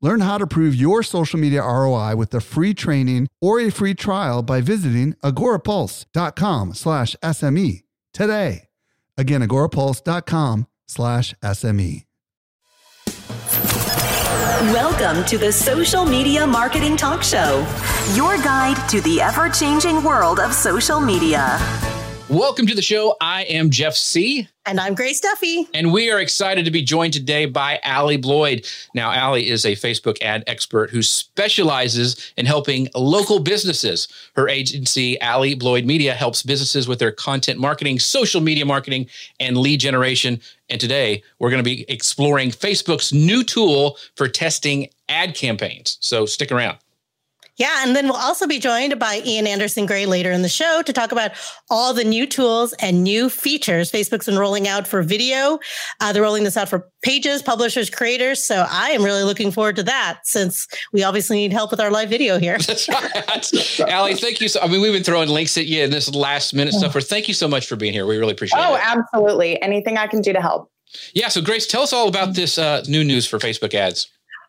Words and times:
Learn 0.00 0.20
how 0.20 0.38
to 0.38 0.46
prove 0.46 0.74
your 0.74 1.02
social 1.02 1.40
media 1.40 1.62
ROI 1.62 2.14
with 2.16 2.32
a 2.34 2.40
free 2.40 2.72
training 2.72 3.28
or 3.40 3.58
a 3.60 3.70
free 3.70 3.94
trial 3.94 4.42
by 4.42 4.60
visiting 4.60 5.14
agorapulse.com 5.24 6.74
slash 6.74 7.16
SME 7.22 7.82
today. 8.12 8.68
Again, 9.16 9.42
agorapulse.com 9.42 10.66
slash 10.86 11.34
SME. 11.42 12.04
Welcome 14.72 15.24
to 15.26 15.38
the 15.38 15.52
Social 15.52 16.04
Media 16.04 16.46
Marketing 16.46 16.96
Talk 16.96 17.22
Show, 17.22 17.66
your 18.14 18.36
guide 18.38 18.88
to 18.90 19.00
the 19.02 19.20
ever 19.20 19.48
changing 19.48 20.02
world 20.02 20.40
of 20.40 20.52
social 20.52 21.00
media. 21.00 21.58
Welcome 22.30 22.66
to 22.66 22.74
the 22.74 22.82
show. 22.82 23.16
I 23.22 23.44
am 23.44 23.70
Jeff 23.70 23.94
Sieh. 23.94 24.46
And 24.66 24.78
I'm 24.78 24.94
Grace 24.94 25.18
Duffy. 25.18 25.66
And 25.72 25.94
we 25.94 26.10
are 26.10 26.20
excited 26.20 26.66
to 26.66 26.70
be 26.70 26.82
joined 26.82 27.14
today 27.14 27.46
by 27.46 27.80
Allie 27.82 28.18
Bloyd. 28.18 28.66
Now, 28.94 29.12
Allie 29.12 29.48
is 29.48 29.64
a 29.64 29.72
Facebook 29.72 30.20
ad 30.20 30.44
expert 30.46 30.90
who 30.90 31.00
specializes 31.00 32.34
in 32.36 32.44
helping 32.44 32.88
local 32.94 33.38
businesses. 33.38 34.08
Her 34.36 34.46
agency, 34.46 35.18
Allie 35.22 35.54
Bloyd 35.54 35.86
Media, 35.86 36.12
helps 36.12 36.42
businesses 36.42 36.86
with 36.86 36.98
their 36.98 37.12
content 37.12 37.58
marketing, 37.58 37.98
social 37.98 38.42
media 38.42 38.66
marketing, 38.66 39.06
and 39.40 39.56
lead 39.56 39.80
generation. 39.80 40.38
And 40.68 40.78
today 40.78 41.22
we're 41.38 41.48
going 41.48 41.64
to 41.64 41.70
be 41.70 41.86
exploring 41.88 42.50
Facebook's 42.50 43.10
new 43.10 43.42
tool 43.42 43.96
for 44.16 44.28
testing 44.28 44.90
ad 45.08 45.34
campaigns. 45.34 45.96
So 46.00 46.26
stick 46.26 46.52
around. 46.52 46.76
Yeah, 47.58 47.82
and 47.84 47.94
then 47.94 48.06
we'll 48.06 48.16
also 48.16 48.46
be 48.46 48.60
joined 48.60 48.98
by 48.98 49.20
Ian 49.24 49.46
Anderson 49.46 49.84
Gray 49.84 50.06
later 50.06 50.30
in 50.30 50.42
the 50.42 50.48
show 50.48 50.82
to 50.82 50.92
talk 50.92 51.10
about 51.10 51.32
all 51.68 51.92
the 51.92 52.04
new 52.04 52.26
tools 52.26 52.72
and 52.74 53.02
new 53.02 53.28
features 53.28 53.90
Facebook's 53.90 54.26
been 54.26 54.38
rolling 54.38 54.68
out 54.68 54.86
for 54.86 55.02
video. 55.02 55.58
Uh, 56.00 56.12
they're 56.12 56.22
rolling 56.22 56.44
this 56.44 56.56
out 56.56 56.68
for 56.68 56.88
pages, 57.02 57.42
publishers, 57.42 57.90
creators. 57.90 58.42
So 58.42 58.64
I 58.68 58.90
am 58.90 59.02
really 59.02 59.24
looking 59.24 59.50
forward 59.50 59.76
to 59.76 59.82
that 59.84 60.20
since 60.24 60.68
we 60.92 61.02
obviously 61.02 61.36
need 61.36 61.52
help 61.52 61.70
with 61.70 61.80
our 61.80 61.90
live 61.90 62.08
video 62.08 62.38
here. 62.38 62.58
That's 62.66 62.88
right. 62.88 63.88
Allie, 63.88 64.14
thank 64.14 64.40
you. 64.40 64.48
So, 64.48 64.60
I 64.60 64.68
mean, 64.68 64.80
we've 64.80 64.92
been 64.92 65.02
throwing 65.02 65.28
links 65.28 65.58
at 65.58 65.66
you 65.66 65.82
in 65.82 65.90
this 65.90 66.14
last 66.14 66.54
minute 66.54 66.74
stuff. 66.74 66.92
For 66.92 67.00
thank 67.00 67.26
you 67.26 67.34
so 67.34 67.48
much 67.48 67.66
for 67.66 67.74
being 67.74 67.92
here. 67.92 68.06
We 68.06 68.16
really 68.18 68.32
appreciate 68.32 68.60
oh, 68.60 68.74
it. 68.74 68.80
Oh, 68.84 69.02
absolutely. 69.14 69.60
Anything 69.62 69.98
I 69.98 70.06
can 70.06 70.20
do 70.20 70.32
to 70.32 70.40
help. 70.40 70.70
Yeah. 71.12 71.28
So, 71.28 71.42
Grace, 71.42 71.66
tell 71.66 71.82
us 71.82 71.92
all 71.92 72.08
about 72.08 72.34
this 72.34 72.56
uh, 72.56 72.84
new 72.88 73.02
news 73.02 73.26
for 73.26 73.38
Facebook 73.38 73.74
ads. 73.74 74.08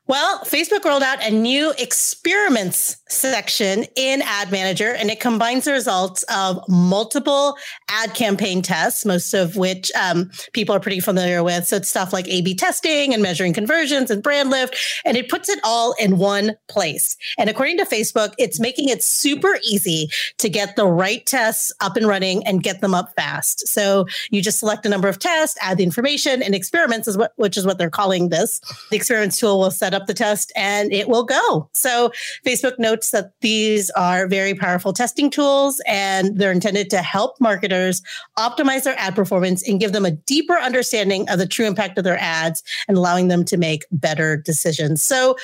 Well, 0.10 0.40
Facebook 0.40 0.84
rolled 0.86 1.04
out 1.04 1.24
a 1.24 1.30
new 1.30 1.72
experiments 1.78 2.98
section 3.10 3.86
in 3.96 4.24
Ad 4.24 4.52
Manager, 4.52 4.92
and 4.96 5.12
it 5.12 5.20
combines 5.20 5.66
the 5.66 5.72
results 5.72 6.24
of 6.36 6.60
multiple 6.68 7.56
ad 7.90 8.16
campaign 8.16 8.64
tests, 8.64 9.06
most 9.06 9.36
of 9.36 9.56
which 9.56 9.92
um, 9.92 10.32
people 10.52 10.74
are 10.74 10.80
pretty 10.80 11.00
familiar 11.00 11.44
with. 11.44 11.68
So 11.68 11.76
it's 11.76 11.90
stuff 11.90 12.12
like 12.12 12.28
A 12.28 12.42
B 12.42 12.56
testing 12.56 13.14
and 13.14 13.22
measuring 13.22 13.54
conversions 13.54 14.10
and 14.10 14.24
brand 14.24 14.50
lift, 14.50 14.76
and 15.06 15.16
it 15.16 15.30
puts 15.30 15.48
it 15.48 15.60
all 15.64 15.94
in 16.00 16.18
one 16.18 16.56
place. 16.70 17.16
And 17.38 17.48
according 17.48 17.78
to 17.78 17.86
Facebook, 17.86 18.34
it's 18.40 18.60
making 18.60 18.90
it 18.90 19.04
super 19.04 19.60
easy 19.64 20.10
to 20.40 20.50
get 20.50 20.76
the 20.76 20.88
right 20.88 21.24
tests 21.28 21.72
up 21.82 21.96
and 21.96 22.08
running 22.08 22.44
and 22.48 22.64
get 22.64 22.82
them 22.82 22.96
up 22.96 23.14
fast. 23.16 23.68
So 23.68 24.08
you 24.32 24.42
just 24.42 24.58
select 24.58 24.88
a 24.88 24.90
number 24.90 25.08
of 25.08 25.20
tests, 25.20 25.56
add 25.62 25.78
the 25.78 25.84
information, 25.84 26.42
and 26.42 26.56
experiments 26.56 27.08
is 27.08 27.16
what, 27.16 27.34
which 27.36 27.58
is 27.58 27.66
what 27.68 27.78
they're 27.78 27.92
calling 27.92 28.30
this. 28.30 28.60
The 28.90 28.96
experiments 28.96 29.38
tool 29.38 29.60
will 29.60 29.70
set 29.70 29.94
up 29.94 29.99
up 30.00 30.08
the 30.08 30.14
test 30.14 30.52
and 30.56 30.92
it 30.94 31.10
will 31.10 31.24
go. 31.24 31.70
So 31.74 32.12
Facebook 32.46 32.80
notes 32.80 33.12
that 33.12 33.32
these 33.42 33.90
are 33.92 34.28
very 34.28 34.54
powerful 34.54 34.94
testing 34.94 35.30
tools 35.30 35.82
and 35.88 36.38
they're 36.38 36.52
intended 36.52 36.90
to 36.92 37.02
help 37.02 37.40
marketers 37.40 38.02
optimize 38.38 38.84
their 38.84 38.98
ad 38.98 39.16
performance 39.16 39.68
and 39.68 39.80
give 39.80 39.92
them 39.92 40.06
a 40.06 40.12
deeper 40.12 40.58
understanding 40.58 41.30
of 41.30 41.40
the 41.40 41.48
true 41.48 41.66
impact 41.66 41.98
of 41.98 42.04
their 42.04 42.20
ads 42.20 42.64
and 42.88 42.98
allowing 42.98 43.28
them 43.28 43.44
to 43.46 43.58
make 43.58 43.86
better 43.92 44.38
decisions. 44.38 45.02
So 45.02 45.36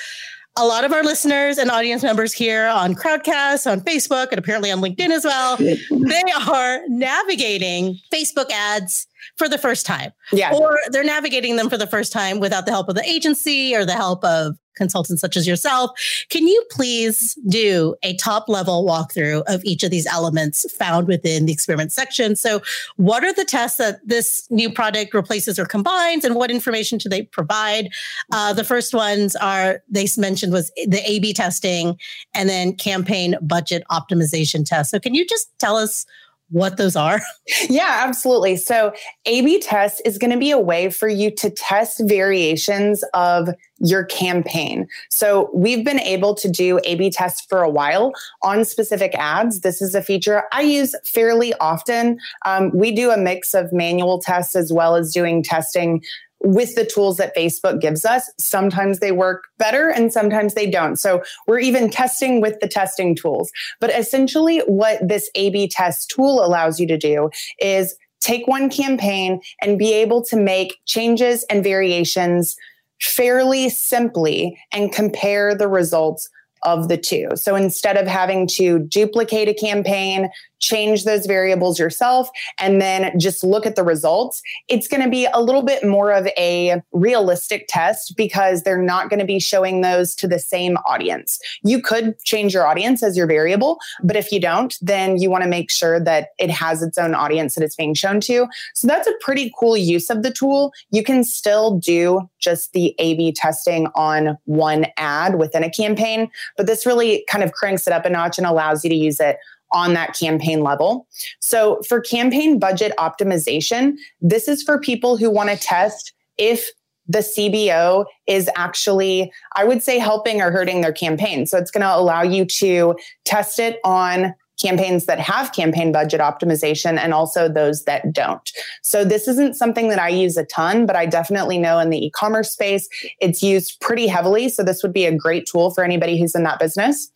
a 0.58 0.64
lot 0.64 0.84
of 0.84 0.92
our 0.92 1.04
listeners 1.04 1.58
and 1.58 1.70
audience 1.70 2.02
members 2.02 2.32
here 2.32 2.66
on 2.66 2.94
Crowdcast, 2.94 3.70
on 3.70 3.82
Facebook, 3.82 4.28
and 4.30 4.38
apparently 4.38 4.72
on 4.72 4.80
LinkedIn 4.80 5.10
as 5.10 5.24
well, 5.24 5.56
they 5.56 6.22
are 6.48 6.80
navigating 6.88 7.98
Facebook 8.10 8.50
ads 8.50 9.06
for 9.36 9.48
the 9.48 9.58
first 9.58 9.86
time. 9.86 10.12
Yeah. 10.32 10.52
Or 10.54 10.78
they're 10.90 11.04
navigating 11.04 11.56
them 11.56 11.68
for 11.68 11.76
the 11.76 11.86
first 11.86 12.12
time 12.12 12.40
without 12.40 12.66
the 12.66 12.72
help 12.72 12.88
of 12.88 12.94
the 12.94 13.04
agency 13.04 13.74
or 13.74 13.84
the 13.84 13.94
help 13.94 14.24
of 14.24 14.56
consultants 14.76 15.20
such 15.20 15.36
as 15.36 15.46
yourself. 15.46 15.90
Can 16.28 16.46
you 16.46 16.62
please 16.70 17.36
do 17.48 17.96
a 18.02 18.14
top 18.16 18.48
level 18.48 18.84
walkthrough 18.86 19.42
of 19.46 19.64
each 19.64 19.82
of 19.82 19.90
these 19.90 20.06
elements 20.06 20.70
found 20.74 21.08
within 21.08 21.46
the 21.46 21.52
experiment 21.52 21.92
section? 21.92 22.36
So, 22.36 22.60
what 22.96 23.24
are 23.24 23.32
the 23.32 23.44
tests 23.44 23.78
that 23.78 24.06
this 24.06 24.46
new 24.50 24.70
product 24.70 25.14
replaces 25.14 25.58
or 25.58 25.66
combines, 25.66 26.24
and 26.24 26.34
what 26.34 26.50
information 26.50 26.98
do 26.98 27.08
they 27.08 27.22
provide? 27.22 27.88
Uh, 28.32 28.52
the 28.52 28.64
first 28.64 28.94
ones 28.94 29.34
are 29.36 29.82
they 29.88 30.06
mentioned 30.16 30.52
was 30.52 30.70
the 30.86 31.02
A 31.04 31.18
B 31.18 31.32
testing 31.32 31.98
and 32.34 32.48
then 32.48 32.76
campaign 32.76 33.34
budget 33.42 33.82
optimization 33.90 34.64
test. 34.64 34.90
So, 34.90 35.00
can 35.00 35.14
you 35.14 35.26
just 35.26 35.48
tell 35.58 35.76
us 35.76 36.06
what 36.50 36.76
those 36.76 36.96
are? 36.96 37.20
Yeah, 37.70 38.02
absolutely. 38.04 38.56
So, 38.56 38.92
A 39.24 39.40
B 39.40 39.60
test 39.60 40.02
is 40.04 40.18
going 40.18 40.32
to 40.32 40.36
be 40.36 40.50
a 40.50 40.58
way 40.58 40.90
for 40.90 41.08
you 41.08 41.30
to 41.30 41.48
test 41.48 42.02
variations 42.04 43.04
of 43.14 43.48
your 43.78 44.04
campaign. 44.04 44.88
So, 45.10 45.48
we've 45.54 45.84
been 45.84 46.00
able 46.00 46.34
to 46.34 46.50
do 46.50 46.80
A 46.82 46.96
B 46.96 47.08
tests 47.08 47.46
for 47.48 47.62
a 47.62 47.70
while 47.70 48.12
on 48.42 48.64
specific 48.64 49.14
ads. 49.14 49.60
This 49.60 49.80
is 49.80 49.94
a 49.94 50.02
feature 50.02 50.42
I 50.52 50.62
use 50.62 50.92
fairly 51.04 51.54
often. 51.60 52.18
Um, 52.44 52.72
we 52.74 52.90
do 52.90 53.12
a 53.12 53.16
mix 53.16 53.54
of 53.54 53.72
manual 53.72 54.18
tests 54.20 54.56
as 54.56 54.72
well 54.72 54.96
as 54.96 55.12
doing 55.12 55.44
testing 55.44 56.02
with 56.40 56.74
the 56.74 56.84
tools 56.84 57.16
that 57.16 57.34
Facebook 57.34 57.80
gives 57.80 58.04
us. 58.04 58.30
Sometimes 58.38 59.00
they 59.00 59.12
work 59.12 59.44
better 59.58 59.88
and 59.88 60.12
sometimes 60.12 60.54
they 60.54 60.68
don't. 60.68 60.96
So 60.96 61.22
we're 61.46 61.58
even 61.58 61.90
testing 61.90 62.40
with 62.40 62.60
the 62.60 62.68
testing 62.68 63.14
tools. 63.14 63.50
But 63.80 63.90
essentially, 63.90 64.60
what 64.60 65.06
this 65.06 65.30
A 65.34 65.50
B 65.50 65.68
test 65.68 66.10
tool 66.10 66.44
allows 66.44 66.78
you 66.78 66.86
to 66.88 66.98
do 66.98 67.30
is 67.58 67.96
take 68.20 68.46
one 68.46 68.70
campaign 68.70 69.40
and 69.62 69.78
be 69.78 69.92
able 69.92 70.22
to 70.24 70.36
make 70.36 70.78
changes 70.86 71.44
and 71.50 71.62
variations 71.64 72.56
fairly 73.00 73.68
simply 73.68 74.58
and 74.72 74.92
compare 74.92 75.54
the 75.54 75.68
results 75.68 76.28
of 76.62 76.88
the 76.88 76.96
two. 76.96 77.28
So 77.34 77.54
instead 77.54 77.96
of 77.96 78.06
having 78.06 78.48
to 78.48 78.80
duplicate 78.80 79.48
a 79.48 79.54
campaign, 79.54 80.30
change 80.60 81.04
those 81.04 81.26
variables 81.26 81.78
yourself, 81.78 82.28
and 82.58 82.80
then 82.80 83.18
just 83.18 83.44
look 83.44 83.66
at 83.66 83.76
the 83.76 83.84
results, 83.84 84.42
it's 84.68 84.88
going 84.88 85.02
to 85.02 85.08
be 85.08 85.26
a 85.32 85.40
little 85.40 85.62
bit 85.62 85.84
more 85.84 86.12
of 86.12 86.26
a 86.38 86.80
realistic 86.92 87.66
test 87.68 88.14
because 88.16 88.62
they're 88.62 88.82
not 88.82 89.10
going 89.10 89.20
to 89.20 89.26
be 89.26 89.38
showing 89.38 89.80
those 89.80 90.14
to 90.14 90.26
the 90.26 90.38
same 90.38 90.76
audience. 90.86 91.38
You 91.62 91.80
could 91.80 92.18
change 92.24 92.54
your 92.54 92.66
audience 92.66 93.02
as 93.02 93.16
your 93.16 93.26
variable, 93.26 93.78
but 94.02 94.16
if 94.16 94.32
you 94.32 94.40
don't, 94.40 94.74
then 94.80 95.18
you 95.18 95.30
want 95.30 95.44
to 95.44 95.50
make 95.50 95.70
sure 95.70 96.00
that 96.00 96.28
it 96.38 96.50
has 96.50 96.82
its 96.82 96.98
own 96.98 97.14
audience 97.14 97.54
that 97.54 97.64
it's 97.64 97.76
being 97.76 97.94
shown 97.94 98.20
to. 98.20 98.46
So 98.74 98.86
that's 98.86 99.06
a 99.06 99.14
pretty 99.20 99.52
cool 99.58 99.76
use 99.76 100.10
of 100.10 100.22
the 100.22 100.30
tool. 100.30 100.72
You 100.90 101.02
can 101.02 101.24
still 101.24 101.78
do 101.78 102.28
just 102.38 102.72
the 102.72 102.94
A 102.98 103.14
B 103.14 103.32
testing 103.32 103.88
on 103.94 104.38
one 104.44 104.86
ad 104.96 105.38
within 105.38 105.64
a 105.64 105.70
campaign, 105.70 106.30
but 106.56 106.66
this 106.66 106.86
really 106.86 107.24
kind 107.28 107.44
of 107.44 107.52
cranks 107.52 107.86
it 107.86 107.92
up 107.92 108.04
a 108.04 108.10
notch 108.10 108.38
and 108.38 108.46
allows 108.46 108.84
you 108.84 108.90
to 108.90 108.96
use 108.96 109.20
it 109.20 109.36
on 109.76 109.92
that 109.92 110.14
campaign 110.14 110.62
level. 110.62 111.06
So 111.40 111.82
for 111.86 112.00
campaign 112.00 112.58
budget 112.58 112.94
optimization, 112.98 113.96
this 114.22 114.48
is 114.48 114.62
for 114.62 114.80
people 114.80 115.18
who 115.18 115.30
want 115.30 115.50
to 115.50 115.56
test 115.56 116.14
if 116.38 116.70
the 117.06 117.18
CBO 117.18 118.06
is 118.26 118.48
actually, 118.56 119.30
I 119.54 119.64
would 119.64 119.82
say, 119.82 119.98
helping 119.98 120.40
or 120.40 120.50
hurting 120.50 120.80
their 120.80 120.94
campaign. 120.94 121.46
So 121.46 121.58
it's 121.58 121.70
going 121.70 121.82
to 121.82 121.94
allow 121.94 122.22
you 122.22 122.46
to 122.46 122.96
test 123.24 123.58
it 123.58 123.78
on 123.84 124.34
campaigns 124.60 125.04
that 125.04 125.20
have 125.20 125.52
campaign 125.52 125.92
budget 125.92 126.20
optimization 126.20 126.98
and 126.98 127.12
also 127.12 127.46
those 127.46 127.84
that 127.84 128.10
don't. 128.14 128.50
So 128.82 129.04
this 129.04 129.28
isn't 129.28 129.54
something 129.54 129.90
that 129.90 129.98
I 129.98 130.08
use 130.08 130.38
a 130.38 130.46
ton, 130.46 130.86
but 130.86 130.96
I 130.96 131.04
definitely 131.04 131.58
know 131.58 131.78
in 131.78 131.90
the 131.90 132.06
e-commerce 132.06 132.50
space 132.50 132.88
it's 133.20 133.42
used 133.42 133.78
pretty 133.80 134.06
heavily. 134.06 134.48
So 134.48 134.62
this 134.62 134.82
would 134.82 134.94
be 134.94 135.04
a 135.04 135.14
great 135.14 135.46
tool 135.46 135.70
for 135.70 135.84
anybody 135.84 136.18
who's 136.18 136.34
in 136.34 136.44
that 136.44 136.58
business. 136.58 137.12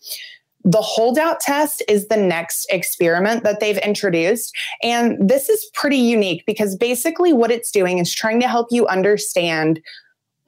The 0.65 0.81
holdout 0.83 1.41
test 1.41 1.83
is 1.89 2.09
the 2.09 2.17
next 2.17 2.67
experiment 2.71 3.45
that 3.45 3.61
they've 3.61 3.79
introduced. 3.79 4.55
And 4.83 5.17
this 5.29 5.49
is 5.49 5.71
pretty 5.75 5.97
unique 5.97 6.45
because 6.47 6.77
basically 6.77 7.33
what 7.33 7.51
it's 7.51 7.71
doing 7.71 7.99
is 7.99 8.13
trying 8.13 8.41
to 8.41 8.49
help 8.49 8.69
you 8.71 8.87
understand 8.87 9.81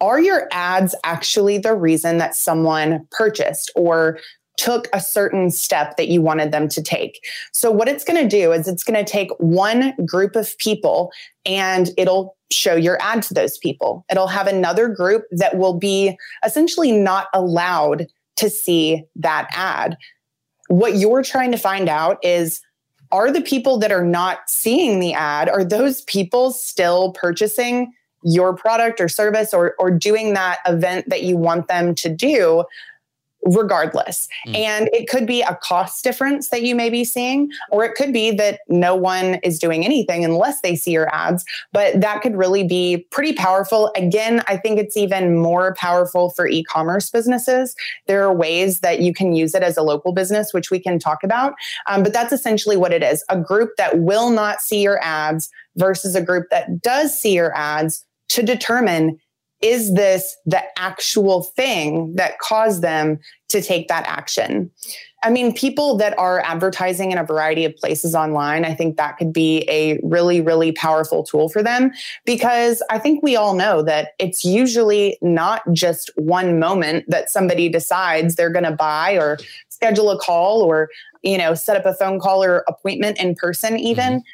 are 0.01 0.21
your 0.21 0.49
ads 0.51 0.95
actually 1.05 1.59
the 1.59 1.75
reason 1.75 2.19
that 2.19 2.35
someone 2.35 3.07
purchased 3.13 3.71
or 3.77 4.19
took 4.57 4.89
a 4.93 5.01
certain 5.01 5.51
step 5.51 5.97
that 5.97 6.09
you 6.09 6.21
wanted 6.21 6.53
them 6.53 6.69
to 6.69 6.83
take. 6.83 7.25
So, 7.53 7.71
what 7.71 7.89
it's 7.89 8.05
going 8.05 8.23
to 8.23 8.29
do 8.29 8.53
is 8.53 8.69
it's 8.69 8.85
going 8.85 9.03
to 9.03 9.11
take 9.11 9.31
one 9.39 9.95
group 10.05 10.37
of 10.37 10.57
people 10.59 11.11
and 11.47 11.91
it'll 11.97 12.37
show 12.51 12.75
your 12.75 13.01
ad 13.01 13.23
to 13.25 13.35
those 13.35 13.59
people. 13.59 14.05
It'll 14.11 14.27
have 14.27 14.47
another 14.47 14.89
group 14.89 15.25
that 15.31 15.57
will 15.57 15.79
be 15.79 16.17
essentially 16.45 16.93
not 16.93 17.29
allowed 17.33 18.07
to 18.37 18.51
see 18.51 19.05
that 19.17 19.49
ad. 19.53 19.97
What 20.69 20.97
you're 20.97 21.23
trying 21.23 21.53
to 21.53 21.59
find 21.59 21.89
out 21.89 22.19
is 22.23 22.61
are 23.11 23.31
the 23.31 23.43
people 23.43 23.79
that 23.79 23.93
are 23.93 24.05
not 24.05 24.49
seeing 24.49 24.99
the 24.99 25.13
ad 25.13 25.49
are 25.49 25.65
those 25.65 26.01
people 26.03 26.51
still 26.51 27.13
purchasing 27.13 27.93
your 28.25 28.55
product 28.55 29.01
or 29.01 29.09
service 29.09 29.53
or 29.53 29.75
or 29.79 29.91
doing 29.91 30.33
that 30.33 30.61
event 30.67 31.09
that 31.09 31.23
you 31.23 31.37
want 31.37 31.69
them 31.69 31.95
to 31.95 32.09
do 32.09 32.65
regardless. 33.45 34.29
Mm. 34.47 34.57
And 34.57 34.91
it 34.93 35.09
could 35.09 35.27
be 35.27 35.43
a 35.43 35.59
cost 35.63 36.05
difference 36.05 36.51
that 36.51 36.63
you 36.63 36.75
may 36.75 36.91
be 36.91 37.05
seeing, 37.05 37.51
or 37.71 37.85
it 37.85 37.95
could 37.95 38.13
be 38.13 38.31
that 38.33 38.61
no 38.69 38.95
one 38.95 39.35
is 39.43 39.59
doing 39.59 39.85
anything 39.85 40.25
unless 40.25 40.61
they 40.61 40.77
see 40.77 40.93
your 40.93 41.13
ads. 41.15 41.45
But 41.73 42.01
that 42.01 42.23
could 42.23 42.37
really 42.37 42.65
be 42.65 43.07
pretty 43.11 43.33
powerful. 43.33 43.91
Again, 43.97 44.43
I 44.47 44.57
think 44.57 44.79
it's 44.79 44.97
even 44.97 45.37
more 45.37 45.75
powerful 45.75 46.31
for 46.31 46.47
e 46.47 46.63
commerce 46.65 47.11
businesses. 47.11 47.75
There 48.07 48.23
are 48.23 48.35
ways 48.35 48.81
that 48.81 49.01
you 49.01 49.13
can 49.13 49.35
use 49.35 49.55
it 49.55 49.63
as 49.63 49.77
a 49.77 49.83
local 49.83 50.13
business, 50.13 50.53
which 50.53 50.71
we 50.71 50.79
can 50.79 50.99
talk 50.99 51.25
about. 51.25 51.55
Um, 51.89 52.03
but 52.03 52.13
that's 52.13 52.33
essentially 52.33 52.77
what 52.77 52.93
it 52.93 53.03
is 53.03 53.25
a 53.29 53.39
group 53.39 53.71
that 53.77 54.01
will 54.01 54.31
not 54.31 54.61
see 54.61 54.83
your 54.83 55.03
ads 55.03 55.51
versus 55.77 56.15
a 56.15 56.23
group 56.23 56.47
that 56.51 56.83
does 56.83 57.19
see 57.19 57.35
your 57.35 57.55
ads 57.57 58.05
to 58.29 58.43
determine 58.43 59.19
is 59.63 59.95
this 59.95 60.37
the 60.45 60.63
actual 60.77 61.43
thing 61.43 62.15
that 62.17 62.39
caused 62.41 62.83
them 62.83 63.19
to 63.49 63.63
take 63.63 63.89
that 63.89 64.05
action? 64.07 64.71
I 65.25 65.31
mean, 65.31 65.55
people 65.55 65.97
that 65.99 66.19
are 66.19 66.41
advertising 66.41 67.13
in 67.13 67.19
a 67.19 67.25
variety 67.25 67.65
of 67.65 67.77
places 67.77 68.15
online, 68.15 68.65
I 68.65 68.75
think 68.75 68.97
that 68.97 69.19
could 69.19 69.33
be 69.33 69.65
a 69.69 70.01
really, 70.03 70.41
really 70.41 70.73
powerful 70.73 71.23
tool 71.23 71.49
for 71.49 71.63
them 71.63 71.93
because 72.25 72.83
I 72.91 72.99
think 72.99 73.23
we 73.23 73.37
all 73.37 73.55
know 73.55 73.83
that 73.83 74.13
it's 74.19 74.45
usually 74.45 75.17
not 75.23 75.63
just 75.73 76.11
one 76.17 76.59
moment 76.59 77.05
that 77.09 77.31
somebody 77.31 77.69
decides 77.69 78.35
they're 78.35 78.51
going 78.51 78.65
to 78.65 78.73
buy 78.73 79.13
or 79.13 79.39
schedule 79.69 80.11
a 80.11 80.19
call 80.19 80.63
or, 80.63 80.89
you 81.23 81.39
know, 81.39 81.55
set 81.55 81.77
up 81.77 81.87
a 81.87 81.95
phone 81.95 82.19
call 82.19 82.43
or 82.43 82.65
appointment 82.67 83.19
in 83.19 83.37
person, 83.37 83.79
even. 83.79 84.15
Mm-hmm 84.15 84.29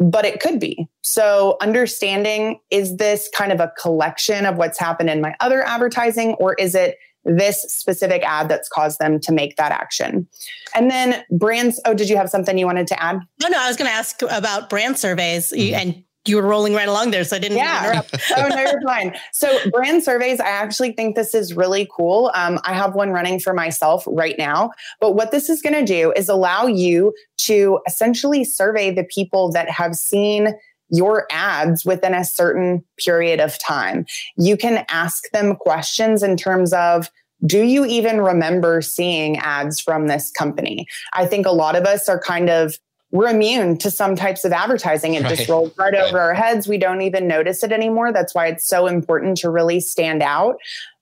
but 0.00 0.24
it 0.24 0.40
could 0.40 0.58
be. 0.58 0.88
So, 1.02 1.58
understanding 1.60 2.58
is 2.70 2.96
this 2.96 3.28
kind 3.34 3.52
of 3.52 3.60
a 3.60 3.72
collection 3.80 4.46
of 4.46 4.56
what's 4.56 4.78
happened 4.78 5.10
in 5.10 5.20
my 5.20 5.34
other 5.40 5.62
advertising, 5.62 6.34
or 6.34 6.54
is 6.54 6.74
it 6.74 6.96
this 7.24 7.62
specific 7.62 8.22
ad 8.24 8.48
that's 8.48 8.68
caused 8.68 8.98
them 8.98 9.20
to 9.20 9.32
make 9.32 9.56
that 9.56 9.72
action? 9.72 10.26
And 10.74 10.90
then 10.90 11.22
brands. 11.30 11.80
Oh, 11.84 11.92
did 11.92 12.08
you 12.08 12.16
have 12.16 12.30
something 12.30 12.56
you 12.56 12.66
wanted 12.66 12.86
to 12.88 13.02
add? 13.02 13.20
No, 13.42 13.48
no, 13.48 13.58
I 13.60 13.68
was 13.68 13.76
going 13.76 13.90
to 13.90 13.94
ask 13.94 14.22
about 14.22 14.70
brand 14.70 14.98
surveys 14.98 15.52
mm-hmm. 15.52 15.74
and 15.74 16.04
you 16.30 16.36
were 16.36 16.46
rolling 16.46 16.72
right 16.72 16.88
along 16.88 17.10
there, 17.10 17.24
so 17.24 17.36
I 17.36 17.38
didn't 17.38 17.58
yeah. 17.58 17.84
interrupt. 17.84 18.14
oh 18.36 18.48
no, 18.48 18.60
you're 18.60 18.80
fine. 18.82 19.14
So 19.32 19.58
brand 19.70 20.02
surveys, 20.02 20.40
I 20.40 20.48
actually 20.48 20.92
think 20.92 21.16
this 21.16 21.34
is 21.34 21.54
really 21.54 21.88
cool. 21.94 22.30
Um, 22.34 22.58
I 22.64 22.72
have 22.72 22.94
one 22.94 23.10
running 23.10 23.40
for 23.40 23.52
myself 23.52 24.04
right 24.06 24.38
now. 24.38 24.70
But 25.00 25.12
what 25.12 25.32
this 25.32 25.50
is 25.50 25.60
going 25.60 25.74
to 25.74 25.84
do 25.84 26.12
is 26.16 26.28
allow 26.28 26.66
you 26.66 27.12
to 27.38 27.80
essentially 27.86 28.44
survey 28.44 28.90
the 28.90 29.04
people 29.04 29.50
that 29.52 29.68
have 29.68 29.94
seen 29.96 30.54
your 30.88 31.26
ads 31.30 31.84
within 31.84 32.14
a 32.14 32.24
certain 32.24 32.84
period 33.04 33.40
of 33.40 33.58
time. 33.58 34.06
You 34.36 34.56
can 34.56 34.84
ask 34.88 35.24
them 35.32 35.56
questions 35.56 36.22
in 36.22 36.36
terms 36.36 36.72
of 36.72 37.10
do 37.46 37.62
you 37.62 37.86
even 37.86 38.20
remember 38.20 38.82
seeing 38.82 39.38
ads 39.38 39.80
from 39.80 40.08
this 40.08 40.30
company? 40.30 40.86
I 41.14 41.24
think 41.26 41.46
a 41.46 41.52
lot 41.52 41.74
of 41.74 41.84
us 41.84 42.08
are 42.08 42.20
kind 42.20 42.50
of 42.50 42.78
we're 43.12 43.28
immune 43.28 43.76
to 43.78 43.90
some 43.90 44.14
types 44.14 44.44
of 44.44 44.52
advertising. 44.52 45.14
It 45.14 45.22
right. 45.22 45.36
just 45.36 45.48
rolls 45.48 45.72
right, 45.76 45.92
right, 45.92 46.04
over 46.04 46.20
our 46.20 46.34
heads. 46.34 46.68
We 46.68 46.78
don't 46.78 47.02
even 47.02 47.26
notice 47.26 47.62
it 47.62 47.72
anymore. 47.72 48.12
That's 48.12 48.34
why 48.34 48.46
it's 48.46 48.66
so 48.66 48.86
important 48.86 49.36
to 49.38 49.50
really 49.50 49.80
stand 49.80 50.22
out. 50.22 50.56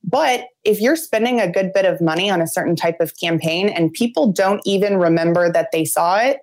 But 0.04 0.46
if 0.64 0.80
you're 0.80 0.96
spending 0.96 1.40
a 1.40 1.50
good 1.50 1.72
bit 1.72 1.84
of 1.84 2.00
money 2.00 2.30
on 2.30 2.40
a 2.40 2.46
certain 2.46 2.76
type 2.76 3.00
of 3.00 3.18
campaign 3.18 3.68
and 3.68 3.92
people 3.92 4.32
don't 4.32 4.62
even 4.64 4.96
remember 4.96 5.52
that 5.52 5.70
they 5.72 5.84
saw 5.84 6.18
it, 6.18 6.38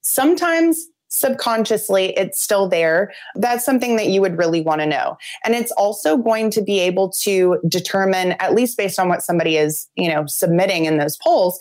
sometimes 0.00 0.86
subconsciously 1.10 2.16
it's 2.16 2.40
still 2.40 2.68
there. 2.68 3.12
That's 3.34 3.64
something 3.64 3.96
that 3.96 4.06
you 4.06 4.20
would 4.20 4.38
really 4.38 4.60
want 4.60 4.80
to 4.80 4.86
know. 4.86 5.18
And 5.44 5.54
it's 5.54 5.72
also 5.72 6.16
going 6.16 6.50
to 6.52 6.62
be 6.62 6.78
able 6.78 7.10
to 7.22 7.58
determine, 7.68 8.32
at 8.38 8.54
least 8.54 8.78
based 8.78 8.98
on 8.98 9.08
what 9.08 9.22
somebody 9.22 9.56
is, 9.56 9.88
you 9.96 10.08
know, 10.08 10.24
submitting 10.26 10.84
in 10.84 10.98
those 10.98 11.16
polls, 11.16 11.58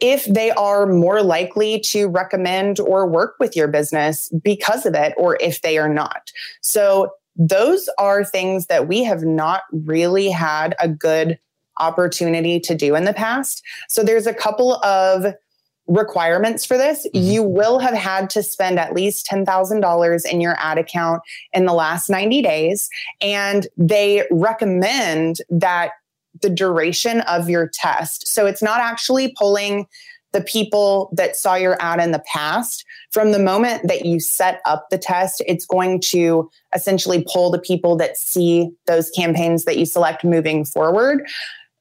if 0.00 0.24
they 0.26 0.50
are 0.52 0.86
more 0.86 1.22
likely 1.22 1.80
to 1.80 2.08
recommend 2.08 2.78
or 2.80 3.06
work 3.06 3.36
with 3.38 3.56
your 3.56 3.68
business 3.68 4.28
because 4.42 4.86
of 4.86 4.94
it, 4.94 5.14
or 5.16 5.36
if 5.40 5.62
they 5.62 5.78
are 5.78 5.92
not. 5.92 6.30
So, 6.60 7.12
those 7.40 7.88
are 7.98 8.24
things 8.24 8.66
that 8.66 8.88
we 8.88 9.04
have 9.04 9.22
not 9.22 9.62
really 9.70 10.28
had 10.28 10.74
a 10.80 10.88
good 10.88 11.38
opportunity 11.78 12.58
to 12.58 12.74
do 12.74 12.96
in 12.96 13.04
the 13.04 13.12
past. 13.12 13.62
So, 13.88 14.02
there's 14.02 14.26
a 14.26 14.34
couple 14.34 14.74
of 14.84 15.34
requirements 15.88 16.64
for 16.64 16.76
this. 16.76 17.06
Mm-hmm. 17.06 17.30
You 17.30 17.42
will 17.42 17.78
have 17.78 17.94
had 17.94 18.30
to 18.30 18.42
spend 18.42 18.78
at 18.78 18.94
least 18.94 19.26
$10,000 19.26 20.26
in 20.30 20.40
your 20.40 20.54
ad 20.58 20.78
account 20.78 21.22
in 21.52 21.64
the 21.64 21.72
last 21.72 22.08
90 22.08 22.42
days. 22.42 22.88
And 23.20 23.66
they 23.76 24.24
recommend 24.30 25.38
that 25.50 25.92
the 26.42 26.50
duration 26.50 27.20
of 27.22 27.48
your 27.48 27.70
test. 27.72 28.28
So 28.28 28.46
it's 28.46 28.62
not 28.62 28.80
actually 28.80 29.34
pulling 29.38 29.86
the 30.32 30.40
people 30.42 31.10
that 31.16 31.36
saw 31.36 31.54
your 31.54 31.76
ad 31.80 32.00
in 32.00 32.10
the 32.10 32.22
past. 32.32 32.84
From 33.12 33.32
the 33.32 33.38
moment 33.38 33.88
that 33.88 34.04
you 34.04 34.20
set 34.20 34.60
up 34.66 34.88
the 34.90 34.98
test, 34.98 35.42
it's 35.46 35.64
going 35.64 36.00
to 36.02 36.50
essentially 36.74 37.24
pull 37.32 37.50
the 37.50 37.58
people 37.58 37.96
that 37.96 38.16
see 38.16 38.70
those 38.86 39.10
campaigns 39.10 39.64
that 39.64 39.78
you 39.78 39.86
select 39.86 40.24
moving 40.24 40.64
forward. 40.64 41.26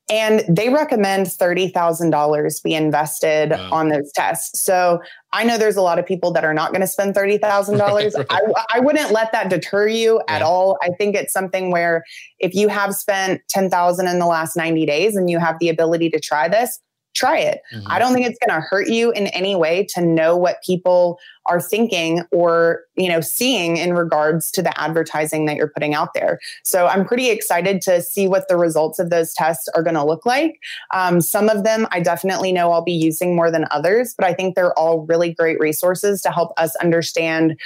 And 0.10 0.44
they 0.48 0.70
recommend 0.70 1.28
$30,000 1.28 2.64
be 2.64 2.74
invested 2.74 3.52
wow. 3.52 3.70
on 3.72 3.90
those 3.90 4.10
tests. 4.14 4.62
So 4.62 5.02
I 5.34 5.44
know 5.44 5.58
there's 5.58 5.76
a 5.76 5.82
lot 5.82 6.00
of 6.00 6.06
people 6.06 6.32
that 6.32 6.46
are 6.46 6.54
not 6.54 6.72
going 6.72 6.82
to 6.82 6.88
spend 6.88 7.14
$30,000. 7.14 7.80
Right, 7.80 8.14
right. 8.16 8.26
I, 8.30 8.66
I 8.76 8.80
wouldn't 8.80 9.12
let 9.12 9.34
that 9.34 9.50
deter 9.50 9.88
you 9.88 10.22
at 10.30 10.40
yeah. 10.40 10.48
all. 10.48 10.78
I 10.82 10.90
think 10.98 11.16
it's 11.16 11.34
something 11.34 11.72
where 11.72 12.06
if 12.40 12.54
you 12.56 12.70
have 12.70 12.96
spent 12.96 13.42
10,000 13.50 14.08
in 14.08 14.20
the 14.20 14.26
last 14.26 14.56
90 14.56 14.86
days 14.86 15.18
and 15.18 15.30
you 15.30 15.40
have 15.40 15.58
the 15.60 15.68
ability 15.68 16.10
to 16.12 16.20
try 16.22 16.48
this, 16.48 16.80
try 17.14 17.38
it. 17.38 17.62
Mm-hmm. 17.74 17.88
I 17.90 18.00
don't 18.00 18.14
think 18.14 18.26
it's 18.26 18.40
going 18.46 18.60
to 18.60 18.66
hurt 18.66 18.88
you 18.88 19.12
in 19.12 19.28
any 19.28 19.56
way 19.56 19.86
to 19.96 20.02
know 20.02 20.38
what 20.38 20.62
people 20.64 21.20
are 21.48 21.60
thinking 21.60 22.24
or, 22.32 22.82
you 22.96 23.10
know, 23.10 23.22
seeing 23.22 23.78
in 23.78 23.94
regards 23.94 24.52
to 24.52 24.62
the 24.62 24.78
advertising 24.80 25.46
that 25.46 25.56
you're 25.56 25.72
putting 25.74 25.94
out 25.94 26.14
there. 26.14 26.40
So 26.64 26.88
I'm 26.88 27.06
pretty 27.06 27.30
excited 27.30 27.82
to 27.82 28.02
see 28.02 28.28
what 28.28 28.48
the 28.48 28.58
results 28.58 29.00
of 29.00 29.10
those 29.10 29.34
tests 29.34 29.68
are 29.70 29.84
going 29.84 29.96
to 29.96 30.06
look 30.06 30.26
like. 30.26 30.60
Um, 30.94 31.22
some 31.22 31.50
of 31.50 31.64
them 31.64 31.88
I 31.92 32.00
definitely 32.00 32.52
know 32.52 32.72
I'll 32.72 32.84
be 32.84 32.92
using 32.92 33.36
more 33.36 33.50
than 33.50 33.66
others, 33.72 34.14
but 34.18 34.28
I 34.28 34.34
think 34.34 34.56
they're 34.56 34.78
all 34.78 35.06
really 35.08 35.34
great 35.34 35.60
resources 35.60 36.22
to 36.22 36.32
help 36.32 36.52
us 36.58 36.76
understand 36.78 37.60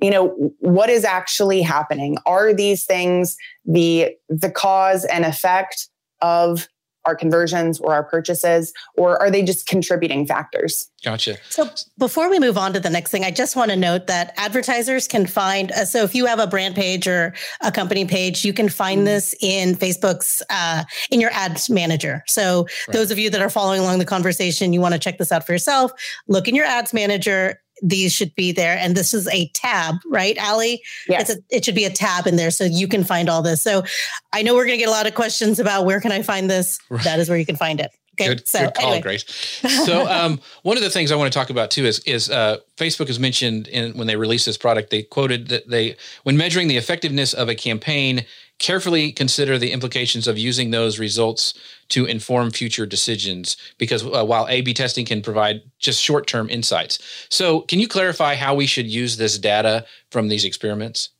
you 0.00 0.10
know 0.10 0.28
what 0.60 0.88
is 0.90 1.04
actually 1.04 1.60
happening 1.60 2.16
are 2.24 2.54
these 2.54 2.84
things 2.84 3.36
the 3.64 4.10
the 4.28 4.48
cause 4.48 5.04
and 5.06 5.24
effect 5.24 5.88
of 6.20 6.68
our 7.04 7.14
conversions 7.16 7.80
or 7.80 7.92
our 7.92 8.04
purchases, 8.04 8.72
or 8.96 9.20
are 9.20 9.30
they 9.30 9.42
just 9.42 9.66
contributing 9.66 10.26
factors? 10.26 10.90
Gotcha. 11.04 11.36
So 11.48 11.70
before 11.98 12.28
we 12.28 12.38
move 12.38 12.58
on 12.58 12.72
to 12.72 12.80
the 12.80 12.90
next 12.90 13.10
thing, 13.10 13.24
I 13.24 13.30
just 13.30 13.56
want 13.56 13.70
to 13.70 13.76
note 13.76 14.06
that 14.08 14.34
advertisers 14.36 15.06
can 15.06 15.26
find. 15.26 15.70
Uh, 15.72 15.84
so 15.84 16.02
if 16.02 16.14
you 16.14 16.26
have 16.26 16.38
a 16.38 16.46
brand 16.46 16.74
page 16.74 17.06
or 17.06 17.34
a 17.62 17.70
company 17.70 18.04
page, 18.04 18.44
you 18.44 18.52
can 18.52 18.68
find 18.68 18.98
mm-hmm. 18.98 19.06
this 19.06 19.34
in 19.40 19.74
Facebook's 19.74 20.42
uh, 20.50 20.84
in 21.10 21.20
your 21.20 21.30
ads 21.30 21.70
manager. 21.70 22.24
So 22.26 22.66
right. 22.88 22.94
those 22.94 23.10
of 23.10 23.18
you 23.18 23.30
that 23.30 23.40
are 23.40 23.50
following 23.50 23.80
along 23.80 24.00
the 24.00 24.04
conversation, 24.04 24.72
you 24.72 24.80
want 24.80 24.94
to 24.94 25.00
check 25.00 25.18
this 25.18 25.32
out 25.32 25.46
for 25.46 25.52
yourself. 25.52 25.92
Look 26.26 26.48
in 26.48 26.54
your 26.54 26.66
ads 26.66 26.92
manager 26.92 27.60
these 27.82 28.12
should 28.12 28.34
be 28.34 28.52
there. 28.52 28.76
And 28.78 28.96
this 28.96 29.14
is 29.14 29.28
a 29.28 29.48
tab, 29.48 29.96
right, 30.06 30.36
Allie? 30.38 30.82
Yes. 31.08 31.30
A, 31.30 31.36
it 31.50 31.64
should 31.64 31.74
be 31.74 31.84
a 31.84 31.90
tab 31.90 32.26
in 32.26 32.36
there 32.36 32.50
so 32.50 32.64
you 32.64 32.88
can 32.88 33.04
find 33.04 33.28
all 33.28 33.42
this. 33.42 33.62
So 33.62 33.84
I 34.32 34.42
know 34.42 34.54
we're 34.54 34.66
going 34.66 34.78
to 34.78 34.84
get 34.84 34.88
a 34.88 34.92
lot 34.92 35.06
of 35.06 35.14
questions 35.14 35.58
about 35.58 35.84
where 35.84 36.00
can 36.00 36.12
I 36.12 36.22
find 36.22 36.50
this? 36.50 36.78
Right. 36.88 37.04
That 37.04 37.18
is 37.18 37.28
where 37.28 37.38
you 37.38 37.46
can 37.46 37.56
find 37.56 37.80
it. 37.80 37.90
Okay, 38.20 38.34
good, 38.34 38.48
so, 38.48 38.64
good 38.64 38.74
call, 38.74 38.92
anyway. 38.92 39.02
Grace. 39.02 39.24
So, 39.86 40.06
um, 40.08 40.40
one 40.62 40.76
of 40.76 40.82
the 40.82 40.90
things 40.90 41.12
I 41.12 41.16
want 41.16 41.32
to 41.32 41.38
talk 41.38 41.50
about 41.50 41.70
too 41.70 41.84
is 41.84 42.00
is 42.00 42.30
uh, 42.30 42.58
Facebook 42.76 43.06
has 43.06 43.18
mentioned 43.18 43.68
in 43.68 43.96
when 43.96 44.06
they 44.06 44.16
released 44.16 44.46
this 44.46 44.56
product, 44.56 44.90
they 44.90 45.02
quoted 45.02 45.48
that 45.48 45.68
they 45.68 45.96
when 46.24 46.36
measuring 46.36 46.68
the 46.68 46.76
effectiveness 46.76 47.32
of 47.32 47.48
a 47.48 47.54
campaign, 47.54 48.26
carefully 48.58 49.12
consider 49.12 49.58
the 49.58 49.72
implications 49.72 50.26
of 50.26 50.36
using 50.36 50.70
those 50.70 50.98
results 50.98 51.54
to 51.88 52.04
inform 52.04 52.50
future 52.50 52.86
decisions 52.86 53.56
because 53.78 54.04
uh, 54.04 54.24
while 54.24 54.46
A 54.48 54.60
B 54.60 54.74
testing 54.74 55.06
can 55.06 55.22
provide 55.22 55.62
just 55.78 56.02
short 56.02 56.26
term 56.26 56.50
insights. 56.50 56.98
So, 57.28 57.62
can 57.62 57.78
you 57.78 57.88
clarify 57.88 58.34
how 58.34 58.54
we 58.54 58.66
should 58.66 58.86
use 58.86 59.16
this 59.16 59.38
data 59.38 59.86
from 60.10 60.28
these 60.28 60.44
experiments? 60.44 61.10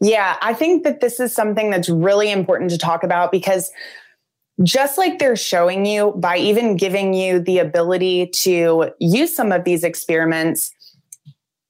Yeah, 0.00 0.36
I 0.42 0.54
think 0.54 0.84
that 0.84 1.00
this 1.00 1.20
is 1.20 1.34
something 1.34 1.70
that's 1.70 1.88
really 1.88 2.30
important 2.30 2.70
to 2.70 2.78
talk 2.78 3.04
about 3.04 3.30
because 3.30 3.70
just 4.62 4.98
like 4.98 5.18
they're 5.18 5.36
showing 5.36 5.84
you 5.84 6.12
by 6.16 6.36
even 6.36 6.76
giving 6.76 7.12
you 7.12 7.40
the 7.40 7.58
ability 7.58 8.28
to 8.28 8.90
use 8.98 9.34
some 9.34 9.52
of 9.52 9.64
these 9.64 9.82
experiments 9.82 10.72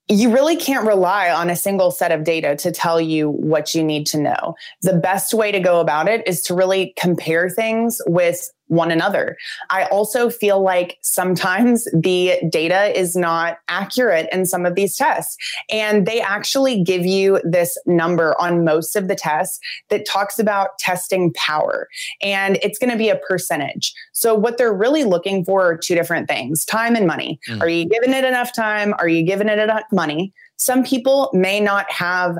you 0.09 0.33
really 0.33 0.57
can't 0.57 0.87
rely 0.87 1.31
on 1.31 1.49
a 1.49 1.57
single 1.57 1.91
set 1.91 2.13
of 2.13 2.25
data 2.25 2.57
to 2.57 2.71
tell 2.71 3.01
you 3.01 3.31
what 3.31 3.75
you 3.75 3.83
need 3.83 4.07
to 4.07 4.21
know. 4.21 4.55
The 4.83 4.95
best 4.95 5.33
way 5.33 5.51
to 5.51 5.61
go 5.61 5.81
about 5.81 6.09
it 6.09 6.27
is 6.27 6.43
to 6.43 6.55
really 6.55 6.93
compare 6.99 7.49
things 7.49 8.01
with 8.07 8.51
one 8.69 8.91
another. 8.91 9.37
I 9.71 9.85
also 9.85 10.31
feel 10.31 10.63
like 10.63 10.99
sometimes 11.03 11.87
the 11.93 12.39
data 12.49 12.99
is 12.99 13.15
not 13.15 13.59
accurate 13.69 14.29
in 14.33 14.47
some 14.47 14.65
of 14.65 14.75
these 14.75 14.97
tests. 14.97 15.37
And 15.71 16.07
they 16.07 16.21
actually 16.21 16.83
give 16.83 17.05
you 17.05 17.41
this 17.45 17.79
number 17.87 18.35
on 18.41 18.65
most 18.65 18.97
of 18.97 19.09
the 19.09 19.15
tests 19.15 19.61
that 19.91 20.07
talks 20.07 20.39
about 20.39 20.79
testing 20.79 21.33
power. 21.35 21.89
And 22.23 22.59
it's 22.63 22.79
going 22.79 22.91
to 22.91 22.97
be 22.97 23.11
a 23.11 23.17
percentage. 23.17 23.95
So, 24.13 24.35
what 24.35 24.59
they're 24.59 24.73
really 24.73 25.05
looking 25.05 25.45
for 25.45 25.63
are 25.63 25.77
two 25.77 25.95
different 25.95 26.29
things 26.29 26.65
time 26.65 26.97
and 26.97 27.07
money. 27.07 27.39
Mm. 27.49 27.61
Are 27.61 27.69
you 27.69 27.87
giving 27.87 28.13
it 28.13 28.25
enough 28.25 28.55
time? 28.55 28.95
Are 28.99 29.09
you 29.09 29.23
giving 29.23 29.49
it 29.49 29.59
enough 29.59 29.85
money? 29.93 30.33
Some 30.57 30.85
people 30.85 31.31
may 31.33 31.61
not 31.61 31.91
have 31.91 32.39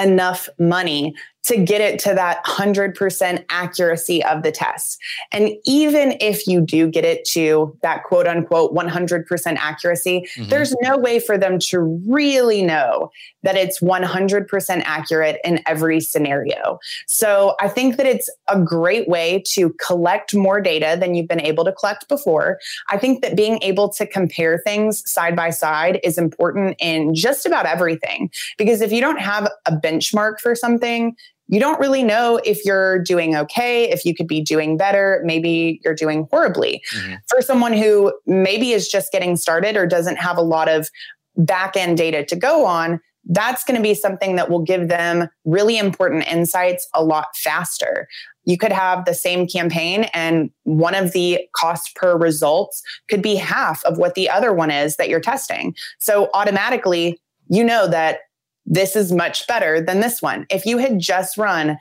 enough 0.00 0.48
money 0.58 1.14
to 1.44 1.56
get 1.56 1.80
it 1.80 1.98
to 2.00 2.14
that 2.14 2.44
100% 2.44 3.44
accuracy 3.48 4.24
of 4.24 4.42
the 4.42 4.52
test. 4.52 4.98
And 5.32 5.50
even 5.64 6.16
if 6.20 6.46
you 6.46 6.60
do 6.60 6.88
get 6.88 7.04
it 7.04 7.24
to 7.26 7.76
that 7.82 8.04
quote 8.04 8.26
unquote 8.26 8.74
100% 8.74 9.56
accuracy, 9.56 10.28
mm-hmm. 10.36 10.48
there's 10.48 10.74
no 10.80 10.96
way 10.96 11.18
for 11.18 11.36
them 11.36 11.58
to 11.58 11.80
really 12.06 12.62
know 12.62 13.10
that 13.42 13.56
it's 13.56 13.80
100% 13.80 14.82
accurate 14.84 15.40
in 15.44 15.60
every 15.66 16.00
scenario. 16.00 16.78
So 17.08 17.56
I 17.60 17.68
think 17.68 17.96
that 17.96 18.06
it's 18.06 18.30
a 18.48 18.60
great 18.60 19.08
way 19.08 19.42
to 19.48 19.74
collect 19.84 20.34
more 20.34 20.60
data 20.60 20.96
than 20.98 21.14
you've 21.14 21.28
been 21.28 21.40
able 21.40 21.64
to 21.64 21.72
collect 21.72 22.08
before. 22.08 22.60
I 22.88 22.98
think 22.98 23.22
that 23.22 23.36
being 23.36 23.58
able 23.62 23.88
to 23.90 24.06
compare 24.06 24.58
things 24.58 25.08
side 25.10 25.34
by 25.34 25.50
side 25.50 25.98
is 26.04 26.18
important 26.18 26.76
in 26.78 27.14
just 27.14 27.46
about 27.46 27.66
everything. 27.66 28.30
Because 28.58 28.80
if 28.80 28.92
you 28.92 29.00
don't 29.00 29.20
have 29.20 29.50
a 29.66 29.72
benchmark 29.72 30.38
for 30.38 30.54
something, 30.54 31.16
you 31.48 31.60
don't 31.60 31.78
really 31.80 32.02
know 32.02 32.40
if 32.44 32.64
you're 32.64 32.98
doing 33.00 33.36
okay, 33.36 33.90
if 33.90 34.04
you 34.04 34.14
could 34.14 34.28
be 34.28 34.40
doing 34.40 34.76
better, 34.76 35.22
maybe 35.24 35.80
you're 35.84 35.94
doing 35.94 36.26
horribly. 36.30 36.82
Mm-hmm. 36.94 37.14
For 37.28 37.42
someone 37.42 37.72
who 37.72 38.12
maybe 38.26 38.72
is 38.72 38.88
just 38.88 39.12
getting 39.12 39.36
started 39.36 39.76
or 39.76 39.86
doesn't 39.86 40.16
have 40.16 40.38
a 40.38 40.42
lot 40.42 40.68
of 40.68 40.88
back 41.36 41.76
end 41.76 41.96
data 41.96 42.24
to 42.24 42.36
go 42.36 42.64
on, 42.64 43.00
that's 43.26 43.64
going 43.64 43.76
to 43.76 43.82
be 43.82 43.94
something 43.94 44.36
that 44.36 44.50
will 44.50 44.62
give 44.62 44.88
them 44.88 45.28
really 45.44 45.78
important 45.78 46.26
insights 46.26 46.88
a 46.94 47.04
lot 47.04 47.28
faster. 47.36 48.08
You 48.44 48.58
could 48.58 48.72
have 48.72 49.04
the 49.04 49.14
same 49.14 49.46
campaign 49.46 50.04
and 50.12 50.50
one 50.64 50.94
of 50.94 51.12
the 51.12 51.40
cost 51.54 51.94
per 51.94 52.16
results 52.16 52.82
could 53.08 53.22
be 53.22 53.36
half 53.36 53.84
of 53.84 53.98
what 53.98 54.14
the 54.14 54.28
other 54.28 54.52
one 54.52 54.70
is 54.70 54.96
that 54.96 55.08
you're 55.08 55.20
testing. 55.20 55.74
So 55.98 56.30
automatically, 56.34 57.20
you 57.48 57.62
know 57.62 57.86
that 57.88 58.20
this 58.66 58.96
is 58.96 59.12
much 59.12 59.46
better 59.46 59.80
than 59.80 60.00
this 60.00 60.22
one. 60.22 60.46
If 60.50 60.66
you 60.66 60.78
had 60.78 60.98
just 60.98 61.36
run 61.36 61.78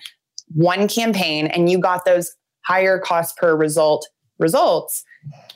one 0.53 0.87
campaign 0.87 1.47
and 1.47 1.69
you 1.69 1.79
got 1.79 2.05
those 2.05 2.33
higher 2.65 2.99
cost 2.99 3.37
per 3.37 3.55
result 3.55 4.07
results, 4.39 5.03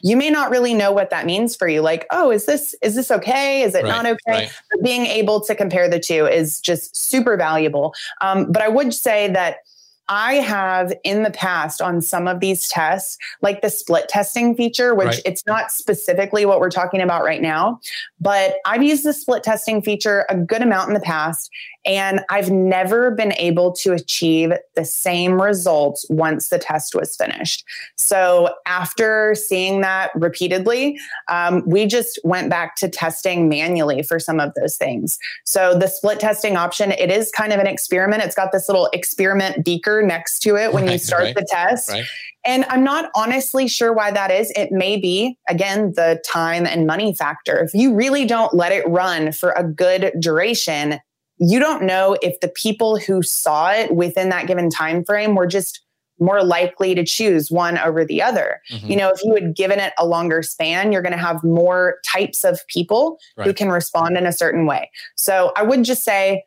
you 0.01 0.15
may 0.15 0.29
not 0.29 0.51
really 0.51 0.74
know 0.74 0.91
what 0.91 1.10
that 1.10 1.25
means 1.25 1.55
for 1.55 1.67
you 1.67 1.82
like 1.82 2.05
oh 2.12 2.29
is 2.29 2.46
this 2.46 2.75
is 2.84 2.94
this 2.94 3.10
okay 3.10 3.63
is 3.63 3.74
it 3.74 3.84
right, 3.84 3.89
not 3.89 4.05
okay 4.05 4.17
right. 4.27 4.51
but 4.72 4.84
being 4.84 5.08
able 5.08 5.41
to 5.41 5.55
compare 5.55 5.89
the 5.89 6.00
two 6.00 6.27
is 6.27 6.60
just 6.60 6.96
super 6.96 7.36
valuable 7.36 7.94
um, 8.22 8.51
but 8.51 8.62
i 8.62 8.67
would 8.67 8.94
say 8.94 9.27
that 9.27 9.58
I 10.07 10.35
have 10.35 10.93
in 11.03 11.24
the 11.24 11.31
past 11.31 11.81
on 11.81 12.01
some 12.01 12.27
of 12.27 12.39
these 12.39 12.67
tests, 12.67 13.17
like 13.41 13.62
the 13.62 13.69
split 13.69 14.07
testing 14.07 14.55
feature, 14.55 14.93
which 14.93 15.07
right. 15.07 15.21
it's 15.25 15.45
not 15.45 15.71
specifically 15.71 16.45
what 16.45 16.59
we're 16.59 16.69
talking 16.69 17.01
about 17.01 17.24
right 17.24 17.41
now, 17.41 17.79
but 18.19 18.55
I've 18.65 18.83
used 18.83 19.03
the 19.03 19.13
split 19.13 19.43
testing 19.43 19.81
feature 19.81 20.25
a 20.29 20.38
good 20.38 20.62
amount 20.62 20.89
in 20.89 20.93
the 20.93 21.00
past. 21.00 21.50
And 21.85 22.21
I've 22.29 22.49
never 22.49 23.11
been 23.11 23.33
able 23.33 23.71
to 23.73 23.93
achieve 23.93 24.53
the 24.75 24.85
same 24.85 25.41
results 25.41 26.05
once 26.09 26.49
the 26.49 26.57
test 26.57 26.95
was 26.95 27.15
finished. 27.15 27.63
So 27.95 28.55
after 28.65 29.35
seeing 29.35 29.81
that 29.81 30.11
repeatedly, 30.15 30.99
um, 31.27 31.63
we 31.65 31.85
just 31.85 32.19
went 32.23 32.49
back 32.49 32.75
to 32.77 32.89
testing 32.89 33.47
manually 33.49 34.01
for 34.01 34.19
some 34.19 34.39
of 34.39 34.53
those 34.59 34.77
things. 34.77 35.19
So 35.43 35.77
the 35.77 35.87
split 35.87 36.19
testing 36.19 36.57
option, 36.57 36.91
it 36.91 37.11
is 37.11 37.31
kind 37.31 37.53
of 37.53 37.59
an 37.59 37.67
experiment. 37.67 38.23
It's 38.23 38.35
got 38.35 38.51
this 38.51 38.67
little 38.67 38.89
experiment 38.93 39.63
beaker 39.63 40.01
next 40.01 40.39
to 40.39 40.55
it 40.55 40.73
when 40.73 40.85
right, 40.85 40.93
you 40.93 40.97
start 40.97 41.23
right, 41.23 41.35
the 41.35 41.47
test. 41.49 41.89
Right. 41.89 42.05
And 42.45 42.63
I'm 42.65 42.83
not 42.83 43.09
honestly 43.15 43.67
sure 43.67 43.91
why 43.91 44.11
that 44.11 44.29
is. 44.29 44.51
It 44.55 44.71
may 44.71 44.97
be, 44.97 45.37
again, 45.49 45.93
the 45.95 46.21
time 46.25 46.67
and 46.67 46.85
money 46.85 47.13
factor. 47.15 47.57
If 47.57 47.73
you 47.73 47.93
really 47.93 48.25
don't 48.25 48.53
let 48.53 48.71
it 48.71 48.87
run 48.87 49.31
for 49.31 49.51
a 49.51 49.63
good 49.63 50.13
duration, 50.19 50.99
you 51.37 51.59
don't 51.59 51.83
know 51.83 52.17
if 52.21 52.39
the 52.39 52.47
people 52.47 52.97
who 52.97 53.21
saw 53.21 53.71
it 53.71 53.93
within 53.93 54.29
that 54.29 54.47
given 54.47 54.69
time 54.69 55.03
frame 55.03 55.35
were 55.35 55.47
just 55.47 55.81
more 56.19 56.43
likely 56.43 56.95
to 56.95 57.03
choose 57.03 57.51
one 57.51 57.77
over 57.77 58.05
the 58.05 58.21
other. 58.21 58.61
Mm-hmm. 58.71 58.87
You 58.87 58.95
know, 58.95 59.09
if 59.09 59.23
you 59.23 59.33
had 59.35 59.55
given 59.55 59.79
it 59.79 59.93
a 59.97 60.05
longer 60.05 60.41
span, 60.41 60.91
you're 60.91 61.01
going 61.01 61.11
to 61.11 61.17
have 61.17 61.43
more 61.43 61.97
types 62.05 62.43
of 62.43 62.65
people 62.67 63.17
right. 63.37 63.45
who 63.45 63.53
can 63.53 63.69
respond 63.69 64.17
in 64.17 64.25
a 64.25 64.31
certain 64.31 64.65
way. 64.65 64.89
So 65.15 65.51
I 65.55 65.63
would 65.63 65.83
just 65.83 66.03
say, 66.03 66.43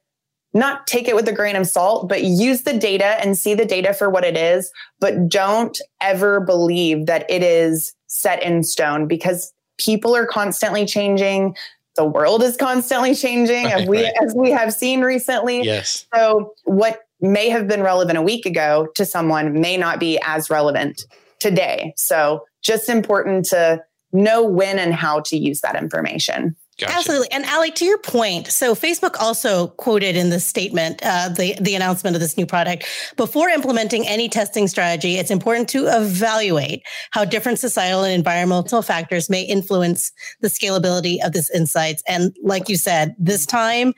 not 0.54 0.86
take 0.86 1.06
it 1.06 1.14
with 1.14 1.28
a 1.28 1.32
grain 1.32 1.56
of 1.56 1.66
salt, 1.66 2.08
but 2.08 2.24
use 2.24 2.62
the 2.62 2.72
data 2.72 3.20
and 3.20 3.36
see 3.36 3.52
the 3.54 3.66
data 3.66 3.92
for 3.92 4.08
what 4.08 4.24
it 4.24 4.36
is. 4.36 4.72
But 4.98 5.28
don't 5.28 5.78
ever 6.00 6.40
believe 6.40 7.04
that 7.04 7.30
it 7.30 7.42
is 7.42 7.94
set 8.06 8.42
in 8.42 8.64
stone 8.64 9.06
because 9.06 9.52
people 9.76 10.16
are 10.16 10.26
constantly 10.26 10.86
changing 10.86 11.54
the 11.98 12.04
world 12.04 12.44
is 12.44 12.56
constantly 12.56 13.12
changing 13.12 13.64
right, 13.64 13.74
as 13.74 13.88
we 13.88 14.04
right. 14.04 14.14
as 14.22 14.32
we 14.34 14.52
have 14.52 14.72
seen 14.72 15.00
recently. 15.00 15.62
Yes. 15.62 16.06
So 16.14 16.54
what 16.64 17.00
may 17.20 17.48
have 17.48 17.66
been 17.66 17.82
relevant 17.82 18.16
a 18.16 18.22
week 18.22 18.46
ago 18.46 18.86
to 18.94 19.04
someone 19.04 19.60
may 19.60 19.76
not 19.76 19.98
be 19.98 20.18
as 20.22 20.48
relevant 20.48 21.02
today. 21.40 21.92
So 21.96 22.44
just 22.62 22.88
important 22.88 23.46
to 23.46 23.82
know 24.12 24.44
when 24.44 24.78
and 24.78 24.94
how 24.94 25.20
to 25.20 25.36
use 25.36 25.60
that 25.62 25.74
information. 25.74 26.54
Gotcha. 26.78 26.94
Absolutely. 26.94 27.32
And 27.32 27.44
Allie, 27.44 27.72
to 27.72 27.84
your 27.84 27.98
point, 27.98 28.46
so 28.46 28.72
Facebook 28.72 29.16
also 29.18 29.68
quoted 29.68 30.14
in 30.14 30.30
the 30.30 30.38
statement, 30.38 31.00
uh, 31.02 31.28
the, 31.28 31.56
the 31.60 31.74
announcement 31.74 32.14
of 32.14 32.20
this 32.20 32.36
new 32.36 32.46
product, 32.46 32.86
before 33.16 33.48
implementing 33.48 34.06
any 34.06 34.28
testing 34.28 34.68
strategy, 34.68 35.16
it's 35.16 35.32
important 35.32 35.68
to 35.70 35.88
evaluate 35.88 36.84
how 37.10 37.24
different 37.24 37.58
societal 37.58 38.04
and 38.04 38.14
environmental 38.14 38.80
factors 38.82 39.28
may 39.28 39.42
influence 39.42 40.12
the 40.40 40.46
scalability 40.46 41.18
of 41.24 41.32
this 41.32 41.50
insights. 41.50 42.00
And 42.06 42.36
like 42.44 42.68
you 42.68 42.76
said, 42.76 43.16
this 43.18 43.44
time 43.44 43.92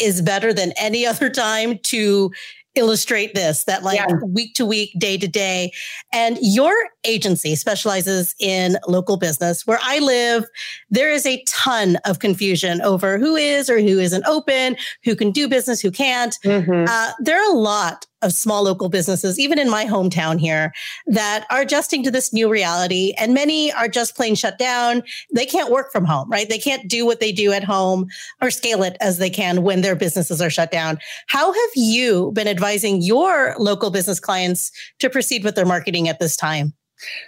is 0.00 0.20
better 0.20 0.52
than 0.52 0.72
any 0.76 1.06
other 1.14 1.30
time 1.30 1.78
to 1.84 2.32
illustrate 2.74 3.34
this 3.34 3.64
that 3.64 3.82
like 3.82 3.98
yeah. 3.98 4.16
week 4.26 4.54
to 4.54 4.66
week, 4.66 4.92
day 4.98 5.16
to 5.16 5.28
day. 5.28 5.72
And 6.12 6.38
your 6.40 6.74
agency 7.04 7.54
specializes 7.54 8.34
in 8.38 8.76
local 8.88 9.16
business. 9.16 9.66
Where 9.66 9.78
I 9.82 9.98
live, 10.00 10.44
there 10.90 11.10
is 11.10 11.26
a 11.26 11.42
ton 11.44 11.96
of 12.04 12.18
confusion 12.18 12.80
over 12.82 13.18
who 13.18 13.36
is 13.36 13.70
or 13.70 13.80
who 13.80 13.98
isn't 13.98 14.24
open, 14.26 14.76
who 15.04 15.14
can 15.14 15.30
do 15.30 15.48
business, 15.48 15.80
who 15.80 15.90
can't. 15.90 16.36
Mm-hmm. 16.44 16.84
Uh, 16.88 17.12
there 17.20 17.40
are 17.40 17.52
a 17.52 17.58
lot 17.58 18.06
of 18.24 18.32
small 18.32 18.62
local 18.62 18.88
businesses, 18.88 19.38
even 19.38 19.58
in 19.58 19.70
my 19.70 19.84
hometown 19.84 20.40
here, 20.40 20.72
that 21.06 21.46
are 21.50 21.60
adjusting 21.60 22.02
to 22.02 22.10
this 22.10 22.32
new 22.32 22.48
reality. 22.48 23.12
And 23.18 23.34
many 23.34 23.72
are 23.72 23.88
just 23.88 24.16
plain 24.16 24.34
shut 24.34 24.58
down. 24.58 25.02
They 25.34 25.46
can't 25.46 25.70
work 25.70 25.92
from 25.92 26.04
home, 26.04 26.30
right? 26.30 26.48
They 26.48 26.58
can't 26.58 26.88
do 26.88 27.04
what 27.06 27.20
they 27.20 27.30
do 27.30 27.52
at 27.52 27.62
home 27.62 28.06
or 28.40 28.50
scale 28.50 28.82
it 28.82 28.96
as 29.00 29.18
they 29.18 29.30
can 29.30 29.62
when 29.62 29.82
their 29.82 29.94
businesses 29.94 30.40
are 30.40 30.50
shut 30.50 30.70
down. 30.70 30.98
How 31.28 31.52
have 31.52 31.70
you 31.76 32.32
been 32.32 32.48
advising 32.48 33.02
your 33.02 33.54
local 33.58 33.90
business 33.90 34.18
clients 34.18 34.72
to 35.00 35.10
proceed 35.10 35.44
with 35.44 35.54
their 35.54 35.66
marketing 35.66 36.08
at 36.08 36.18
this 36.18 36.36
time? 36.36 36.72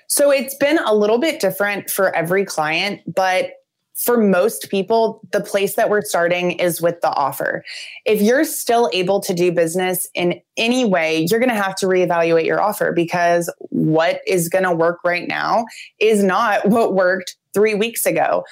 So 0.08 0.30
it's 0.30 0.54
been 0.54 0.78
a 0.78 0.94
little 0.94 1.18
bit 1.18 1.40
different 1.40 1.90
for 1.90 2.14
every 2.14 2.44
client, 2.44 3.02
but 3.14 3.50
for 3.96 4.18
most 4.18 4.70
people, 4.70 5.20
the 5.32 5.40
place 5.40 5.74
that 5.74 5.88
we're 5.88 6.02
starting 6.02 6.52
is 6.52 6.82
with 6.82 7.00
the 7.00 7.08
offer. 7.14 7.64
If 8.04 8.20
you're 8.20 8.44
still 8.44 8.90
able 8.92 9.20
to 9.20 9.32
do 9.32 9.50
business 9.50 10.06
in 10.14 10.40
any 10.58 10.84
way, 10.84 11.26
you're 11.30 11.40
going 11.40 11.50
to 11.50 11.56
have 11.56 11.74
to 11.76 11.86
reevaluate 11.86 12.44
your 12.44 12.60
offer 12.60 12.92
because 12.92 13.52
what 13.70 14.20
is 14.26 14.50
going 14.50 14.64
to 14.64 14.74
work 14.74 14.98
right 15.02 15.26
now 15.26 15.64
is 15.98 16.22
not 16.22 16.66
what 16.68 16.94
worked 16.94 17.36
three 17.54 17.74
weeks 17.74 18.04
ago. 18.04 18.44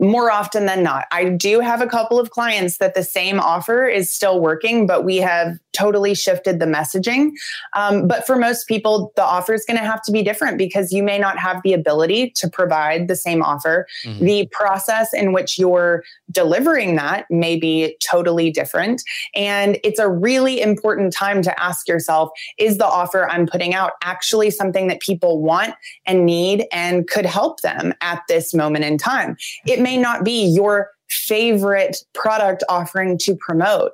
More 0.00 0.30
often 0.30 0.66
than 0.66 0.82
not. 0.82 1.06
I 1.12 1.28
do 1.28 1.60
have 1.60 1.80
a 1.80 1.86
couple 1.86 2.18
of 2.18 2.30
clients 2.30 2.78
that 2.78 2.94
the 2.94 3.04
same 3.04 3.38
offer 3.38 3.86
is 3.86 4.10
still 4.10 4.40
working, 4.40 4.86
but 4.86 5.04
we 5.04 5.18
have 5.18 5.58
totally 5.72 6.14
shifted 6.14 6.58
the 6.58 6.66
messaging. 6.66 7.30
Um, 7.74 8.06
but 8.06 8.26
for 8.26 8.36
most 8.36 8.66
people, 8.66 9.12
the 9.16 9.22
offer 9.22 9.54
is 9.54 9.64
going 9.64 9.78
to 9.78 9.84
have 9.84 10.02
to 10.02 10.12
be 10.12 10.22
different 10.22 10.58
because 10.58 10.92
you 10.92 11.02
may 11.02 11.18
not 11.18 11.38
have 11.38 11.62
the 11.62 11.72
ability 11.72 12.30
to 12.30 12.48
provide 12.48 13.08
the 13.08 13.16
same 13.16 13.42
offer. 13.42 13.86
Mm-hmm. 14.04 14.24
The 14.24 14.48
process 14.52 15.14
in 15.14 15.32
which 15.32 15.58
you're 15.58 16.04
delivering 16.30 16.96
that 16.96 17.30
may 17.30 17.56
be 17.58 17.96
totally 18.00 18.50
different. 18.50 19.02
And 19.34 19.78
it's 19.84 19.98
a 19.98 20.08
really 20.08 20.60
important 20.60 21.12
time 21.12 21.42
to 21.42 21.62
ask 21.62 21.88
yourself 21.88 22.30
is 22.58 22.78
the 22.78 22.86
offer 22.86 23.28
I'm 23.28 23.46
putting 23.46 23.74
out 23.74 23.92
actually 24.02 24.50
something 24.50 24.88
that 24.88 25.00
people 25.00 25.40
want 25.42 25.74
and 26.06 26.26
need 26.26 26.66
and 26.72 27.08
could 27.08 27.26
help 27.26 27.60
them 27.60 27.94
at 28.00 28.22
this 28.28 28.54
moment 28.54 28.84
in 28.84 28.98
time? 28.98 29.36
It 29.66 29.80
may 29.82 29.96
not 29.96 30.24
be 30.24 30.44
your 30.46 30.90
favorite 31.08 31.96
product 32.14 32.64
offering 32.68 33.18
to 33.18 33.36
promote 33.36 33.92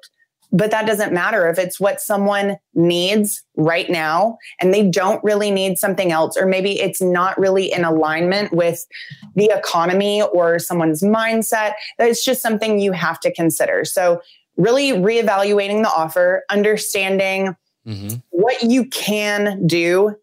but 0.52 0.70
that 0.70 0.86
doesn't 0.86 1.12
matter 1.12 1.48
if 1.48 1.58
it's 1.58 1.78
what 1.78 2.00
someone 2.00 2.56
needs 2.74 3.42
right 3.56 3.88
now 3.90 4.38
and 4.60 4.72
they 4.72 4.88
don't 4.88 5.22
really 5.22 5.50
need 5.50 5.78
something 5.78 6.10
else, 6.10 6.36
or 6.36 6.46
maybe 6.46 6.80
it's 6.80 7.02
not 7.02 7.38
really 7.38 7.70
in 7.70 7.84
alignment 7.84 8.52
with 8.52 8.86
the 9.34 9.50
economy 9.54 10.22
or 10.22 10.58
someone's 10.58 11.02
mindset. 11.02 11.72
It's 11.98 12.24
just 12.24 12.40
something 12.40 12.78
you 12.78 12.92
have 12.92 13.20
to 13.20 13.32
consider. 13.32 13.84
So, 13.84 14.22
really 14.56 14.90
reevaluating 14.90 15.84
the 15.84 15.90
offer, 15.90 16.42
understanding 16.50 17.54
mm-hmm. 17.86 18.16
what 18.30 18.60
you 18.62 18.86
can 18.86 19.66
do 19.66 20.16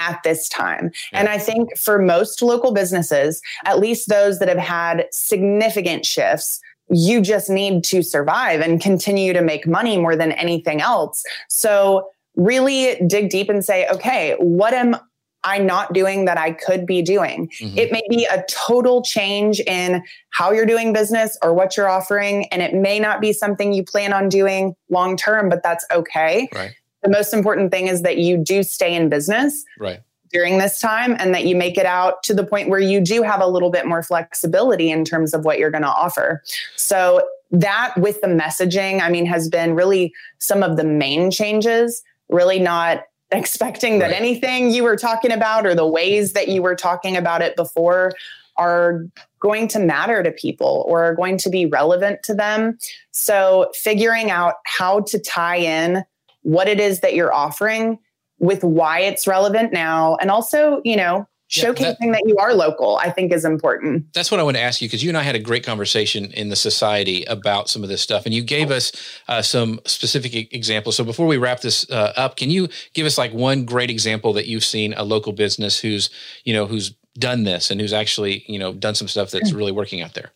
at 0.00 0.20
this 0.24 0.48
time. 0.48 0.90
Yeah. 1.12 1.20
And 1.20 1.28
I 1.28 1.38
think 1.38 1.76
for 1.78 2.00
most 2.00 2.42
local 2.42 2.72
businesses, 2.72 3.40
at 3.64 3.78
least 3.78 4.08
those 4.08 4.40
that 4.40 4.48
have 4.48 4.58
had 4.58 5.06
significant 5.12 6.04
shifts, 6.04 6.60
you 6.90 7.20
just 7.20 7.48
need 7.48 7.84
to 7.84 8.02
survive 8.02 8.60
and 8.60 8.80
continue 8.80 9.32
to 9.32 9.42
make 9.42 9.66
money 9.66 9.96
more 9.96 10.16
than 10.16 10.32
anything 10.32 10.80
else. 10.80 11.22
So, 11.48 12.08
really 12.36 12.96
dig 13.06 13.28
deep 13.28 13.48
and 13.50 13.64
say, 13.64 13.86
okay, 13.88 14.36
what 14.38 14.72
am 14.72 14.96
I 15.42 15.58
not 15.58 15.92
doing 15.92 16.26
that 16.26 16.38
I 16.38 16.52
could 16.52 16.86
be 16.86 17.02
doing? 17.02 17.48
Mm-hmm. 17.60 17.78
It 17.78 17.92
may 17.92 18.02
be 18.08 18.24
a 18.24 18.44
total 18.48 19.02
change 19.02 19.60
in 19.60 20.02
how 20.30 20.52
you're 20.52 20.66
doing 20.66 20.92
business 20.92 21.36
or 21.42 21.54
what 21.54 21.76
you're 21.76 21.88
offering. 21.88 22.46
And 22.46 22.62
it 22.62 22.74
may 22.74 22.98
not 22.98 23.20
be 23.20 23.32
something 23.32 23.72
you 23.72 23.84
plan 23.84 24.12
on 24.12 24.28
doing 24.28 24.74
long 24.90 25.16
term, 25.16 25.48
but 25.48 25.62
that's 25.62 25.84
okay. 25.90 26.48
Right. 26.54 26.72
The 27.02 27.10
most 27.10 27.32
important 27.32 27.70
thing 27.70 27.88
is 27.88 28.02
that 28.02 28.18
you 28.18 28.36
do 28.36 28.62
stay 28.62 28.94
in 28.94 29.08
business. 29.08 29.64
Right 29.78 30.00
during 30.32 30.58
this 30.58 30.78
time 30.78 31.16
and 31.18 31.34
that 31.34 31.44
you 31.44 31.56
make 31.56 31.76
it 31.76 31.86
out 31.86 32.22
to 32.22 32.34
the 32.34 32.44
point 32.44 32.68
where 32.68 32.80
you 32.80 33.00
do 33.00 33.22
have 33.22 33.40
a 33.40 33.46
little 33.46 33.70
bit 33.70 33.86
more 33.86 34.02
flexibility 34.02 34.90
in 34.90 35.04
terms 35.04 35.34
of 35.34 35.44
what 35.44 35.58
you're 35.58 35.70
going 35.70 35.82
to 35.82 35.88
offer. 35.88 36.42
So 36.76 37.26
that 37.50 37.94
with 37.96 38.20
the 38.20 38.28
messaging, 38.28 39.00
I 39.00 39.10
mean, 39.10 39.26
has 39.26 39.48
been 39.48 39.74
really 39.74 40.14
some 40.38 40.62
of 40.62 40.76
the 40.76 40.84
main 40.84 41.30
changes, 41.30 42.02
really 42.28 42.60
not 42.60 43.04
expecting 43.32 44.00
that 44.00 44.10
right. 44.10 44.20
anything 44.20 44.70
you 44.70 44.82
were 44.82 44.96
talking 44.96 45.30
about 45.30 45.66
or 45.66 45.74
the 45.74 45.86
ways 45.86 46.32
that 46.32 46.48
you 46.48 46.62
were 46.62 46.74
talking 46.74 47.16
about 47.16 47.42
it 47.42 47.54
before 47.56 48.12
are 48.56 49.06
going 49.38 49.68
to 49.68 49.78
matter 49.78 50.22
to 50.22 50.32
people 50.32 50.84
or 50.88 51.02
are 51.02 51.14
going 51.14 51.38
to 51.38 51.48
be 51.48 51.64
relevant 51.64 52.22
to 52.24 52.34
them. 52.34 52.76
So 53.12 53.70
figuring 53.74 54.30
out 54.30 54.54
how 54.66 55.00
to 55.02 55.18
tie 55.18 55.56
in 55.56 56.04
what 56.42 56.68
it 56.68 56.80
is 56.80 57.00
that 57.00 57.14
you're 57.14 57.32
offering 57.32 57.98
with 58.38 58.64
why 58.64 59.00
it's 59.00 59.26
relevant 59.26 59.72
now 59.72 60.16
and 60.16 60.30
also, 60.30 60.80
you 60.84 60.96
know, 60.96 61.26
showcasing 61.50 61.80
yeah, 61.80 61.94
that, 61.98 62.12
that, 62.12 62.22
you 62.26 62.36
are 62.38 62.54
local, 62.54 62.96
I 62.96 63.10
think 63.10 63.32
is 63.32 63.44
important. 63.44 64.12
That's 64.14 64.30
what 64.30 64.38
I 64.38 64.44
want 64.44 64.56
to 64.56 64.62
ask 64.62 64.80
you 64.80 64.88
because 64.88 65.02
you 65.02 65.10
and 65.10 65.18
I 65.18 65.22
had 65.22 65.34
a 65.34 65.40
great 65.40 65.64
conversation 65.64 66.26
in 66.32 66.48
the 66.48 66.56
society 66.56 67.24
about 67.24 67.68
some 67.68 67.82
of 67.82 67.88
this 67.88 68.00
stuff, 68.00 68.24
and 68.24 68.32
you 68.32 68.42
gave 68.42 68.70
us 68.70 68.92
uh, 69.28 69.42
some 69.42 69.80
specific 69.84 70.54
examples. 70.54 70.96
So 70.96 71.04
before 71.04 71.26
we 71.26 71.36
wrap 71.36 71.60
this 71.60 71.90
uh, 71.90 72.12
up, 72.16 72.36
can 72.36 72.50
you 72.50 72.68
give 72.94 73.04
us 73.04 73.18
like 73.18 73.32
one 73.32 73.64
great 73.64 73.90
example 73.90 74.32
that 74.34 74.46
you've 74.46 74.64
seen 74.64 74.94
a 74.94 75.02
local 75.02 75.32
business 75.32 75.80
who's 75.80 76.08
you 76.44 76.54
know 76.54 76.66
who's 76.66 76.94
done 77.18 77.42
this 77.42 77.70
and 77.70 77.80
who's 77.80 77.92
actually 77.92 78.44
you 78.46 78.58
know 78.58 78.72
done 78.72 78.94
some 78.94 79.08
stuff 79.08 79.30
that's 79.30 79.52
really 79.52 79.72
working 79.72 80.00
out 80.00 80.14
there? 80.14 80.30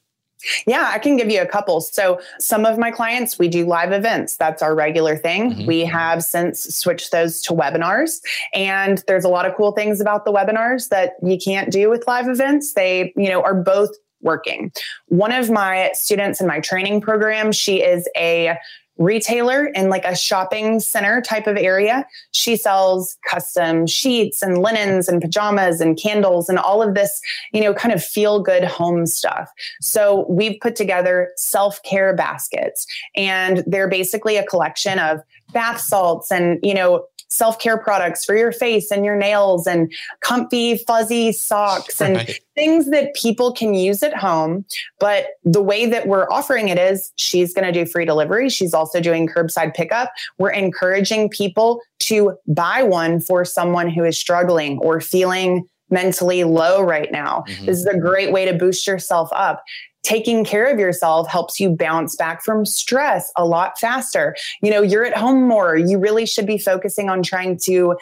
Yeah, 0.66 0.90
I 0.92 0.98
can 0.98 1.16
give 1.16 1.30
you 1.30 1.40
a 1.40 1.46
couple. 1.46 1.80
So, 1.80 2.20
some 2.38 2.64
of 2.64 2.78
my 2.78 2.90
clients, 2.90 3.38
we 3.38 3.48
do 3.48 3.66
live 3.66 3.92
events. 3.92 4.36
That's 4.36 4.62
our 4.62 4.74
regular 4.74 5.16
thing. 5.16 5.52
Mm-hmm. 5.52 5.66
We 5.66 5.80
have 5.80 6.22
since 6.22 6.62
switched 6.74 7.12
those 7.12 7.40
to 7.42 7.52
webinars. 7.52 8.20
And 8.52 9.02
there's 9.06 9.24
a 9.24 9.28
lot 9.28 9.46
of 9.46 9.54
cool 9.56 9.72
things 9.72 10.00
about 10.00 10.24
the 10.24 10.32
webinars 10.32 10.88
that 10.88 11.14
you 11.22 11.38
can't 11.38 11.70
do 11.70 11.90
with 11.90 12.06
live 12.06 12.28
events. 12.28 12.74
They, 12.74 13.12
you 13.16 13.28
know, 13.28 13.42
are 13.42 13.54
both 13.54 13.90
working. 14.24 14.72
One 15.08 15.32
of 15.32 15.50
my 15.50 15.90
students 15.92 16.40
in 16.40 16.46
my 16.46 16.60
training 16.60 17.00
program, 17.02 17.52
she 17.52 17.82
is 17.82 18.08
a 18.16 18.56
retailer 18.98 19.66
in 19.66 19.88
like 19.88 20.04
a 20.04 20.16
shopping 20.16 20.80
center 20.80 21.20
type 21.20 21.46
of 21.46 21.56
area. 21.56 22.06
She 22.32 22.56
sells 22.56 23.16
custom 23.28 23.86
sheets 23.86 24.42
and 24.42 24.58
linens 24.58 25.08
and 25.08 25.20
pajamas 25.20 25.80
and 25.80 25.98
candles 25.98 26.48
and 26.48 26.58
all 26.58 26.82
of 26.82 26.94
this, 26.94 27.20
you 27.52 27.60
know, 27.60 27.74
kind 27.74 27.92
of 27.92 28.02
feel 28.02 28.40
good 28.40 28.64
home 28.64 29.06
stuff. 29.06 29.50
So 29.80 30.26
we've 30.28 30.60
put 30.60 30.76
together 30.76 31.30
self 31.36 31.82
care 31.82 32.14
baskets 32.14 32.86
and 33.16 33.64
they're 33.66 33.88
basically 33.88 34.36
a 34.36 34.46
collection 34.46 34.98
of 34.98 35.20
bath 35.52 35.80
salts 35.80 36.30
and, 36.30 36.58
you 36.62 36.74
know, 36.74 37.04
self 37.34 37.58
care 37.58 37.76
products 37.76 38.24
for 38.24 38.36
your 38.36 38.52
face 38.52 38.90
and 38.90 39.04
your 39.04 39.16
nails 39.16 39.66
and 39.66 39.92
comfy, 40.20 40.78
fuzzy 40.78 41.32
socks 41.32 42.00
and 42.00 42.16
right. 42.16 42.40
things 42.54 42.90
that 42.90 43.14
people 43.14 43.52
can 43.52 43.74
use 43.74 44.02
at 44.02 44.16
home. 44.16 44.64
But 45.00 45.26
the 45.44 45.62
way 45.62 45.86
that 45.86 46.06
we're 46.06 46.30
offering 46.30 46.68
it 46.68 46.78
is 46.78 47.12
she's 47.16 47.52
going 47.52 47.66
to 47.66 47.72
do 47.72 47.88
free 47.90 48.04
delivery. 48.04 48.48
She's 48.48 48.74
also 48.74 49.00
doing 49.00 49.28
curbside 49.28 49.74
pickup. 49.74 50.12
We're 50.38 50.52
encouraging 50.52 51.30
people 51.30 51.80
to 52.00 52.36
buy 52.46 52.82
one 52.82 53.20
for 53.20 53.44
someone 53.44 53.88
who 53.88 54.04
is 54.04 54.18
struggling 54.18 54.78
or 54.78 55.00
feeling 55.00 55.66
mentally 55.90 56.44
low 56.44 56.82
right 56.82 57.10
now. 57.12 57.44
Mm-hmm. 57.48 57.66
This 57.66 57.78
is 57.78 57.86
a 57.86 57.98
great 57.98 58.32
way 58.32 58.44
to 58.44 58.52
boost 58.52 58.86
yourself 58.86 59.28
up 59.32 59.62
taking 60.04 60.44
care 60.44 60.72
of 60.72 60.78
yourself 60.78 61.28
helps 61.28 61.58
you 61.58 61.70
bounce 61.70 62.14
back 62.14 62.44
from 62.44 62.64
stress 62.64 63.32
a 63.36 63.44
lot 63.44 63.78
faster. 63.78 64.36
You 64.62 64.70
know, 64.70 64.82
you're 64.82 65.04
at 65.04 65.16
home 65.16 65.48
more. 65.48 65.76
You 65.76 65.98
really 65.98 66.26
should 66.26 66.46
be 66.46 66.58
focusing 66.58 67.10
on 67.10 67.22
trying 67.22 67.58
to 67.64 67.96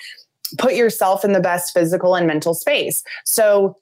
put 0.58 0.74
yourself 0.74 1.24
in 1.24 1.32
the 1.32 1.40
best 1.40 1.72
physical 1.72 2.14
and 2.14 2.26
mental 2.26 2.54
space. 2.54 3.02
So 3.24 3.76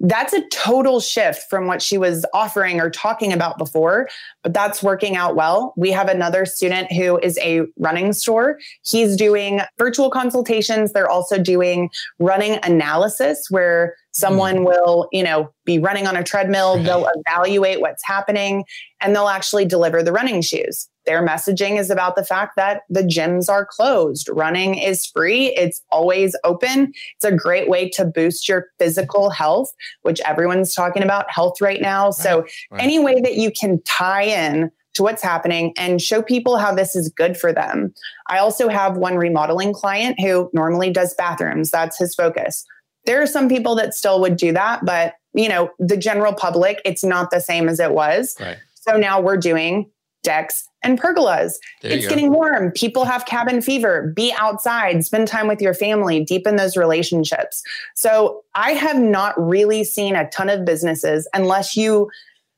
that's 0.00 0.34
a 0.34 0.46
total 0.48 1.00
shift 1.00 1.48
from 1.48 1.66
what 1.66 1.80
she 1.80 1.96
was 1.96 2.26
offering 2.34 2.80
or 2.80 2.90
talking 2.90 3.32
about 3.32 3.56
before, 3.56 4.08
but 4.42 4.52
that's 4.52 4.82
working 4.82 5.16
out 5.16 5.36
well. 5.36 5.72
We 5.76 5.90
have 5.90 6.08
another 6.08 6.44
student 6.44 6.92
who 6.92 7.18
is 7.18 7.38
a 7.38 7.62
running 7.78 8.12
store. 8.12 8.58
He's 8.84 9.16
doing 9.16 9.60
virtual 9.78 10.10
consultations. 10.10 10.92
They're 10.92 11.08
also 11.08 11.38
doing 11.38 11.88
running 12.18 12.58
analysis 12.62 13.46
where 13.48 13.96
someone 14.16 14.56
mm. 14.56 14.64
will, 14.64 15.08
you 15.12 15.22
know, 15.22 15.50
be 15.66 15.78
running 15.78 16.06
on 16.06 16.16
a 16.16 16.24
treadmill. 16.24 16.76
Right. 16.76 16.86
They'll 16.86 17.08
evaluate 17.26 17.82
what's 17.82 18.02
happening 18.04 18.64
and 19.00 19.14
they'll 19.14 19.28
actually 19.28 19.66
deliver 19.66 20.02
the 20.02 20.12
running 20.12 20.40
shoes. 20.40 20.88
Their 21.04 21.24
messaging 21.24 21.78
is 21.78 21.90
about 21.90 22.16
the 22.16 22.24
fact 22.24 22.56
that 22.56 22.82
the 22.88 23.02
gyms 23.02 23.50
are 23.50 23.66
closed. 23.66 24.28
Running 24.32 24.76
is 24.76 25.06
free. 25.06 25.48
It's 25.48 25.82
always 25.92 26.34
open. 26.44 26.92
It's 27.16 27.24
a 27.24 27.30
great 27.30 27.68
way 27.68 27.90
to 27.90 28.06
boost 28.06 28.48
your 28.48 28.68
physical 28.78 29.28
health, 29.28 29.70
which 30.02 30.20
everyone's 30.20 30.74
talking 30.74 31.02
about 31.02 31.30
health 31.30 31.60
right 31.60 31.82
now. 31.82 32.06
Right. 32.06 32.14
So 32.14 32.46
right. 32.70 32.82
any 32.82 32.98
way 32.98 33.20
that 33.20 33.34
you 33.34 33.50
can 33.50 33.82
tie 33.82 34.24
in 34.24 34.70
to 34.94 35.02
what's 35.02 35.22
happening 35.22 35.74
and 35.76 36.00
show 36.00 36.22
people 36.22 36.56
how 36.56 36.74
this 36.74 36.96
is 36.96 37.10
good 37.10 37.36
for 37.36 37.52
them. 37.52 37.92
I 38.28 38.38
also 38.38 38.68
have 38.68 38.96
one 38.96 39.16
remodeling 39.16 39.74
client 39.74 40.18
who 40.18 40.50
normally 40.54 40.90
does 40.90 41.14
bathrooms. 41.14 41.70
That's 41.70 41.98
his 41.98 42.14
focus. 42.14 42.64
There 43.06 43.22
are 43.22 43.26
some 43.26 43.48
people 43.48 43.74
that 43.76 43.94
still 43.94 44.20
would 44.20 44.36
do 44.36 44.52
that, 44.52 44.84
but 44.84 45.14
you 45.34 45.48
know, 45.48 45.70
the 45.78 45.96
general 45.96 46.32
public, 46.32 46.80
it's 46.84 47.04
not 47.04 47.30
the 47.30 47.40
same 47.40 47.68
as 47.68 47.78
it 47.78 47.92
was. 47.92 48.36
Right. 48.40 48.56
So 48.74 48.96
now 48.96 49.20
we're 49.20 49.36
doing 49.36 49.90
decks 50.22 50.68
and 50.82 51.00
pergolas. 51.00 51.54
There 51.82 51.92
it's 51.92 52.08
getting 52.08 52.32
warm. 52.32 52.72
People 52.72 53.04
have 53.04 53.26
cabin 53.26 53.60
fever. 53.60 54.12
Be 54.14 54.34
outside, 54.38 55.04
spend 55.04 55.28
time 55.28 55.46
with 55.46 55.60
your 55.60 55.74
family, 55.74 56.24
deepen 56.24 56.56
those 56.56 56.76
relationships. 56.76 57.62
So 57.94 58.42
I 58.54 58.72
have 58.72 58.98
not 58.98 59.34
really 59.40 59.84
seen 59.84 60.16
a 60.16 60.28
ton 60.30 60.48
of 60.48 60.64
businesses 60.64 61.28
unless 61.32 61.76
you 61.76 62.10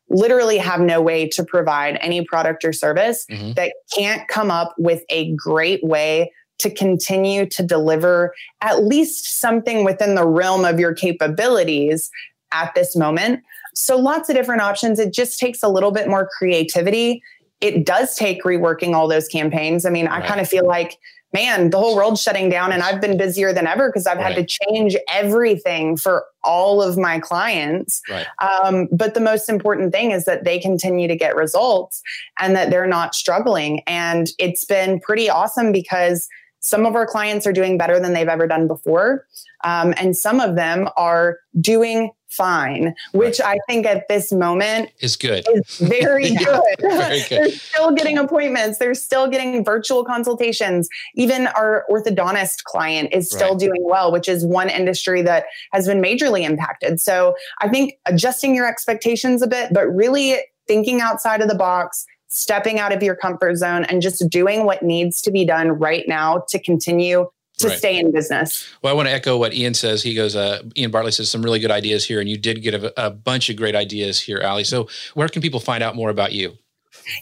literally 0.08 0.56
have 0.56 0.80
no 0.80 1.02
way 1.02 1.28
to 1.28 1.44
provide 1.44 1.98
any 2.00 2.24
product 2.24 2.64
or 2.64 2.72
service 2.72 3.26
mm-hmm. 3.30 3.52
that 3.52 3.74
can't 3.94 4.26
come 4.28 4.50
up 4.50 4.74
with 4.78 5.04
a 5.11 5.34
great 5.34 5.84
way 5.84 6.32
to 6.59 6.71
continue 6.71 7.47
to 7.47 7.62
deliver 7.62 8.35
at 8.61 8.85
least 8.85 9.38
something 9.40 9.85
within 9.85 10.14
the 10.14 10.27
realm 10.27 10.64
of 10.64 10.81
your 10.81 10.94
capabilities 10.94 12.11
at 12.53 12.75
this 12.75 12.97
moment. 12.97 13.42
So, 13.75 13.97
lots 13.97 14.29
of 14.29 14.35
different 14.35 14.62
options. 14.62 14.99
It 14.99 15.12
just 15.12 15.38
takes 15.38 15.62
a 15.62 15.68
little 15.68 15.92
bit 15.92 16.09
more 16.09 16.29
creativity 16.37 17.23
it 17.61 17.85
does 17.85 18.14
take 18.14 18.44
reworking 18.44 18.94
all 18.94 19.09
those 19.09 19.29
campaigns. 19.29 19.85
I 19.85 19.90
mean, 19.90 20.07
right. 20.07 20.23
I 20.23 20.27
kind 20.27 20.40
of 20.40 20.49
feel 20.49 20.66
like 20.66 20.99
man, 21.35 21.71
the 21.71 21.79
whole 21.79 21.94
world's 21.94 22.23
shutting 22.23 22.49
down 22.49 22.73
and 22.73 22.83
I've 22.83 23.01
been 23.01 23.18
busier 23.18 23.53
than 23.53 23.66
ever 23.66 23.88
because 23.88 24.07
I've 24.07 24.18
right. 24.18 24.35
had 24.35 24.49
to 24.49 24.59
change 24.64 24.97
everything 25.11 25.97
for 25.97 26.25
all 26.42 26.81
of 26.81 26.97
my 26.97 27.18
clients. 27.18 28.01
Right. 28.09 28.27
Um, 28.40 28.88
but 28.90 29.12
the 29.12 29.21
most 29.21 29.51
important 29.51 29.92
thing 29.92 30.11
is 30.11 30.25
that 30.25 30.44
they 30.44 30.59
continue 30.59 31.07
to 31.07 31.16
get 31.16 31.37
results 31.37 32.03
and 32.40 32.57
that 32.57 32.71
they're 32.71 32.87
not 32.87 33.14
struggling. 33.14 33.83
And 33.87 34.29
it's 34.38 34.64
been 34.64 35.01
pretty 35.01 35.29
awesome 35.29 35.71
because 35.71 36.29
some 36.61 36.87
of 36.87 36.94
our 36.94 37.07
clients 37.07 37.47
are 37.47 37.53
doing 37.53 37.79
better 37.79 38.01
than 38.01 38.12
they've 38.12 38.29
ever 38.29 38.47
done 38.47 38.66
before. 38.66 39.27
Um, 39.64 39.94
and 39.97 40.16
some 40.16 40.40
of 40.40 40.55
them 40.55 40.88
are 40.97 41.38
doing 41.61 42.11
fine, 42.29 42.94
which 43.12 43.40
right. 43.40 43.57
I 43.57 43.73
think 43.73 43.87
at 43.87 44.07
this 44.09 44.33
moment 44.33 44.90
is 45.01 45.16
good. 45.16 45.47
Is 45.51 45.79
very 45.79 46.31
good. 46.37 46.62
very 46.81 47.21
good. 47.21 47.29
They're 47.31 47.51
still 47.51 47.92
getting 47.92 48.18
appointments. 48.18 48.79
They're 48.79 48.94
still 48.94 49.29
getting 49.29 49.64
virtual 49.64 50.05
consultations. 50.05 50.88
Even 51.14 51.47
our 51.49 51.85
orthodontist 51.90 52.64
client 52.64 53.12
is 53.12 53.31
still 53.31 53.51
right. 53.51 53.59
doing 53.59 53.83
well, 53.85 54.12
which 54.12 54.29
is 54.29 54.44
one 54.44 54.68
industry 54.68 55.23
that 55.23 55.47
has 55.73 55.87
been 55.87 56.03
majorly 56.03 56.42
impacted. 56.42 57.01
So 57.01 57.35
I 57.61 57.68
think 57.68 57.94
adjusting 58.07 58.55
your 58.55 58.68
expectations 58.68 59.42
a 59.42 59.47
bit, 59.47 59.73
but 59.73 59.87
really 59.88 60.37
thinking 60.66 61.01
outside 61.01 61.40
of 61.40 61.49
the 61.49 61.55
box, 61.55 62.05
stepping 62.29 62.79
out 62.79 62.93
of 62.93 63.03
your 63.03 63.17
comfort 63.17 63.57
zone 63.57 63.85
and 63.85 64.01
just 64.03 64.29
doing 64.29 64.64
what 64.64 64.83
needs 64.83 65.21
to 65.23 65.31
be 65.31 65.45
done 65.45 65.71
right 65.71 66.07
now 66.07 66.45
to 66.49 66.59
continue 66.59 67.29
to 67.59 67.69
right. 67.69 67.79
stay 67.79 67.99
in 67.99 68.12
business. 68.12 68.67
Well, 68.83 68.93
I 68.93 68.97
want 68.97 69.09
to 69.09 69.12
echo 69.12 69.37
what 69.37 69.53
Ian 69.53 69.75
says. 69.75 70.03
He 70.03 70.14
goes, 70.14 70.37
uh, 70.37 70.62
Ian 70.77 70.91
Bartley 70.91 71.11
says 71.11 71.31
some 71.31 71.43
really 71.43 71.59
good 71.59 71.71
ideas 71.71 72.05
here, 72.05 72.21
and 72.21 72.29
you 72.29 72.38
did 72.38 72.62
get 72.62 72.75
a, 72.75 73.07
a 73.07 73.11
bunch 73.11 73.51
of 73.51 73.57
great 73.57 73.75
ideas 73.75 74.21
here, 74.21 74.38
Allie. 74.38 74.64
So, 74.64 74.88
where 75.14 75.29
can 75.29 75.43
people 75.43 75.59
find 75.59 75.83
out 75.83 75.97
more 75.97 76.11
about 76.11 76.33
you? 76.33 76.57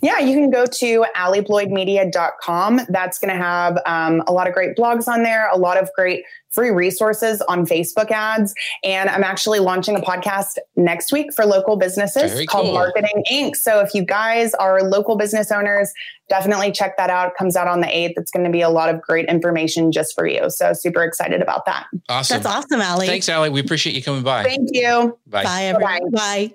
Yeah, 0.03 0.19
you 0.19 0.35
can 0.35 0.51
go 0.51 0.67
to 0.67 1.05
allibloydmedia.com. 1.17 2.81
That's 2.89 3.19
going 3.19 3.31
to 3.31 3.43
have 3.43 3.79
um, 3.87 4.23
a 4.27 4.33
lot 4.33 4.47
of 4.47 4.55
great 4.55 4.77
blogs 4.77 5.09
on 5.09 5.23
there, 5.23 5.49
a 5.51 5.57
lot 5.57 5.81
of 5.81 5.91
great 5.95 6.25
free 6.57 6.71
resources 6.71 7.43
on 7.43 7.67
Facebook 7.67 8.11
ads. 8.11 8.55
And 8.83 9.11
I'm 9.11 9.23
actually 9.23 9.59
launching 9.59 9.95
a 9.95 10.01
podcast 10.01 10.57
next 10.75 11.13
week 11.13 11.33
for 11.35 11.45
local 11.45 11.77
businesses 11.77 12.33
Very 12.33 12.47
called 12.47 12.67
cool. 12.67 12.75
Marketing 12.75 13.23
Inc. 13.31 13.57
So 13.57 13.81
if 13.81 13.95
you 13.95 14.03
guys 14.03 14.55
are 14.55 14.83
local 14.83 15.17
business 15.17 15.53
owners, 15.53 15.93
definitely 16.29 16.73
check 16.73 16.97
that 16.97 17.11
out. 17.11 17.29
It 17.29 17.35
comes 17.39 17.57
out 17.57 17.69
on 17.69 17.83
the 17.83 17.87
8th. 17.89 18.15
It's 18.17 18.31
going 18.31 18.47
to 18.47 18.51
be 18.51 18.63
a 18.63 18.71
lot 18.71 18.93
of 18.93 19.01
great 19.03 19.27
information 19.27 19.93
just 19.93 20.15
for 20.15 20.27
you. 20.27 20.49
So 20.49 20.73
super 20.73 21.05
excited 21.05 21.43
about 21.43 21.67
that. 21.67 21.87
Awesome. 22.09 22.43
That's 22.43 22.47
awesome, 22.47 22.81
Allie. 22.81 23.07
Thanks, 23.07 23.29
Allie. 23.29 23.51
We 23.51 23.61
appreciate 23.61 23.95
you 23.95 24.03
coming 24.03 24.23
by. 24.23 24.45
Thank 24.45 24.71
you. 24.73 25.19
Bye. 25.27 25.45
Bye, 25.45 25.65
everyone. 25.65 26.11
Bye. 26.11 26.49
Bye. 26.49 26.55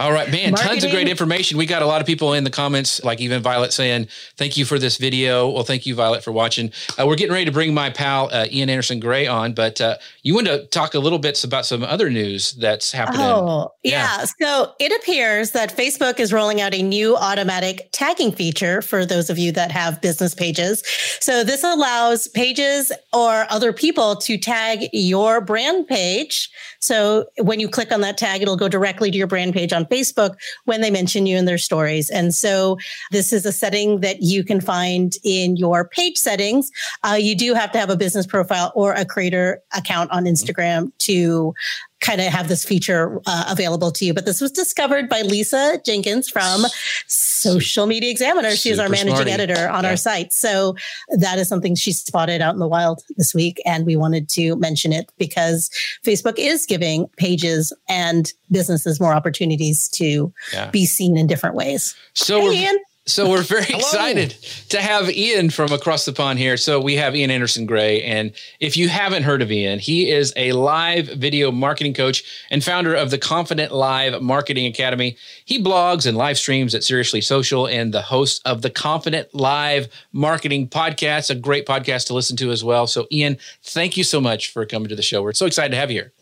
All 0.00 0.12
right, 0.12 0.30
man, 0.30 0.52
Marketing. 0.52 0.70
tons 0.70 0.84
of 0.84 0.92
great 0.92 1.08
information. 1.08 1.58
We 1.58 1.66
got 1.66 1.82
a 1.82 1.86
lot 1.86 2.00
of 2.00 2.06
people 2.06 2.32
in 2.32 2.42
the 2.42 2.50
comments, 2.50 3.04
like 3.04 3.20
even 3.20 3.42
Violet 3.42 3.70
saying, 3.70 4.08
thank 4.38 4.56
you 4.56 4.64
for 4.64 4.78
this 4.78 4.96
video. 4.96 5.50
Well, 5.50 5.62
thank 5.62 5.84
you, 5.84 5.94
Violet, 5.94 6.24
for 6.24 6.32
watching. 6.32 6.72
Uh, 6.98 7.06
we're 7.06 7.16
getting 7.16 7.34
ready 7.34 7.44
to 7.44 7.52
bring 7.52 7.74
my 7.74 7.90
pal, 7.90 8.30
uh, 8.32 8.46
Ian 8.50 8.70
Anderson 8.70 8.98
Gray 8.98 9.26
on, 9.26 9.52
but 9.52 9.78
uh, 9.78 9.98
you 10.22 10.34
want 10.34 10.46
to 10.46 10.64
talk 10.68 10.94
a 10.94 10.98
little 10.98 11.18
bit 11.18 11.44
about 11.44 11.66
some 11.66 11.82
other 11.82 12.08
news 12.08 12.52
that's 12.52 12.92
happening. 12.92 13.20
Oh, 13.20 13.74
yeah. 13.82 14.20
yeah. 14.20 14.24
So 14.40 14.72
it 14.80 14.90
appears 15.02 15.50
that 15.50 15.76
Facebook 15.76 16.18
is 16.18 16.32
rolling 16.32 16.62
out 16.62 16.72
a 16.72 16.82
new 16.82 17.14
automatic 17.18 17.90
tagging 17.92 18.32
feature 18.32 18.80
for 18.80 19.04
those 19.04 19.28
of 19.28 19.36
you 19.36 19.52
that 19.52 19.70
have 19.70 20.00
business 20.00 20.34
pages. 20.34 20.82
So 21.20 21.44
this 21.44 21.62
allows 21.62 22.26
pages 22.26 22.90
or 23.12 23.44
other 23.50 23.74
people 23.74 24.16
to 24.16 24.38
tag 24.38 24.88
your 24.94 25.42
brand 25.42 25.88
page. 25.88 26.50
So 26.78 27.26
when 27.36 27.60
you 27.60 27.68
click 27.68 27.92
on 27.92 28.00
that 28.00 28.16
tag, 28.16 28.40
it'll 28.40 28.56
go 28.56 28.68
directly 28.68 29.10
to 29.10 29.18
your 29.18 29.26
brand 29.26 29.52
page 29.52 29.74
on 29.74 29.84
Facebook 29.90 30.36
when 30.64 30.80
they 30.80 30.90
mention 30.90 31.26
you 31.26 31.36
in 31.36 31.44
their 31.44 31.58
stories. 31.58 32.10
And 32.10 32.34
so 32.34 32.78
this 33.10 33.32
is 33.32 33.44
a 33.44 33.52
setting 33.52 34.00
that 34.00 34.22
you 34.22 34.44
can 34.44 34.60
find 34.60 35.12
in 35.24 35.56
your 35.56 35.88
page 35.88 36.16
settings. 36.16 36.70
Uh, 37.04 37.18
you 37.20 37.36
do 37.36 37.54
have 37.54 37.72
to 37.72 37.78
have 37.78 37.90
a 37.90 37.96
business 37.96 38.26
profile 38.26 38.72
or 38.74 38.92
a 38.92 39.04
creator 39.04 39.60
account 39.76 40.10
on 40.10 40.24
Instagram 40.24 40.92
to 40.98 41.54
kind 42.00 42.20
of 42.20 42.26
have 42.28 42.48
this 42.48 42.64
feature 42.64 43.20
uh, 43.26 43.44
available 43.48 43.90
to 43.92 44.04
you. 44.04 44.14
But 44.14 44.24
this 44.24 44.40
was 44.40 44.50
discovered 44.50 45.08
by 45.08 45.22
Lisa 45.22 45.80
Jenkins 45.84 46.28
from 46.28 46.64
Social 47.06 47.86
Media 47.86 48.10
Examiner. 48.10 48.52
She 48.52 48.70
is 48.70 48.78
our 48.78 48.88
managing 48.88 49.16
smarty. 49.16 49.30
editor 49.30 49.68
on 49.68 49.84
yeah. 49.84 49.90
our 49.90 49.96
site. 49.96 50.32
So 50.32 50.76
that 51.18 51.38
is 51.38 51.48
something 51.48 51.74
she 51.74 51.92
spotted 51.92 52.40
out 52.40 52.54
in 52.54 52.60
the 52.60 52.68
wild 52.68 53.02
this 53.16 53.34
week. 53.34 53.60
And 53.66 53.86
we 53.86 53.96
wanted 53.96 54.28
to 54.30 54.56
mention 54.56 54.92
it 54.92 55.10
because 55.18 55.70
Facebook 56.04 56.38
is 56.38 56.66
giving 56.66 57.08
pages 57.16 57.72
and 57.88 58.32
businesses 58.50 59.00
more 59.00 59.12
opportunities 59.12 59.88
to 59.90 60.32
yeah. 60.52 60.70
be 60.70 60.86
seen 60.86 61.16
in 61.16 61.26
different 61.26 61.54
ways. 61.54 61.94
So 62.14 62.50
hey. 62.50 62.78
So 63.10 63.28
we're 63.28 63.42
very 63.42 63.66
excited 63.68 64.30
to 64.68 64.80
have 64.80 65.10
Ian 65.10 65.50
from 65.50 65.72
across 65.72 66.04
the 66.04 66.12
pond 66.12 66.38
here. 66.38 66.56
So 66.56 66.80
we 66.80 66.94
have 66.96 67.16
Ian 67.16 67.30
Anderson 67.30 67.66
Gray. 67.66 68.02
And 68.02 68.32
if 68.60 68.76
you 68.76 68.88
haven't 68.88 69.24
heard 69.24 69.42
of 69.42 69.50
Ian, 69.50 69.80
he 69.80 70.10
is 70.10 70.32
a 70.36 70.52
live 70.52 71.06
video 71.06 71.50
marketing 71.50 71.92
coach 71.92 72.22
and 72.50 72.62
founder 72.62 72.94
of 72.94 73.10
the 73.10 73.18
Confident 73.18 73.72
Live 73.72 74.22
Marketing 74.22 74.66
Academy. 74.66 75.16
He 75.44 75.62
blogs 75.62 76.06
and 76.06 76.16
live 76.16 76.38
streams 76.38 76.74
at 76.74 76.84
Seriously 76.84 77.20
Social 77.20 77.66
and 77.66 77.92
the 77.92 78.02
host 78.02 78.40
of 78.44 78.62
the 78.62 78.70
Confident 78.70 79.34
Live 79.34 79.88
Marketing 80.12 80.68
Podcast, 80.68 81.30
a 81.30 81.34
great 81.34 81.66
podcast 81.66 82.06
to 82.06 82.14
listen 82.14 82.36
to 82.36 82.52
as 82.52 82.62
well. 82.62 82.86
So, 82.86 83.08
Ian, 83.10 83.38
thank 83.62 83.96
you 83.96 84.04
so 84.04 84.20
much 84.20 84.52
for 84.52 84.64
coming 84.64 84.88
to 84.88 84.96
the 84.96 85.02
show. 85.02 85.22
We're 85.22 85.32
so 85.32 85.46
excited 85.46 85.70
to 85.72 85.76
have 85.76 85.90
you 85.90 86.02
here. 86.02 86.12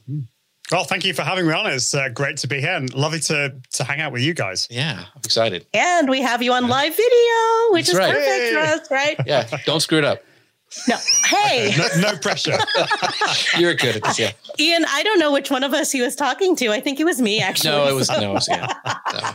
Well, 0.71 0.85
thank 0.85 1.05
you 1.05 1.15
for 1.15 1.23
having 1.23 1.47
me 1.47 1.53
on. 1.55 1.67
It's 1.67 1.95
uh, 1.95 2.11
great 2.11 2.37
to 2.39 2.47
be 2.47 2.61
here 2.61 2.75
and 2.75 2.93
lovely 2.95 3.21
to 3.21 3.55
to 3.73 3.85
hang 3.85 4.01
out 4.01 4.13
with 4.13 4.23
you 4.23 4.35
guys. 4.35 4.69
Yeah, 4.71 5.05
I'm 5.15 5.21
excited. 5.25 5.67
And 5.73 6.11
we 6.11 6.21
have 6.21 6.43
you 6.43 6.53
on 6.53 6.69
live 6.69 6.95
video, 6.95 7.71
which 7.71 7.87
That's 7.87 7.91
is 7.91 7.99
right. 7.99 8.15
perfect 8.15 8.53
for 8.53 8.59
us, 8.59 8.91
right? 8.91 9.17
Yeah, 9.27 9.59
don't 9.65 9.81
screw 9.81 9.99
it 9.99 10.05
up. 10.05 10.23
No. 10.87 10.97
Hey. 11.25 11.75
no, 11.77 12.11
no, 12.11 12.19
pressure. 12.19 12.59
You're 13.59 13.75
good 13.75 13.97
at 13.97 14.03
this, 14.03 14.19
yeah. 14.19 14.33
Ian, 14.59 14.85
I 14.89 15.03
don't 15.03 15.19
know 15.19 15.33
which 15.33 15.51
one 15.51 15.65
of 15.65 15.73
us 15.73 15.91
he 15.91 16.03
was 16.03 16.15
talking 16.15 16.55
to. 16.57 16.69
I 16.69 16.81
think 16.81 17.01
it 17.01 17.05
was 17.05 17.21
me, 17.21 17.41
actually. 17.41 17.71
No, 17.71 17.89
it 17.89 17.95
was 17.95 18.11
no, 18.11 18.31
it 18.31 18.35
was 18.35 18.49
yeah. 18.49 18.67
No. 19.13 19.31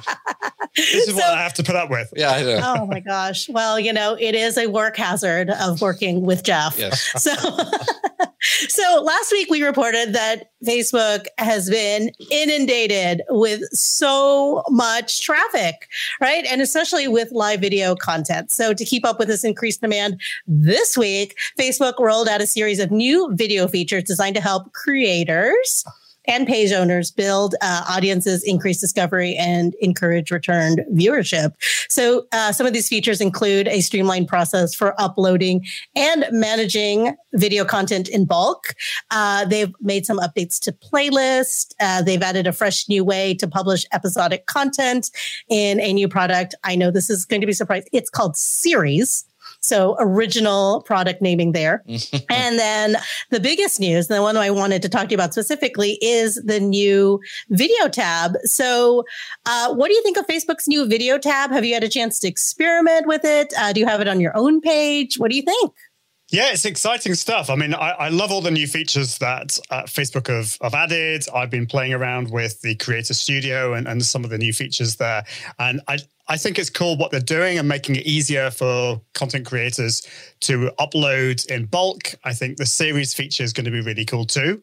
This 0.76 1.08
is 1.08 1.10
so, 1.10 1.16
what 1.16 1.26
I 1.26 1.42
have 1.42 1.54
to 1.56 1.64
put 1.64 1.76
up 1.76 1.90
with. 1.90 2.12
Yeah, 2.16 2.32
I 2.32 2.44
know. 2.44 2.62
Oh 2.64 2.86
my 2.86 3.00
gosh. 3.00 3.50
Well, 3.50 3.80
you 3.80 3.94
know, 3.94 4.16
it 4.20 4.36
is 4.36 4.58
a 4.58 4.68
work 4.68 4.98
hazard 4.98 5.50
of 5.50 5.82
working 5.82 6.24
with 6.26 6.44
Jeff. 6.44 6.78
Yes. 6.78 7.14
So 7.24 7.32
so 8.68 9.02
last 9.02 9.32
week 9.32 9.50
we 9.50 9.64
reported 9.64 10.14
that 10.14 10.50
Facebook 10.66 11.28
has 11.38 11.70
been 11.70 12.12
inundated 12.30 13.22
with 13.30 13.62
so 13.72 14.64
much 14.70 15.22
traffic, 15.22 15.88
right? 16.20 16.46
And 16.46 16.62
especially 16.62 17.08
with 17.08 17.32
live 17.32 17.62
video 17.62 17.96
content. 17.96 18.52
So 18.52 18.74
to 18.74 18.84
keep 18.84 19.06
up 19.06 19.18
with 19.18 19.30
this 19.30 19.46
increased 19.46 19.82
demand 19.82 20.20
this 20.46 20.98
week, 20.98 21.23
Facebook 21.60 22.00
rolled 22.00 22.28
out 22.28 22.42
a 22.42 22.48
series 22.48 22.80
of 22.80 22.92
new 22.92 23.30
video 23.34 23.68
features 23.68 24.04
designed 24.04 24.36
to 24.36 24.42
help 24.42 24.72
creators 24.74 25.86
and 26.26 26.48
page 26.48 26.72
owners 26.72 27.12
build 27.12 27.56
uh, 27.62 27.84
audiences, 27.90 28.44
increase 28.44 28.80
discovery, 28.80 29.36
and 29.36 29.76
encourage 29.82 30.32
returned 30.32 30.82
viewership. 30.94 31.54
So, 31.90 32.26
uh, 32.32 32.52
some 32.52 32.66
of 32.66 32.74
these 32.74 32.88
features 32.88 33.20
include 33.20 33.68
a 33.68 33.82
streamlined 33.82 34.28
process 34.28 34.74
for 34.74 35.00
uploading 35.02 35.66
and 35.96 36.26
managing 36.32 37.16
video 37.34 37.66
content 37.66 38.08
in 38.08 38.26
bulk. 38.26 38.76
Uh, 39.12 39.46
they've 39.46 39.74
made 39.82 40.06
some 40.06 40.20
updates 40.20 40.60
to 40.62 40.72
playlist. 40.72 41.74
Uh, 41.80 42.02
they've 42.02 42.22
added 42.22 42.48
a 42.48 42.54
fresh 42.54 42.88
new 42.88 43.04
way 43.04 43.34
to 43.34 43.48
publish 43.48 43.86
episodic 43.92 44.46
content 44.46 45.10
in 45.50 45.80
a 45.80 45.94
new 45.94 46.08
product. 46.08 46.56
I 46.64 46.76
know 46.76 46.92
this 46.92 47.10
is 47.10 47.26
going 47.26 47.42
to 47.42 47.48
be 47.48 47.54
surprised. 47.54 47.90
It's 47.92 48.10
called 48.10 48.38
Series. 48.38 49.26
So 49.64 49.96
original 50.00 50.82
product 50.82 51.22
naming 51.22 51.54
there. 51.54 51.84
and 52.30 52.60
then 52.60 52.98
the 53.32 53.40
biggest 53.40 53.80
news, 53.80 54.08
the 54.08 54.22
one 54.22 54.38
I 54.38 54.52
wanted 54.52 54.82
to 54.84 54.90
talk 54.90 55.06
to 55.06 55.12
you 55.12 55.16
about 55.16 55.34
specifically 55.34 55.98
is 56.02 56.36
the 56.46 56.60
new 56.60 57.20
video 57.50 57.88
tab. 57.88 58.36
So 58.44 59.06
uh, 59.46 59.74
what 59.74 59.88
do 59.88 59.94
you 59.94 60.04
think 60.04 60.18
of 60.18 60.28
Facebook's 60.28 60.68
new 60.68 60.86
video 60.86 61.18
tab? 61.18 61.52
Have 61.52 61.66
you 61.66 61.74
had 61.74 61.84
a 61.84 61.90
chance 61.90 62.20
to 62.20 62.28
experiment 62.28 63.08
with 63.08 63.24
it? 63.24 63.54
Uh, 63.58 63.74
do 63.74 63.80
you 63.80 63.88
have 63.88 64.02
it 64.02 64.08
on 64.08 64.20
your 64.20 64.36
own 64.36 64.60
page? 64.62 65.18
What 65.18 65.32
do 65.32 65.38
you 65.38 65.44
think? 65.44 65.74
Yeah, 66.34 66.52
it's 66.52 66.66
exciting 66.66 67.14
stuff. 67.14 67.52
I 67.52 67.56
mean, 67.56 67.76
I, 67.76 67.92
I 67.92 68.10
love 68.10 68.32
all 68.32 68.42
the 68.42 68.50
new 68.50 68.66
features 68.66 69.20
that 69.20 69.60
uh, 69.70 69.84
Facebook 69.84 70.28
have, 70.28 70.58
have 70.64 70.74
added. 70.74 71.26
I've 71.32 71.52
been 71.52 71.68
playing 71.68 71.94
around 71.94 72.32
with 72.32 72.60
the 72.62 72.74
Creator 72.76 73.14
Studio 73.14 73.74
and, 73.74 73.88
and 73.88 74.04
some 74.04 74.24
of 74.24 74.32
the 74.32 74.40
new 74.40 74.52
features 74.52 74.96
there. 74.96 75.24
And 75.60 75.82
I, 75.88 76.00
I 76.28 76.38
think 76.38 76.58
it's 76.58 76.70
cool 76.70 76.98
what 76.98 77.12
they're 77.12 77.20
doing 77.20 77.60
and 77.60 77.68
making 77.68 77.98
it 77.98 78.06
easier 78.06 78.50
for 78.50 79.02
content 79.14 79.46
creators 79.46 80.08
to 80.42 80.72
upload 80.80 81.46
in 81.48 81.66
bulk. 81.66 82.16
I 82.24 82.34
think 82.34 82.58
the 82.58 82.66
series 82.66 83.14
feature 83.14 83.44
is 83.44 83.52
going 83.52 83.66
to 83.66 83.72
be 83.72 83.82
really 83.82 84.06
cool 84.06 84.26
too. 84.26 84.62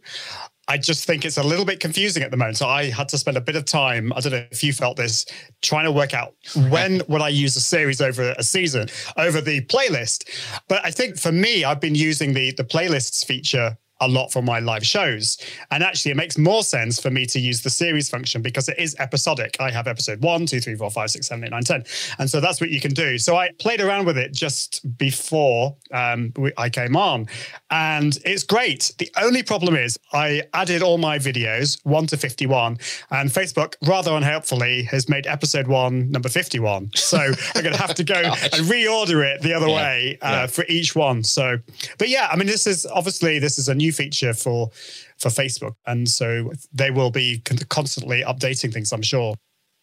I 0.69 0.79
just 0.79 1.05
think 1.05 1.25
it's 1.25 1.37
a 1.37 1.43
little 1.43 1.65
bit 1.65 1.81
confusing 1.81 2.23
at 2.23 2.31
the 2.31 2.37
moment. 2.37 2.57
So 2.57 2.69
I 2.69 2.91
had 2.91 3.09
to 3.09 3.19
spend 3.19 3.37
a 3.37 3.41
bit 3.41 3.57
of 3.57 3.65
time. 3.65 4.13
I 4.15 4.21
don't 4.21 4.31
know 4.31 4.47
if 4.53 4.63
you 4.63 4.73
felt 4.73 4.97
this, 4.97 5.27
trying 5.63 5.85
to 5.85 5.91
work 5.91 6.15
out 6.15 6.35
when 6.69 7.03
would 7.09 7.21
I 7.21 7.29
use 7.29 7.57
a 7.57 7.61
series 7.61 8.01
over 8.01 8.35
a 8.39 8.45
season 8.45 8.89
over 9.17 9.41
the 9.41 9.63
playlist. 9.63 10.31
But 10.69 10.85
I 10.85 10.93
think 10.93 11.19
for 11.19 11.33
me, 11.33 11.65
I've 11.65 11.81
been 11.81 11.97
using 11.97 12.35
the 12.35 12.53
the 12.53 12.63
playlists 12.63 13.25
feature 13.25 13.77
a 14.01 14.09
lot 14.09 14.33
for 14.33 14.43
my 14.43 14.59
live 14.61 14.85
shows. 14.85 15.39
And 15.71 15.83
actually, 15.83 16.13
it 16.13 16.17
makes 16.17 16.39
more 16.39 16.63
sense 16.63 17.01
for 17.01 17.11
me 17.11 17.27
to 17.27 17.41
use 17.41 17.63
the 17.63 17.71
series 17.71 18.09
function 18.09 18.43
because 18.43 18.69
it 18.69 18.79
is 18.79 18.97
episodic. 18.99 19.57
I 19.61 19.71
have 19.71 19.87
episode 19.87 20.23
one, 20.23 20.47
two, 20.47 20.61
three, 20.61 20.75
four, 20.75 20.91
five, 20.91 21.11
six, 21.11 21.29
seven, 21.29 21.45
eight, 21.45 21.51
nine, 21.51 21.63
ten, 21.63 21.85
And 22.19 22.29
so 22.29 22.41
that's 22.41 22.61
what 22.61 22.71
you 22.71 22.81
can 22.81 22.93
do. 22.93 23.19
So 23.19 23.37
I 23.37 23.51
played 23.59 23.81
around 23.81 24.07
with 24.07 24.19
it 24.19 24.33
just 24.33 24.97
before 24.99 25.77
um, 25.93 26.33
I 26.57 26.69
came 26.69 26.97
on, 26.97 27.27
and 27.71 28.19
it's 28.25 28.43
great. 28.43 28.93
The 28.99 29.11
only 29.21 29.43
problem 29.43 29.77
is 29.77 29.99
I 30.13 30.43
added 30.55 30.83
all 30.83 30.99
my 30.99 31.19
videos, 31.19 31.79
one 31.85 32.07
to 32.09 32.17
51, 32.17 32.79
and 33.11 33.31
Facebook, 33.31 33.75
rather 33.87 34.13
unhelpfully, 34.13 34.85
has 34.85 35.09
made 35.09 35.27
episode 35.27 35.67
one 35.67 36.11
number 36.11 36.29
51. 36.29 36.91
So 36.95 37.19
I'm 37.55 37.63
going 37.63 37.75
to 37.75 37.81
have 37.81 37.95
to 37.95 38.05
go 38.05 38.15
and 38.15 38.67
reorder 38.67 39.25
it 39.25 39.43
the 39.43 39.55
other 39.55 39.69
yeah. 39.69 39.77
way 39.77 40.19
uh, 40.23 40.31
yeah. 40.31 40.47
for 40.47 40.65
each 40.69 40.95
one. 40.95 41.23
So, 41.25 41.59
but 41.99 42.09
yeah, 42.09 42.29
I 42.31 42.37
mean, 42.37 42.47
this 42.47 42.67
is 42.67 42.87
obviously 42.87 43.39
this 43.39 43.59
is 43.59 43.69
a 43.69 43.75
new 43.75 43.90
feature 43.91 44.35
for 44.35 44.71
for 45.19 45.29
Facebook, 45.29 45.75
and 45.87 46.09
so 46.09 46.51
they 46.73 46.91
will 46.91 47.11
be 47.11 47.43
constantly 47.69 48.23
updating 48.23 48.73
things. 48.73 48.93
I'm 48.93 49.03
sure. 49.03 49.35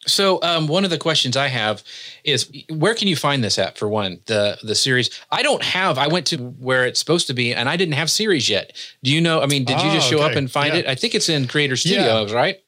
So 0.05 0.39
um, 0.43 0.67
one 0.67 0.83
of 0.83 0.89
the 0.89 0.97
questions 0.97 1.35
I 1.35 1.47
have 1.47 1.83
is 2.23 2.51
where 2.69 2.93
can 2.93 3.07
you 3.07 3.15
find 3.15 3.43
this 3.43 3.57
app 3.57 3.77
for 3.77 3.87
one 3.87 4.19
the 4.27 4.57
the 4.63 4.75
series 4.75 5.09
I 5.31 5.41
don't 5.41 5.63
have 5.63 5.97
I 5.97 6.07
went 6.07 6.27
to 6.27 6.37
where 6.37 6.85
it's 6.85 6.99
supposed 6.99 7.27
to 7.27 7.33
be 7.33 7.53
and 7.53 7.67
I 7.67 7.77
didn't 7.77 7.95
have 7.95 8.11
series 8.11 8.47
yet 8.47 8.73
do 9.03 9.11
you 9.11 9.19
know 9.19 9.41
I 9.41 9.47
mean 9.47 9.65
did 9.65 9.77
oh, 9.79 9.85
you 9.85 9.91
just 9.91 10.07
show 10.07 10.17
okay. 10.17 10.31
up 10.31 10.35
and 10.37 10.49
find 10.49 10.73
yeah. 10.73 10.81
it 10.81 10.87
I 10.87 10.95
think 10.95 11.15
it's 11.15 11.29
in 11.29 11.47
Creator 11.47 11.77
Studios 11.77 12.31
yeah. 12.31 12.37
right 12.37 12.59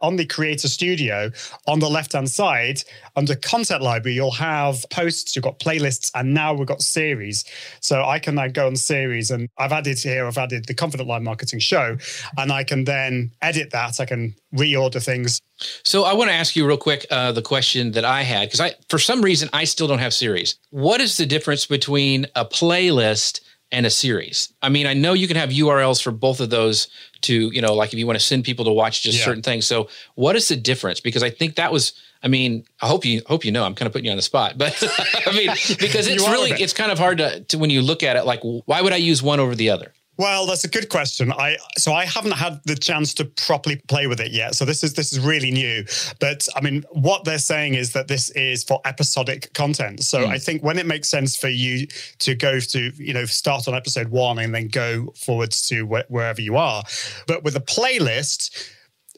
on 0.00 0.16
the 0.16 0.26
Creator 0.26 0.68
Studio, 0.68 1.30
on 1.66 1.80
the 1.80 1.88
left 1.88 2.12
hand 2.12 2.30
side, 2.30 2.82
under 3.16 3.34
Content 3.34 3.82
Library, 3.82 4.14
you'll 4.14 4.30
have 4.32 4.84
posts, 4.90 5.34
you've 5.34 5.44
got 5.44 5.58
playlists, 5.58 6.10
and 6.14 6.34
now 6.34 6.54
we've 6.54 6.66
got 6.66 6.82
series. 6.82 7.44
So 7.80 8.04
I 8.04 8.18
can 8.18 8.34
now 8.36 8.48
go 8.48 8.66
on 8.66 8.76
series, 8.76 9.30
and 9.30 9.48
I've 9.58 9.72
added 9.72 9.98
here, 9.98 10.26
I've 10.26 10.38
added 10.38 10.66
the 10.66 10.74
Confident 10.74 11.08
Live 11.08 11.22
Marketing 11.22 11.58
Show, 11.58 11.96
and 12.36 12.52
I 12.52 12.64
can 12.64 12.84
then 12.84 13.30
edit 13.42 13.70
that. 13.70 14.00
I 14.00 14.04
can 14.04 14.34
reorder 14.54 15.02
things. 15.02 15.40
So 15.84 16.04
I 16.04 16.12
want 16.14 16.30
to 16.30 16.34
ask 16.34 16.54
you 16.54 16.66
real 16.66 16.76
quick 16.76 17.06
uh, 17.10 17.32
the 17.32 17.42
question 17.42 17.92
that 17.92 18.04
I 18.04 18.22
had 18.22 18.48
because 18.48 18.60
I, 18.60 18.74
for 18.88 18.98
some 18.98 19.22
reason, 19.22 19.48
I 19.52 19.64
still 19.64 19.88
don't 19.88 19.98
have 19.98 20.14
series. 20.14 20.56
What 20.70 21.00
is 21.00 21.16
the 21.16 21.26
difference 21.26 21.66
between 21.66 22.26
a 22.34 22.44
playlist? 22.44 23.40
And 23.70 23.84
a 23.84 23.90
series. 23.90 24.52
I 24.62 24.68
mean, 24.68 24.86
I 24.86 24.94
know 24.94 25.12
you 25.12 25.28
can 25.28 25.36
have 25.36 25.50
URLs 25.50 26.02
for 26.02 26.10
both 26.10 26.40
of 26.40 26.50
those 26.50 26.88
to, 27.22 27.50
you 27.52 27.60
know, 27.60 27.74
like 27.74 27.92
if 27.92 27.98
you 27.98 28.06
want 28.06 28.18
to 28.18 28.24
send 28.24 28.44
people 28.44 28.64
to 28.64 28.72
watch 28.72 29.02
just 29.02 29.18
yeah. 29.18 29.24
certain 29.24 29.42
things. 29.42 29.66
So 29.66 29.88
what 30.14 30.36
is 30.36 30.48
the 30.48 30.56
difference? 30.56 31.00
Because 31.00 31.22
I 31.22 31.30
think 31.30 31.56
that 31.56 31.72
was 31.72 31.92
I 32.22 32.26
mean, 32.28 32.64
I 32.82 32.88
hope 32.88 33.04
you 33.04 33.22
hope 33.26 33.44
you 33.44 33.52
know 33.52 33.64
I'm 33.64 33.74
kind 33.74 33.86
of 33.86 33.92
putting 33.92 34.06
you 34.06 34.10
on 34.10 34.16
the 34.16 34.22
spot, 34.22 34.58
but 34.58 34.82
I 35.26 35.32
mean, 35.32 35.50
because 35.78 36.06
it's 36.08 36.26
really 36.28 36.50
it's 36.50 36.72
kind 36.72 36.90
of 36.90 36.98
hard 36.98 37.18
to, 37.18 37.40
to 37.40 37.58
when 37.58 37.70
you 37.70 37.82
look 37.82 38.02
at 38.02 38.16
it 38.16 38.24
like 38.24 38.40
why 38.42 38.82
would 38.82 38.92
I 38.92 38.96
use 38.96 39.22
one 39.22 39.40
over 39.40 39.54
the 39.54 39.70
other? 39.70 39.92
Well, 40.18 40.46
that's 40.46 40.64
a 40.64 40.68
good 40.68 40.88
question. 40.88 41.32
I 41.32 41.56
so 41.76 41.92
I 41.92 42.04
haven't 42.04 42.32
had 42.32 42.60
the 42.64 42.74
chance 42.74 43.14
to 43.14 43.24
properly 43.24 43.76
play 43.86 44.08
with 44.08 44.20
it 44.20 44.32
yet. 44.32 44.56
So 44.56 44.64
this 44.64 44.82
is 44.82 44.94
this 44.94 45.12
is 45.12 45.20
really 45.20 45.52
new. 45.52 45.84
But 46.18 46.48
I 46.56 46.60
mean, 46.60 46.84
what 46.90 47.24
they're 47.24 47.38
saying 47.38 47.74
is 47.74 47.92
that 47.92 48.08
this 48.08 48.30
is 48.30 48.64
for 48.64 48.80
episodic 48.84 49.52
content. 49.54 50.02
So 50.02 50.18
mm. 50.18 50.26
I 50.26 50.38
think 50.38 50.64
when 50.64 50.76
it 50.76 50.86
makes 50.86 51.08
sense 51.08 51.36
for 51.36 51.48
you 51.48 51.86
to 52.18 52.34
go 52.34 52.58
to 52.58 52.92
you 52.96 53.14
know 53.14 53.26
start 53.26 53.68
on 53.68 53.74
episode 53.74 54.08
one 54.08 54.40
and 54.40 54.52
then 54.52 54.66
go 54.66 55.12
forwards 55.16 55.62
to 55.68 55.86
wh- 55.86 56.10
wherever 56.10 56.40
you 56.40 56.56
are, 56.56 56.82
but 57.28 57.44
with 57.44 57.54
a 57.54 57.60
playlist, 57.60 58.72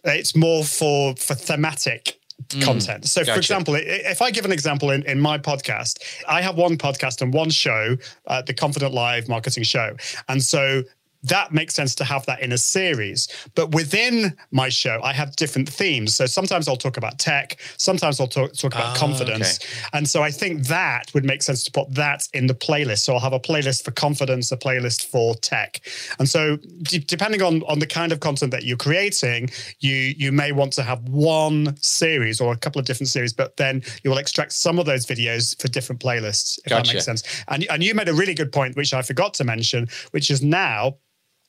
it's 0.04 0.36
more 0.36 0.64
for 0.64 1.16
for 1.16 1.34
thematic 1.34 2.19
Mm, 2.48 2.62
content. 2.62 3.06
So, 3.06 3.20
gotcha. 3.20 3.32
for 3.32 3.38
example, 3.38 3.74
if 3.76 4.22
I 4.22 4.30
give 4.30 4.44
an 4.44 4.52
example 4.52 4.90
in, 4.90 5.02
in 5.04 5.20
my 5.20 5.38
podcast, 5.38 5.98
I 6.28 6.42
have 6.42 6.56
one 6.56 6.76
podcast 6.76 7.20
and 7.22 7.32
one 7.32 7.50
show, 7.50 7.96
uh, 8.26 8.42
the 8.42 8.54
Confident 8.54 8.94
Live 8.94 9.28
Marketing 9.28 9.64
Show. 9.64 9.96
And 10.28 10.42
so 10.42 10.82
that 11.22 11.52
makes 11.52 11.74
sense 11.74 11.94
to 11.96 12.04
have 12.04 12.24
that 12.26 12.40
in 12.40 12.52
a 12.52 12.58
series. 12.58 13.28
But 13.54 13.74
within 13.74 14.36
my 14.50 14.68
show, 14.68 15.00
I 15.02 15.12
have 15.12 15.36
different 15.36 15.68
themes. 15.68 16.14
So 16.14 16.26
sometimes 16.26 16.68
I'll 16.68 16.76
talk 16.76 16.96
about 16.96 17.18
tech, 17.18 17.60
sometimes 17.76 18.20
I'll 18.20 18.26
talk, 18.26 18.52
talk 18.54 18.74
about 18.74 18.96
oh, 18.96 19.00
confidence. 19.00 19.58
Okay. 19.58 19.88
And 19.92 20.08
so 20.08 20.22
I 20.22 20.30
think 20.30 20.66
that 20.68 21.12
would 21.14 21.24
make 21.24 21.42
sense 21.42 21.62
to 21.64 21.72
put 21.72 21.94
that 21.94 22.26
in 22.32 22.46
the 22.46 22.54
playlist. 22.54 23.00
So 23.00 23.14
I'll 23.14 23.20
have 23.20 23.32
a 23.32 23.40
playlist 23.40 23.84
for 23.84 23.90
confidence, 23.90 24.50
a 24.52 24.56
playlist 24.56 25.06
for 25.06 25.34
tech. 25.36 25.80
And 26.18 26.28
so 26.28 26.56
d- 26.82 26.98
depending 26.98 27.42
on, 27.42 27.62
on 27.64 27.78
the 27.78 27.86
kind 27.86 28.12
of 28.12 28.20
content 28.20 28.50
that 28.52 28.64
you're 28.64 28.76
creating, 28.76 29.50
you, 29.80 29.94
you 29.94 30.32
may 30.32 30.52
want 30.52 30.72
to 30.74 30.82
have 30.82 31.02
one 31.08 31.76
series 31.76 32.40
or 32.40 32.52
a 32.52 32.56
couple 32.56 32.78
of 32.78 32.86
different 32.86 33.08
series, 33.08 33.32
but 33.32 33.56
then 33.56 33.82
you 34.02 34.10
will 34.10 34.18
extract 34.18 34.52
some 34.52 34.78
of 34.78 34.86
those 34.86 35.04
videos 35.06 35.60
for 35.60 35.68
different 35.68 36.00
playlists, 36.00 36.58
if 36.60 36.70
gotcha. 36.70 36.88
that 36.88 36.94
makes 36.94 37.04
sense. 37.04 37.22
And, 37.48 37.66
and 37.70 37.82
you 37.82 37.94
made 37.94 38.08
a 38.08 38.14
really 38.14 38.34
good 38.34 38.52
point, 38.52 38.76
which 38.76 38.94
I 38.94 39.02
forgot 39.02 39.34
to 39.34 39.44
mention, 39.44 39.88
which 40.12 40.30
is 40.30 40.42
now 40.42 40.96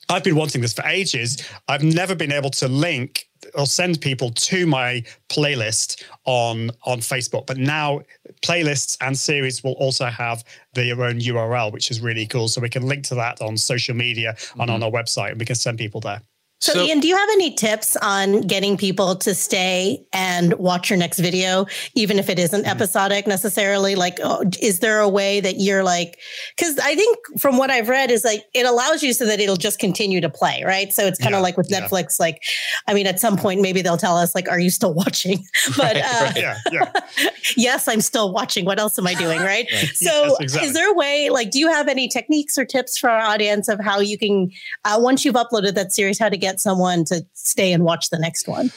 I've 0.10 0.24
been 0.24 0.36
wanting 0.36 0.62
this 0.62 0.74
for 0.74 0.86
ages. 0.86 1.38
I've 1.68 1.84
never 1.84 2.16
been 2.16 2.32
able 2.32 2.50
to 2.52 2.68
link 2.68 3.28
or 3.56 3.66
send 3.66 4.02
people 4.02 4.30
to 4.32 4.68
my 4.68 5.04
playlist 5.30 6.04
on 6.26 6.72
on 6.86 7.00
Facebook. 7.00 7.48
But 7.48 7.58
now 7.58 8.02
playlists 8.42 8.98
and 9.02 9.18
series 9.18 9.64
will 9.64 9.74
also 9.74 10.06
have 10.06 10.44
their 10.74 11.02
own 11.04 11.20
URL, 11.20 11.72
which 11.72 11.92
is 11.92 12.02
really 12.02 12.26
cool. 12.26 12.48
So 12.48 12.62
we 12.62 12.70
can 12.70 12.88
link 12.88 13.04
to 13.06 13.16
that 13.16 13.42
on 13.42 13.58
social 13.58 13.96
media 13.96 14.34
mm-hmm. 14.34 14.62
and 14.62 14.72
on 14.72 14.84
our 14.84 14.92
website, 14.92 15.32
and 15.32 15.40
we 15.40 15.46
can 15.46 15.56
send 15.56 15.78
people 15.78 16.02
there. 16.02 16.22
So, 16.62 16.74
so, 16.74 16.82
Ian, 16.84 17.00
do 17.00 17.08
you 17.08 17.18
have 17.18 17.30
any 17.32 17.56
tips 17.56 17.98
on 17.98 18.42
getting 18.42 18.78
people 18.78 19.16
to 19.16 19.34
stay 19.34 20.06
and 20.14 20.54
watch 20.54 20.92
your 20.92 20.98
next 20.98 21.18
video, 21.18 21.66
even 21.96 22.20
if 22.20 22.30
it 22.30 22.38
isn't 22.38 22.62
mm-hmm. 22.62 22.70
episodic 22.70 23.26
necessarily? 23.26 23.96
Like, 23.96 24.20
oh, 24.24 24.44
is 24.62 24.78
there 24.80 25.00
a 25.00 25.10
way 25.10 25.40
that 25.40 25.60
you're 25.60 25.84
like, 25.84 26.20
because 26.56 26.78
I 26.78 26.94
think 26.94 27.18
from 27.40 27.58
what 27.58 27.72
I've 27.72 27.90
read 27.90 28.12
is 28.12 28.24
like 28.24 28.44
it 28.54 28.68
allows 28.68 29.02
you 29.02 29.12
so 29.14 29.26
that 29.26 29.40
it'll 29.40 29.56
just 29.56 29.80
continue 29.80 30.22
to 30.22 30.30
play, 30.30 30.62
right? 30.64 30.94
So 30.94 31.08
it's 31.08 31.18
kind 31.18 31.34
of 31.34 31.40
yeah, 31.40 31.44
like 31.44 31.58
with 31.58 31.72
yeah. 31.72 31.82
Netflix, 31.82 32.20
like, 32.20 32.44
I 32.88 32.94
mean, 32.94 33.08
at 33.08 33.20
some 33.20 33.38
point 33.38 33.62
maybe 33.62 33.82
they'll 33.82 33.98
tell 33.98 34.18
us 34.18 34.36
like, 34.36 34.48
are 34.48 34.60
you 34.60 34.70
still 34.70 34.94
watching? 34.94 35.44
But 35.78 35.96
right, 35.96 36.04
uh, 36.06 36.24
right. 36.26 36.38
Yeah, 36.38 36.58
yeah. 36.72 36.92
yes, 37.58 37.88
I'm 37.88 38.02
still 38.02 38.32
watching. 38.32 38.66
What 38.66 38.78
else 38.78 39.00
am 39.00 39.08
I 39.08 39.16
doing, 39.16 39.40
right? 39.40 39.68
right. 39.72 39.90
So 39.96 40.12
yes, 40.12 40.38
exactly. 40.42 40.68
is 40.68 40.74
there 40.76 40.92
a 40.92 40.94
way, 40.94 41.30
like, 41.30 41.50
do 41.50 41.60
you 41.60 41.70
have 41.70 41.88
any 41.88 42.08
techniques 42.08 42.58
or 42.58 42.66
tips 42.66 42.98
for 42.98 43.10
our 43.10 43.22
audience 43.22 43.68
of 43.68 43.80
how 43.80 44.00
you 44.00 44.18
can, 44.18 44.52
uh, 44.86 45.00
once 45.00 45.26
you've 45.26 45.36
uploaded 45.36 45.74
that 45.76 45.92
series, 45.92 46.20
how 46.20 46.30
to 46.30 46.38
get 46.38 46.51
get 46.52 46.60
someone 46.60 47.06
to 47.06 47.26
stay 47.34 47.72
and 47.74 47.84
watch 47.84 48.10
the 48.10 48.20
next 48.20 48.48
one? 48.48 48.72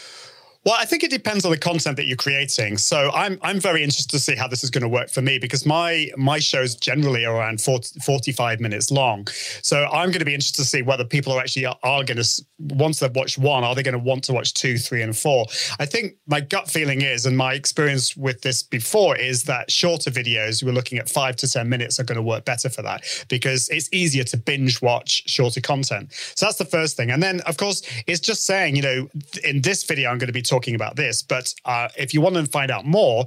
Well, 0.64 0.76
I 0.78 0.86
think 0.86 1.02
it 1.02 1.10
depends 1.10 1.44
on 1.44 1.50
the 1.50 1.58
content 1.58 1.98
that 1.98 2.06
you're 2.06 2.16
creating. 2.16 2.78
So 2.78 3.10
I'm 3.12 3.38
I'm 3.42 3.60
very 3.60 3.82
interested 3.82 4.10
to 4.12 4.18
see 4.18 4.34
how 4.34 4.48
this 4.48 4.64
is 4.64 4.70
going 4.70 4.82
to 4.82 4.88
work 4.88 5.10
for 5.10 5.20
me 5.20 5.38
because 5.38 5.66
my 5.66 6.10
my 6.16 6.38
shows 6.38 6.74
generally 6.74 7.26
are 7.26 7.36
around 7.36 7.60
40, 7.60 8.00
45 8.00 8.60
minutes 8.60 8.90
long. 8.90 9.26
So 9.60 9.84
I'm 9.84 10.08
going 10.08 10.20
to 10.20 10.24
be 10.24 10.32
interested 10.32 10.62
to 10.62 10.68
see 10.68 10.80
whether 10.80 11.04
people 11.04 11.34
are 11.34 11.40
actually 11.40 11.66
are, 11.66 11.76
are 11.82 12.02
going 12.02 12.16
to 12.16 12.44
once 12.58 13.00
they've 13.00 13.14
watched 13.14 13.36
one, 13.36 13.62
are 13.62 13.74
they 13.74 13.82
going 13.82 13.92
to 13.92 13.98
want 13.98 14.24
to 14.24 14.32
watch 14.32 14.54
two, 14.54 14.78
three, 14.78 15.02
and 15.02 15.14
four? 15.14 15.44
I 15.78 15.84
think 15.84 16.14
my 16.26 16.40
gut 16.40 16.70
feeling 16.70 17.02
is, 17.02 17.26
and 17.26 17.36
my 17.36 17.52
experience 17.52 18.16
with 18.16 18.40
this 18.40 18.62
before 18.62 19.16
is 19.16 19.44
that 19.44 19.70
shorter 19.70 20.10
videos, 20.10 20.62
we're 20.62 20.72
looking 20.72 20.96
at 20.96 21.10
five 21.10 21.36
to 21.36 21.50
ten 21.50 21.68
minutes, 21.68 22.00
are 22.00 22.04
going 22.04 22.16
to 22.16 22.22
work 22.22 22.46
better 22.46 22.70
for 22.70 22.80
that 22.80 23.04
because 23.28 23.68
it's 23.68 23.90
easier 23.92 24.24
to 24.24 24.38
binge 24.38 24.80
watch 24.80 25.28
shorter 25.28 25.60
content. 25.60 26.10
So 26.34 26.46
that's 26.46 26.56
the 26.56 26.64
first 26.64 26.96
thing. 26.96 27.10
And 27.10 27.22
then 27.22 27.42
of 27.42 27.58
course, 27.58 27.82
it's 28.06 28.20
just 28.20 28.46
saying, 28.46 28.76
you 28.76 28.82
know, 28.82 29.08
in 29.44 29.60
this 29.60 29.84
video, 29.84 30.08
I'm 30.08 30.16
going 30.16 30.28
to 30.28 30.32
be 30.32 30.40
talking 30.40 30.53
talking 30.54 30.74
about 30.74 30.96
this. 30.96 31.22
But 31.22 31.52
uh, 31.64 31.88
if 31.96 32.14
you 32.14 32.20
want 32.20 32.36
to 32.36 32.46
find 32.46 32.70
out 32.70 32.84
more, 32.84 33.26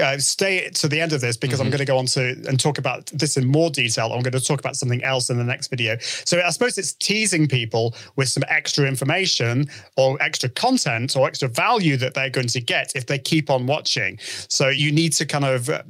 uh, 0.00 0.16
stay 0.18 0.70
to 0.70 0.88
the 0.88 1.00
end 1.00 1.12
of 1.12 1.20
this 1.20 1.36
because 1.36 1.58
mm-hmm. 1.58 1.66
I'm 1.66 1.70
going 1.70 1.78
to 1.80 1.84
go 1.84 1.98
on 1.98 2.06
to 2.06 2.30
and 2.48 2.58
talk 2.58 2.78
about 2.78 3.06
this 3.06 3.36
in 3.36 3.46
more 3.46 3.70
detail. 3.70 4.06
I'm 4.06 4.22
going 4.22 4.32
to 4.32 4.40
talk 4.40 4.58
about 4.58 4.76
something 4.76 5.02
else 5.04 5.28
in 5.28 5.36
the 5.36 5.44
next 5.44 5.68
video. 5.68 5.98
So 6.00 6.40
I 6.40 6.50
suppose 6.50 6.78
it's 6.78 6.94
teasing 6.94 7.46
people 7.46 7.94
with 8.16 8.28
some 8.28 8.42
extra 8.48 8.86
information 8.86 9.66
or 9.96 10.20
extra 10.22 10.48
content 10.48 11.16
or 11.16 11.28
extra 11.28 11.48
value 11.48 11.96
that 11.98 12.14
they're 12.14 12.30
going 12.30 12.48
to 12.48 12.60
get 12.60 12.92
if 12.94 13.06
they 13.06 13.18
keep 13.18 13.50
on 13.50 13.66
watching. 13.66 14.18
So 14.48 14.68
you 14.68 14.90
need 14.92 15.12
to 15.14 15.26
kind 15.26 15.44
of 15.44 15.68
uh, 15.68 15.82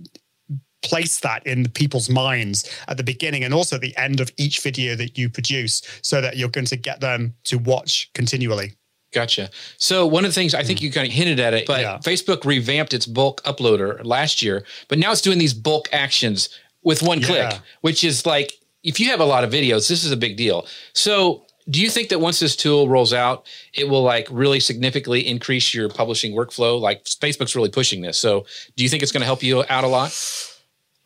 place 0.83 1.21
that 1.21 1.47
in 1.47 1.69
people's 1.71 2.11
minds 2.11 2.69
at 2.89 2.97
the 2.97 3.05
beginning 3.05 3.45
and 3.45 3.55
also 3.55 3.77
at 3.77 3.83
the 3.83 3.97
end 3.97 4.21
of 4.21 4.31
each 4.37 4.61
video 4.61 4.97
that 4.97 5.17
you 5.17 5.29
produce 5.31 5.83
so 6.03 6.21
that 6.21 6.37
you're 6.37 6.49
going 6.49 6.67
to 6.67 6.77
get 6.77 7.01
them 7.01 7.35
to 7.45 7.57
watch 7.59 8.11
continually. 8.15 8.75
Gotcha. 9.13 9.51
So 9.79 10.07
one 10.07 10.25
of 10.25 10.31
the 10.31 10.35
things 10.35 10.55
I 10.55 10.63
think 10.63 10.81
hmm. 10.81 10.87
you 10.87 10.93
kind 10.93 11.07
of 11.07 11.13
hinted 11.13 11.41
at 11.41 11.55
it, 11.55 11.67
but 11.67 11.81
yeah. 11.81 11.99
Facebook 11.99 12.45
revamped 12.45 12.93
its 12.93 13.07
bulk 13.07 13.43
uploader 13.45 14.05
last 14.05 14.43
year, 14.43 14.65
but 14.89 14.99
now 14.99 15.13
it's 15.13 15.21
doing 15.21 15.39
these 15.39 15.55
bulk 15.55 15.89
actions 15.93 16.49
with 16.83 17.03
one 17.03 17.21
yeah. 17.21 17.27
click, 17.27 17.61
which 17.81 18.05
is 18.05 18.27
like 18.27 18.53
if 18.83 19.01
you 19.01 19.11
have 19.11 19.21
a 19.21 19.25
lot 19.25 19.43
of 19.43 19.51
videos, 19.51 19.89
this 19.89 20.05
is 20.05 20.13
a 20.13 20.17
big 20.17 20.37
deal. 20.37 20.67
So 20.93 21.47
do 21.69 21.81
you 21.81 21.91
think 21.91 22.09
that 22.11 22.21
once 22.21 22.39
this 22.39 22.55
tool 22.55 22.89
rolls 22.89 23.13
out, 23.13 23.47
it 23.75 23.89
will 23.89 24.03
like 24.03 24.29
really 24.31 24.61
significantly 24.61 25.27
increase 25.27 25.75
your 25.75 25.89
publishing 25.89 26.33
workflow? 26.33 26.81
Like 26.81 27.05
Facebook's 27.05 27.57
really 27.57 27.71
pushing 27.71 28.03
this. 28.03 28.17
So 28.19 28.47
do 28.77 28.85
you 28.85 28.89
think 28.89 29.03
it's 29.03 29.13
going 29.13 29.23
to 29.23 29.27
help 29.27 29.43
you 29.43 29.65
out 29.69 29.83
a 29.83 29.89
lot? 29.89 30.17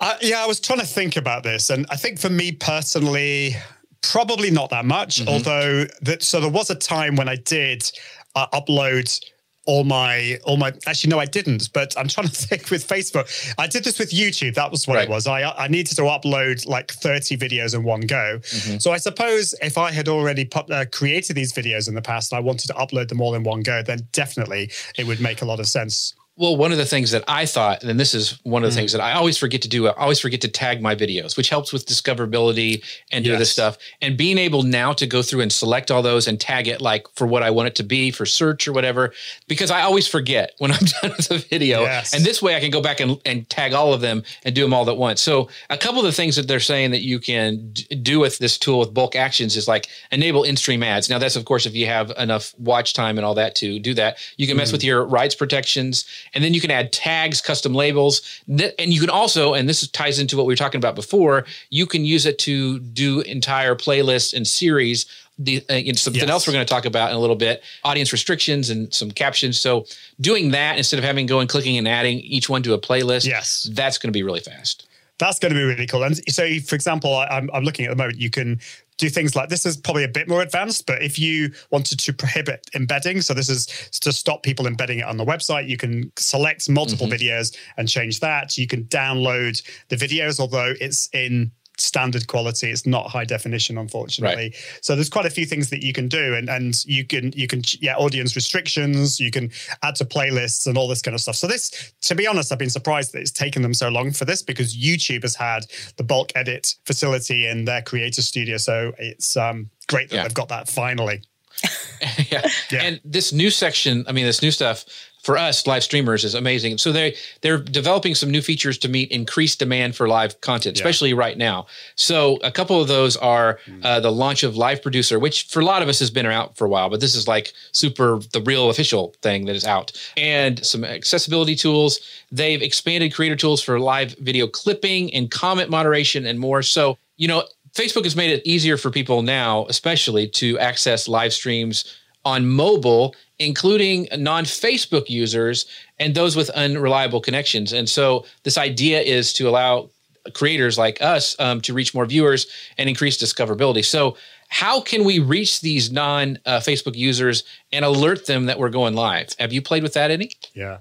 Uh, 0.01 0.17
yeah, 0.21 0.43
I 0.43 0.47
was 0.47 0.61
trying 0.61 0.81
to 0.81 0.87
think 0.87 1.17
about 1.17 1.43
this. 1.43 1.71
And 1.71 1.87
I 1.91 1.97
think 1.97 2.19
for 2.19 2.31
me 2.31 2.53
personally, 2.53 3.57
Probably 4.03 4.51
not 4.51 4.71
that 4.71 4.85
much, 4.85 5.21
mm-hmm. 5.21 5.29
although 5.29 5.85
that 6.03 6.23
so 6.23 6.41
there 6.41 6.51
was 6.51 6.71
a 6.71 6.75
time 6.75 7.17
when 7.17 7.29
I 7.29 7.37
did 7.37 7.91
uh, 8.35 8.47
upload 8.53 9.19
all 9.67 9.85
my 9.85 10.39
all 10.45 10.57
my 10.57 10.73
actually 10.87 11.11
no 11.11 11.19
I 11.19 11.27
didn't 11.27 11.69
but 11.75 11.95
I'm 11.99 12.09
trying 12.09 12.29
to 12.29 12.35
think 12.47 12.71
with 12.71 12.89
Facebook 12.89 13.55
I 13.59 13.67
did 13.67 13.85
this 13.85 13.99
with 13.99 14.11
YouTube 14.11 14.55
that 14.55 14.71
was 14.71 14.89
what 14.89 14.95
Right. 14.97 15.05
it 15.05 15.11
was 15.11 15.27
I 15.27 15.43
I 15.43 15.69
needed 15.69 15.95
to 15.97 16.03
upload 16.03 16.67
like 16.67 16.91
30 16.91 17.37
videos 17.37 17.75
in 17.75 17.83
one 17.85 18.01
go 18.01 18.39
Mm-hmm. 18.41 18.79
so 18.79 18.91
I 18.91 18.97
suppose 18.97 19.55
if 19.61 19.77
I 19.77 19.91
had 19.93 20.09
already 20.09 20.45
put, 20.47 20.71
uh, 20.71 20.87
created 20.87 21.37
these 21.37 21.53
videos 21.53 21.89
in 21.89 21.95
the 21.95 22.03
past 22.03 22.33
and 22.33 22.39
I 22.39 22.41
wanted 22.41 22.69
to 22.69 22.75
upload 22.75 23.09
them 23.09 23.21
all 23.21 23.35
in 23.35 23.43
one 23.43 23.61
go 23.61 23.83
then 23.83 24.01
definitely 24.13 24.71
it 24.97 25.07
would 25.07 25.21
make 25.21 25.43
a 25.43 25.45
lot 25.45 25.61
of 25.61 25.67
sense 25.69 26.15
Well, 26.41 26.57
one 26.57 26.73
of 26.73 26.79
the 26.79 26.87
things 26.87 27.11
that 27.11 27.23
I 27.29 27.45
thought, 27.45 27.85
and 27.85 28.01
this 28.01 28.15
is 28.15 28.39
one 28.45 28.63
Mm. 28.63 28.65
of 28.65 28.71
the 28.73 28.77
things 28.77 28.93
that 28.93 29.01
I 29.03 29.13
always 29.13 29.37
forget 29.37 29.61
to 29.61 29.69
do, 29.69 29.89
I 29.89 29.93
always 29.93 30.19
forget 30.19 30.41
to 30.41 30.49
tag 30.49 30.81
my 30.81 30.95
videos, 30.97 31.37
which 31.37 31.51
helps 31.51 31.71
with 31.71 31.85
discoverability 31.85 32.83
and 33.13 33.23
do 33.23 33.37
this 33.37 33.51
stuff. 33.53 33.77
And 34.01 34.17
being 34.17 34.39
able 34.39 34.63
now 34.63 34.95
to 34.95 35.07
go 35.07 35.21
through 35.21 35.43
and 35.43 35.53
select 35.53 35.91
all 35.91 36.01
those 36.01 36.27
and 36.27 36.41
tag 36.41 36.67
it 36.67 36.81
like 36.81 37.07
for 37.15 37.27
what 37.27 37.43
I 37.43 37.51
want 37.51 37.67
it 37.69 37.75
to 37.75 37.83
be 37.83 38.11
for 38.11 38.25
search 38.25 38.67
or 38.67 38.73
whatever, 38.73 39.13
because 39.49 39.71
I 39.71 39.83
always 39.83 40.07
forget 40.09 40.53
when 40.59 40.73
I'm 40.73 40.79
done 41.03 41.13
with 41.15 41.31
a 41.31 41.37
video. 41.37 41.83
Yes. 41.83 42.15
And 42.15 42.25
this 42.25 42.41
way 42.41 42.57
I 42.57 42.61
can 42.61 42.71
go 42.71 42.81
back 42.81 43.01
and, 43.01 43.21
and 43.27 43.47
tag 43.51 43.75
all 43.75 43.93
of 43.93 44.01
them 44.01 44.23
and 44.43 44.55
do 44.55 44.63
them 44.63 44.73
all 44.73 44.89
at 44.89 44.97
once. 44.97 45.21
So 45.21 45.51
a 45.69 45.77
couple 45.77 46.01
of 46.01 46.07
the 46.07 46.13
things 46.13 46.37
that 46.37 46.49
they're 46.49 46.59
saying 46.59 46.93
that 46.93 47.03
you 47.03 47.19
can 47.19 47.71
d- 47.75 47.85
do 47.97 48.19
with 48.19 48.39
this 48.39 48.57
tool 48.57 48.79
with 48.79 48.95
bulk 48.95 49.15
actions 49.15 49.57
is 49.59 49.69
like 49.69 49.89
enable 50.11 50.45
in-stream 50.45 50.83
ads. 50.83 51.11
Now 51.11 51.19
that's 51.19 51.37
of 51.37 51.45
course 51.45 51.67
if 51.67 51.75
you 51.75 51.85
have 51.85 52.11
enough 52.17 52.55
watch 52.59 52.95
time 52.95 53.19
and 53.19 53.27
all 53.27 53.35
that 53.35 53.55
to 53.57 53.79
do 53.79 53.93
that. 53.93 54.17
You 54.39 54.47
can 54.47 54.57
mess 54.57 54.73
with 54.73 54.83
your 54.83 55.05
rights 55.05 55.35
protections 55.35 56.07
and 56.35 56.43
then 56.45 56.55
you 56.55 56.61
can 56.61 56.71
add 56.71 56.93
tags, 56.93 57.41
custom 57.41 57.75
labels, 57.75 58.23
and 58.49 58.93
you 58.93 59.01
can 59.01 59.11
also, 59.11 59.55
and 59.55 59.69
this 59.69 59.87
ties 59.89 60.19
into 60.19 60.37
what 60.37 60.47
we 60.47 60.53
were 60.53 60.57
talking 60.57 60.79
about 60.79 60.95
before, 60.95 61.45
you 61.71 61.87
can 61.87 62.05
use 62.05 62.27
it 62.27 62.39
to 62.41 62.79
do 62.81 63.21
entire 63.23 63.75
playlists 63.75 64.35
and 64.35 64.47
series. 64.47 65.07
The, 65.43 65.65
uh, 65.71 65.73
and 65.73 65.99
something 65.99 66.21
Yes. 66.21 66.29
else 66.29 66.47
we're 66.47 66.53
going 66.53 66.67
to 66.67 66.71
talk 66.71 66.85
about 66.85 67.09
in 67.11 67.17
a 67.17 67.19
little 67.19 67.35
bit 67.35 67.63
audience 67.83 68.13
restrictions 68.13 68.69
and 68.69 68.93
some 68.93 69.11
captions 69.11 69.59
so 69.59 69.87
doing 70.21 70.51
that 70.51 70.77
instead 70.77 70.99
of 70.99 71.05
having 71.05 71.25
going 71.25 71.49
clicking 71.49 71.79
and 71.79 71.89
adding 71.89 72.19
each 72.21 72.51
one 72.51 72.63
to 72.65 72.75
a 72.75 72.79
playlist 72.79 73.25
Yes. 73.25 73.71
that's 73.73 73.97
going 73.97 74.09
to 74.13 74.13
be 74.13 74.23
really 74.23 74.41
fast 74.41 74.87
That's 75.17 75.39
going 75.39 75.55
to 75.55 75.59
be 75.59 75.65
really 75.65 75.87
cool. 75.87 76.03
And 76.03 76.15
so, 76.31 76.47
for 76.61 76.75
example, 76.75 77.15
I, 77.15 77.25
I'm, 77.27 77.49
I'm 77.55 77.65
looking 77.65 77.87
at 77.87 77.91
the 77.91 77.97
moment, 77.97 78.19
you 78.21 78.29
can 78.29 78.61
do 79.01 79.09
things 79.09 79.35
like 79.35 79.49
this 79.49 79.67
is 79.67 79.77
probably 79.77 80.05
a 80.05 80.09
bit 80.09 80.29
more 80.29 80.43
advanced, 80.43 80.87
but 80.87 81.03
if 81.03 81.19
you 81.19 81.51
wanted 81.71 81.99
to 81.99 82.13
prohibit 82.13 82.69
embedding, 82.75 83.21
so 83.23 83.35
this 83.35 83.49
is 83.49 83.67
to 84.01 84.13
stop 84.13 84.43
people 84.43 84.67
embedding 84.67 84.99
it 85.01 85.05
on 85.05 85.17
the 85.17 85.25
website, 85.25 85.69
you 85.69 85.77
can 85.77 86.13
select 86.17 86.69
multiple 86.69 87.07
mm-hmm. 87.07 87.15
videos 87.15 87.57
and 87.77 87.89
change 87.89 88.21
that. 88.21 88.57
You 88.59 88.67
can 88.67 88.85
download 88.85 89.63
the 89.89 89.97
videos, 89.97 90.39
although 90.39 90.75
it's 90.81 91.09
in 91.13 91.51
standard 91.81 92.27
quality 92.27 92.71
it's 92.71 92.87
not 92.87 93.09
high 93.11 93.25
definition 93.25 93.79
unfortunately 93.79 94.55
so 94.83 94.95
there's 94.95 95.09
quite 95.09 95.27
a 95.27 95.31
few 95.31 95.47
things 95.47 95.71
that 95.71 95.83
you 95.83 95.93
can 95.93 96.09
do 96.09 96.35
and 96.35 96.49
and 96.49 96.85
you 96.85 97.05
can 97.05 97.33
you 97.33 97.47
can 97.47 97.63
yeah 97.81 97.95
audience 97.97 98.37
restrictions 98.37 99.19
you 99.19 99.31
can 99.31 99.51
add 99.83 99.95
to 99.95 100.05
playlists 100.05 100.67
and 100.67 100.77
all 100.77 100.89
this 100.89 101.03
kind 101.03 101.15
of 101.15 101.21
stuff 101.21 101.37
so 101.37 101.47
this 101.47 101.93
to 102.03 102.15
be 102.15 102.27
honest 102.27 102.53
i've 102.53 102.59
been 102.59 102.71
surprised 102.71 103.13
that 103.13 103.21
it's 103.21 103.31
taken 103.31 103.63
them 103.63 103.75
so 103.75 103.89
long 103.89 104.11
for 104.13 104.25
this 104.25 104.43
because 104.43 104.77
youtube 104.77 105.23
has 105.23 105.35
had 105.35 105.65
the 105.97 106.05
bulk 106.05 106.31
edit 106.35 106.75
facility 106.85 107.47
in 107.47 107.65
their 107.65 107.83
creator 107.83 108.23
studio 108.23 108.57
so 108.57 108.93
it's 108.99 109.37
um 109.37 109.71
great 109.89 110.11
that 110.11 110.17
Yeah. 110.17 110.23
they've 110.25 110.35
got 110.35 110.49
that 110.49 110.69
finally 110.69 111.23
yeah. 112.31 112.49
Yeah. 112.71 112.83
And 112.83 113.01
this 113.05 113.35
new 113.35 113.51
section, 113.51 114.05
I 114.09 114.13
mean, 114.13 114.25
this 114.25 114.41
new 114.41 114.51
stuff 114.51 114.87
for 115.23 115.37
us 115.37 115.67
live 115.67 115.83
streamers 115.85 116.25
is 116.25 116.35
amazing. 116.35 116.79
So 116.79 116.93
they 116.93 117.15
they're 117.43 117.59
developing 117.59 118.15
some 118.15 118.31
new 118.31 118.41
features 118.41 118.79
to 118.79 118.89
meet 118.89 119.11
increased 119.11 119.59
demand 119.59 119.97
for 119.97 120.09
live 120.09 120.41
content, 120.41 120.77
Yeah. 120.77 120.83
especially 120.83 121.13
right 121.13 121.37
now. 121.37 121.67
So 121.97 122.39
a 122.43 122.51
couple 122.51 122.81
of 122.81 122.89
those 122.89 123.17
are 123.17 123.59
Mm. 123.67 123.85
uh, 123.85 124.01
the 124.01 124.11
launch 124.13 124.43
of 124.43 124.57
Live 124.57 124.83
Producer, 124.83 125.19
which 125.19 125.45
for 125.45 125.61
a 125.61 125.65
lot 125.65 125.83
of 125.83 125.89
us 125.89 125.99
has 125.99 126.11
been 126.11 126.27
out 126.27 126.57
for 126.57 126.65
a 126.65 126.69
while, 126.69 126.89
but 126.89 127.01
this 127.01 127.15
is 127.15 127.27
like 127.29 127.53
super 127.73 128.21
the 128.33 128.41
real 128.43 128.71
official 128.71 129.15
thing 129.23 129.45
that 129.47 129.57
is 129.57 129.65
out, 129.65 129.93
and 130.17 130.65
some 130.65 130.85
accessibility 130.85 131.55
tools. 131.57 132.01
They've 132.33 132.63
expanded 132.63 133.13
creator 133.15 133.37
tools 133.37 133.61
for 133.63 133.79
live 133.79 134.15
video 134.21 134.47
clipping 134.47 135.13
and 135.15 135.31
comment 135.31 135.71
moderation 135.71 136.27
and 136.27 136.39
more. 136.39 136.63
So 136.63 136.99
you 137.17 137.29
know. 137.29 137.45
Facebook 137.73 138.03
has 138.03 138.17
made 138.17 138.33
it 138.33 138.43
easier 138.45 138.77
for 138.77 138.91
people 138.91 139.23
now, 139.23 139.65
especially 139.69 140.27
to 140.27 140.59
access 140.59 141.07
live 141.07 141.33
streams 141.33 141.85
on 142.25 142.49
mobile, 142.49 143.15
including 143.41 144.07
non 144.17 144.45
Facebook 144.45 145.09
users 145.09 145.67
and 145.99 146.15
those 146.15 146.37
with 146.37 146.51
unreliable 146.51 147.21
connections. 147.21 147.73
And 147.73 147.89
so, 147.89 148.25
this 148.45 148.57
idea 148.57 149.01
is 149.01 149.33
to 149.35 149.49
allow 149.49 149.91
creators 150.35 150.79
like 150.79 151.01
us 151.03 151.35
um, 151.41 151.61
to 151.63 151.73
reach 151.73 151.95
more 151.95 152.07
viewers 152.07 152.47
and 152.79 152.89
increase 152.89 153.21
discoverability. 153.21 153.85
So, 153.85 154.17
how 154.49 154.81
can 154.81 155.05
we 155.05 155.19
reach 155.19 155.61
these 155.61 155.91
non 155.91 156.39
uh, 156.47 156.61
Facebook 156.61 156.95
users 156.95 157.43
and 157.73 157.85
alert 157.85 158.27
them 158.27 158.47
that 158.47 158.59
we're 158.59 158.71
going 158.71 158.95
live? 158.95 159.35
Have 159.39 159.53
you 159.53 159.63
played 159.63 159.83
with 159.83 159.95
that 159.95 160.11
any? 160.11 160.33
Yeah. 160.55 160.79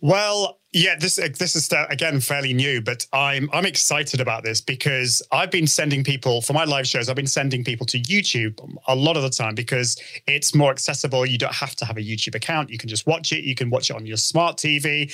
Well, 0.00 0.58
yeah, 0.76 0.94
this 0.94 1.16
this 1.16 1.56
is 1.56 1.72
uh, 1.72 1.86
again 1.88 2.20
fairly 2.20 2.52
new, 2.52 2.82
but 2.82 3.06
I'm 3.10 3.48
I'm 3.54 3.64
excited 3.64 4.20
about 4.20 4.44
this 4.44 4.60
because 4.60 5.22
I've 5.32 5.50
been 5.50 5.66
sending 5.66 6.04
people 6.04 6.42
for 6.42 6.52
my 6.52 6.64
live 6.64 6.86
shows. 6.86 7.08
I've 7.08 7.16
been 7.16 7.26
sending 7.26 7.64
people 7.64 7.86
to 7.86 7.98
YouTube 7.98 8.60
a 8.86 8.94
lot 8.94 9.16
of 9.16 9.22
the 9.22 9.30
time 9.30 9.54
because 9.54 9.96
it's 10.26 10.54
more 10.54 10.70
accessible. 10.70 11.24
You 11.24 11.38
don't 11.38 11.54
have 11.54 11.76
to 11.76 11.86
have 11.86 11.96
a 11.96 12.02
YouTube 12.02 12.34
account. 12.34 12.68
You 12.68 12.76
can 12.76 12.90
just 12.90 13.06
watch 13.06 13.32
it. 13.32 13.42
You 13.42 13.54
can 13.54 13.70
watch 13.70 13.88
it 13.88 13.96
on 13.96 14.04
your 14.04 14.18
smart 14.18 14.58
TV. 14.58 15.10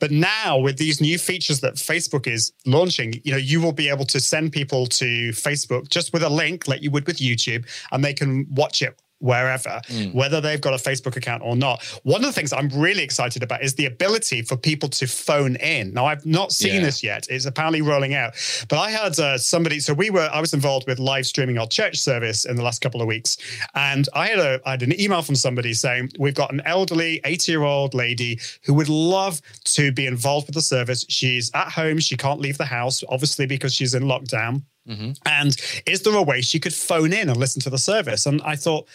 But 0.00 0.10
now 0.10 0.58
with 0.58 0.78
these 0.78 1.00
new 1.00 1.16
features 1.16 1.60
that 1.60 1.74
Facebook 1.74 2.26
is 2.26 2.52
launching, 2.66 3.20
you 3.22 3.30
know, 3.30 3.38
you 3.38 3.60
will 3.60 3.72
be 3.72 3.88
able 3.88 4.06
to 4.06 4.18
send 4.18 4.50
people 4.50 4.84
to 4.86 5.30
Facebook 5.30 5.90
just 5.90 6.12
with 6.12 6.24
a 6.24 6.28
link 6.28 6.66
like 6.66 6.82
you 6.82 6.90
would 6.90 7.06
with 7.06 7.18
YouTube, 7.18 7.66
and 7.92 8.04
they 8.04 8.14
can 8.14 8.48
watch 8.50 8.82
it 8.82 8.98
wherever, 9.24 9.80
whether 10.12 10.40
they've 10.40 10.60
got 10.60 10.74
a 10.74 10.76
Facebook 10.76 11.16
account 11.16 11.42
or 11.44 11.56
not. 11.56 11.82
One 12.02 12.20
of 12.22 12.26
the 12.26 12.32
things 12.32 12.52
I'm 12.52 12.68
really 12.68 13.02
excited 13.02 13.42
about 13.42 13.62
is 13.62 13.74
the 13.74 13.86
ability 13.86 14.42
for 14.42 14.56
people 14.56 14.88
to 14.90 15.06
phone 15.06 15.56
in. 15.56 15.94
Now, 15.94 16.04
I've 16.06 16.26
not 16.26 16.52
seen 16.52 16.74
Yeah. 16.74 16.80
this 16.82 17.02
yet. 17.02 17.26
It's 17.30 17.46
apparently 17.46 17.80
rolling 17.80 18.14
out, 18.14 18.34
but 18.68 18.78
I 18.78 18.90
had 18.90 19.18
uh, 19.18 19.38
somebody. 19.38 19.80
So 19.80 19.94
we 19.94 20.10
were, 20.10 20.28
I 20.32 20.40
was 20.40 20.52
involved 20.52 20.86
with 20.86 20.98
live 20.98 21.26
streaming 21.26 21.56
our 21.58 21.66
church 21.66 21.96
service 21.98 22.44
in 22.44 22.56
the 22.56 22.62
last 22.62 22.82
couple 22.82 23.00
of 23.00 23.06
weeks, 23.06 23.38
and 23.74 24.06
I 24.14 24.26
had 24.28 24.38
a, 24.38 24.60
I 24.66 24.72
had 24.72 24.82
an 24.82 25.00
email 25.00 25.22
from 25.22 25.36
somebody 25.36 25.72
saying 25.72 26.10
we've 26.18 26.34
got 26.34 26.52
an 26.52 26.60
elderly 26.66 27.20
80 27.24 27.50
year 27.52 27.62
old 27.62 27.94
lady 27.94 28.38
who 28.64 28.74
would 28.74 28.88
love 28.90 29.40
to 29.64 29.90
be 29.90 30.06
involved 30.06 30.48
with 30.48 30.54
the 30.54 30.62
service. 30.62 31.06
She's 31.08 31.50
at 31.54 31.68
home. 31.68 31.98
She 31.98 32.16
can't 32.16 32.40
leave 32.40 32.58
the 32.58 32.66
house, 32.66 33.02
obviously 33.08 33.46
because 33.46 33.72
she's 33.74 33.94
in 33.94 34.02
lockdown. 34.04 34.62
Mm-hmm. 34.88 35.12
And 35.26 35.56
is 35.86 36.02
there 36.02 36.14
a 36.14 36.22
way 36.22 36.40
she 36.40 36.60
could 36.60 36.74
phone 36.74 37.12
in 37.12 37.28
and 37.28 37.38
listen 37.38 37.62
to 37.62 37.70
the 37.70 37.78
service? 37.78 38.26
And 38.26 38.42
I 38.42 38.56
thought, 38.56 38.86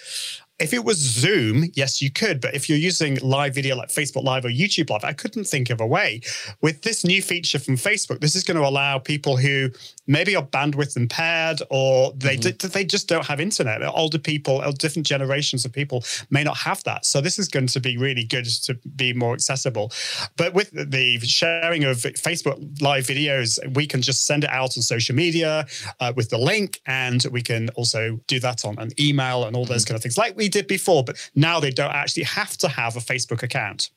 if 0.60 0.74
it 0.74 0.84
was 0.84 0.98
Zoom, 0.98 1.66
yes, 1.74 2.02
you 2.02 2.12
could. 2.12 2.42
But 2.42 2.54
if 2.54 2.68
you're 2.68 2.78
using 2.78 3.18
live 3.22 3.56
video 3.56 3.76
like 3.76 3.90
Facebook 3.90 4.24
Live 4.24 4.46
or 4.46 4.50
YouTube 4.50 4.90
Live, 4.90 5.04
I 5.04 5.14
couldn't 5.14 5.46
think 5.46 5.70
of 5.70 5.80
a 5.80 5.88
way. 5.88 6.22
With 6.62 6.82
this 6.82 7.06
new 7.06 7.22
feature 7.22 7.60
from 7.60 7.76
Facebook, 7.76 8.20
this 8.20 8.36
is 8.36 8.44
going 8.44 8.58
to 8.58 8.66
allow 8.66 9.00
people 9.00 9.38
who 9.38 9.70
maybe 10.08 10.36
are 10.36 10.46
bandwidth 10.46 10.98
impaired 10.98 11.62
or 11.70 12.12
they 12.14 12.36
d- 12.36 12.52
they 12.52 12.84
just 12.84 13.08
don't 13.08 13.26
have 13.26 13.40
internet. 13.40 13.82
Older 13.84 14.20
people, 14.20 14.62
or 14.64 14.72
different 14.74 15.08
generations 15.08 15.64
of 15.66 15.72
people 15.72 16.04
may 16.30 16.44
not 16.44 16.58
have 16.58 16.84
that. 16.84 17.06
So 17.06 17.22
this 17.22 17.40
is 17.40 17.48
going 17.48 17.68
to 17.68 17.80
be 17.80 17.98
really 17.98 18.26
good 18.26 18.46
to 18.46 18.74
be 18.96 19.14
more 19.14 19.34
accessible. 19.34 19.92
But 20.36 20.54
with 20.54 20.72
the 20.72 21.20
sharing 21.20 21.86
of 21.86 21.98
Facebook 21.98 22.82
Live 22.82 23.06
videos, 23.06 23.60
we 23.76 23.88
can 23.88 24.02
just 24.02 24.26
send 24.26 24.44
it 24.44 24.50
out 24.50 24.76
on 24.78 24.84
social 24.84 25.16
media 25.16 25.68
uh, 26.00 26.12
with 26.16 26.30
the 26.30 26.38
link, 26.38 26.82
and 26.86 27.26
we 27.32 27.42
can 27.42 27.70
also 27.70 28.20
do 28.28 28.40
that 28.42 28.66
on 28.66 28.78
an 28.80 28.90
email 29.00 29.46
and 29.46 29.56
all 29.56 29.66
those 29.66 29.86
kind 29.86 29.96
of 29.96 30.02
things, 30.02 30.18
like 30.18 30.36
we 30.36 30.49
did 30.50 30.68
before. 30.68 31.04
But 31.04 31.30
now 31.36 31.60
they 31.60 31.72
don't 31.72 31.94
actually 31.94 32.24
have 32.24 32.58
to 32.58 32.68
have 32.68 32.96
a 32.96 33.00
Facebook 33.00 33.44
account. 33.44 33.90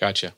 Gotcha. 0.00 0.34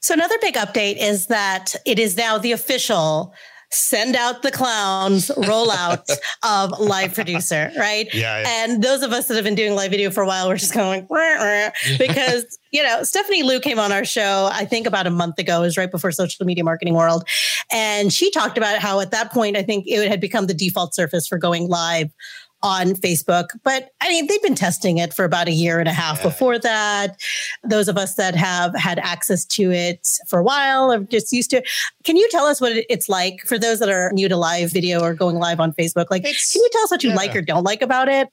So 0.00 0.14
another 0.14 0.36
big 0.40 0.54
update 0.54 0.96
is 0.98 1.26
that 1.28 1.74
it 1.86 1.98
is 1.98 2.16
now 2.16 2.38
the 2.38 2.52
official 2.52 3.34
send 3.74 4.14
out 4.14 4.42
the 4.42 4.50
clowns 4.50 5.28
rollout 5.36 6.08
of 6.42 6.78
live 6.78 7.14
producer, 7.14 7.70
right? 7.76 8.12
Yeah, 8.14 8.40
yeah. 8.40 8.64
And 8.64 8.82
those 8.82 9.02
of 9.02 9.12
us 9.12 9.28
that 9.28 9.34
have 9.34 9.44
been 9.44 9.54
doing 9.54 9.74
live 9.74 9.90
video 9.90 10.10
for 10.10 10.22
a 10.22 10.26
while, 10.26 10.48
we're 10.48 10.56
just 10.56 10.74
going 10.74 11.06
"Rah, 11.10 11.42
rah," 11.42 11.70
because 11.98 12.58
you 12.70 12.82
know 12.82 13.02
Stephanie 13.02 13.42
Liu 13.42 13.60
came 13.60 13.78
on 13.78 13.92
our 13.92 14.04
show, 14.04 14.48
I 14.52 14.64
think 14.64 14.86
about 14.86 15.06
a 15.06 15.10
month 15.10 15.38
ago, 15.38 15.58
it 15.58 15.66
was 15.66 15.76
right 15.76 15.90
before 15.90 16.12
social 16.12 16.46
media 16.46 16.64
marketing 16.64 16.94
world, 16.94 17.24
and 17.72 18.12
she 18.12 18.30
talked 18.30 18.56
about 18.56 18.78
how 18.78 19.00
at 19.00 19.10
that 19.10 19.32
point 19.32 19.56
I 19.56 19.62
think 19.62 19.84
it 19.86 20.08
had 20.08 20.20
become 20.20 20.46
the 20.46 20.54
default 20.54 20.94
surface 20.94 21.26
for 21.26 21.38
going 21.38 21.68
live 21.68 22.10
on 22.64 22.94
Facebook. 22.94 23.50
But 23.62 23.90
I 24.00 24.08
mean, 24.08 24.26
they've 24.26 24.42
been 24.42 24.54
testing 24.54 24.96
it 24.96 25.12
for 25.12 25.24
about 25.24 25.46
a 25.48 25.52
year 25.52 25.78
and 25.78 25.88
a 25.88 25.92
half 25.92 26.22
before 26.22 26.58
that. 26.58 27.20
Those 27.62 27.88
of 27.88 27.98
us 27.98 28.14
that 28.14 28.34
have 28.34 28.74
had 28.74 28.98
access 28.98 29.44
to 29.44 29.70
it 29.70 30.18
for 30.26 30.38
a 30.38 30.42
while 30.42 30.90
are 30.90 31.00
just 31.00 31.30
used 31.30 31.50
to 31.50 31.58
it. 31.58 31.68
Can 32.04 32.16
you 32.16 32.26
tell 32.30 32.46
us 32.46 32.62
what 32.62 32.72
it's 32.88 33.08
like 33.08 33.40
for 33.42 33.58
those 33.58 33.80
that 33.80 33.90
are 33.90 34.10
new 34.12 34.28
to 34.30 34.36
live 34.36 34.72
video 34.72 35.00
or 35.00 35.12
going 35.12 35.36
live 35.36 35.60
on 35.60 35.72
Facebook? 35.74 36.06
Like, 36.10 36.22
It's- 36.24 36.52
can 36.52 36.62
you 36.62 36.68
tell 36.72 36.82
us 36.84 36.90
what 36.90 37.04
you 37.04 37.10
yeah. 37.10 37.16
like 37.16 37.36
or 37.36 37.42
don't 37.42 37.64
like 37.64 37.82
about 37.82 38.08
it? 38.08 38.28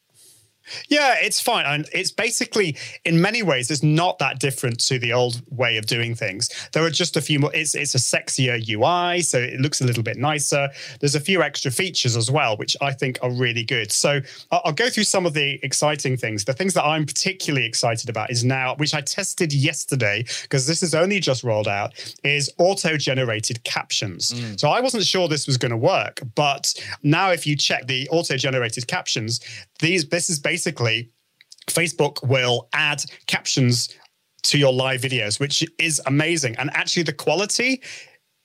Yeah, 0.89 1.15
it's 1.19 1.41
fine. 1.41 1.65
And 1.65 1.89
it's 1.93 2.11
basically, 2.11 2.77
in 3.05 3.21
many 3.21 3.43
ways, 3.43 3.71
it's 3.71 3.83
not 3.83 4.19
that 4.19 4.39
different 4.39 4.79
to 4.81 4.99
the 4.99 5.13
old 5.13 5.41
way 5.49 5.77
of 5.77 5.85
doing 5.85 6.15
things. 6.15 6.49
There 6.73 6.83
are 6.83 6.89
just 6.89 7.17
a 7.17 7.21
few 7.21 7.39
more, 7.39 7.53
it's, 7.53 7.75
it's 7.75 7.95
a 7.95 7.97
sexier 7.97 8.57
UI, 8.57 9.21
so 9.21 9.39
it 9.39 9.59
looks 9.59 9.81
a 9.81 9.85
little 9.85 10.03
bit 10.03 10.17
nicer. 10.17 10.69
There's 10.99 11.15
a 11.15 11.19
few 11.19 11.41
extra 11.41 11.71
features 11.71 12.15
as 12.15 12.29
well, 12.29 12.57
which 12.57 12.77
I 12.81 12.93
think 12.93 13.19
are 13.21 13.31
really 13.31 13.63
good. 13.63 13.91
So 13.91 14.21
I'll, 14.51 14.61
I'll 14.65 14.73
go 14.73 14.89
through 14.89 15.03
some 15.05 15.25
of 15.25 15.33
the 15.33 15.59
exciting 15.63 16.17
things. 16.17 16.45
The 16.45 16.53
things 16.53 16.73
that 16.75 16.85
I'm 16.85 17.05
particularly 17.05 17.65
excited 17.65 18.09
about 18.09 18.31
is 18.31 18.43
now, 18.43 18.75
which 18.75 18.93
I 18.93 19.01
tested 19.01 19.53
yesterday, 19.53 20.25
because 20.43 20.67
this 20.67 20.83
is 20.83 20.93
only 20.93 21.19
just 21.19 21.43
rolled 21.43 21.67
out, 21.67 21.93
is 22.23 22.51
auto 22.57 22.97
generated 22.97 23.63
captions. 23.63 24.31
Mm. 24.33 24.59
So 24.59 24.69
I 24.69 24.79
wasn't 24.79 25.03
sure 25.03 25.27
this 25.27 25.47
was 25.47 25.57
going 25.57 25.71
to 25.71 25.77
work, 25.77 26.21
but 26.35 26.73
now 27.03 27.31
if 27.31 27.47
you 27.47 27.55
check 27.55 27.87
the 27.87 28.07
auto 28.09 28.37
generated 28.37 28.87
captions, 28.87 29.39
these 29.79 30.07
this 30.07 30.29
is 30.29 30.39
basically 30.39 30.50
Facebook 31.67 32.27
will 32.27 32.67
add 32.73 33.03
captions 33.27 33.89
to 34.43 34.57
your 34.57 34.73
live 34.73 35.01
videos, 35.01 35.39
which 35.39 35.65
is 35.77 36.01
amazing. 36.05 36.55
And 36.57 36.69
actually, 36.73 37.03
the 37.03 37.13
quality 37.13 37.81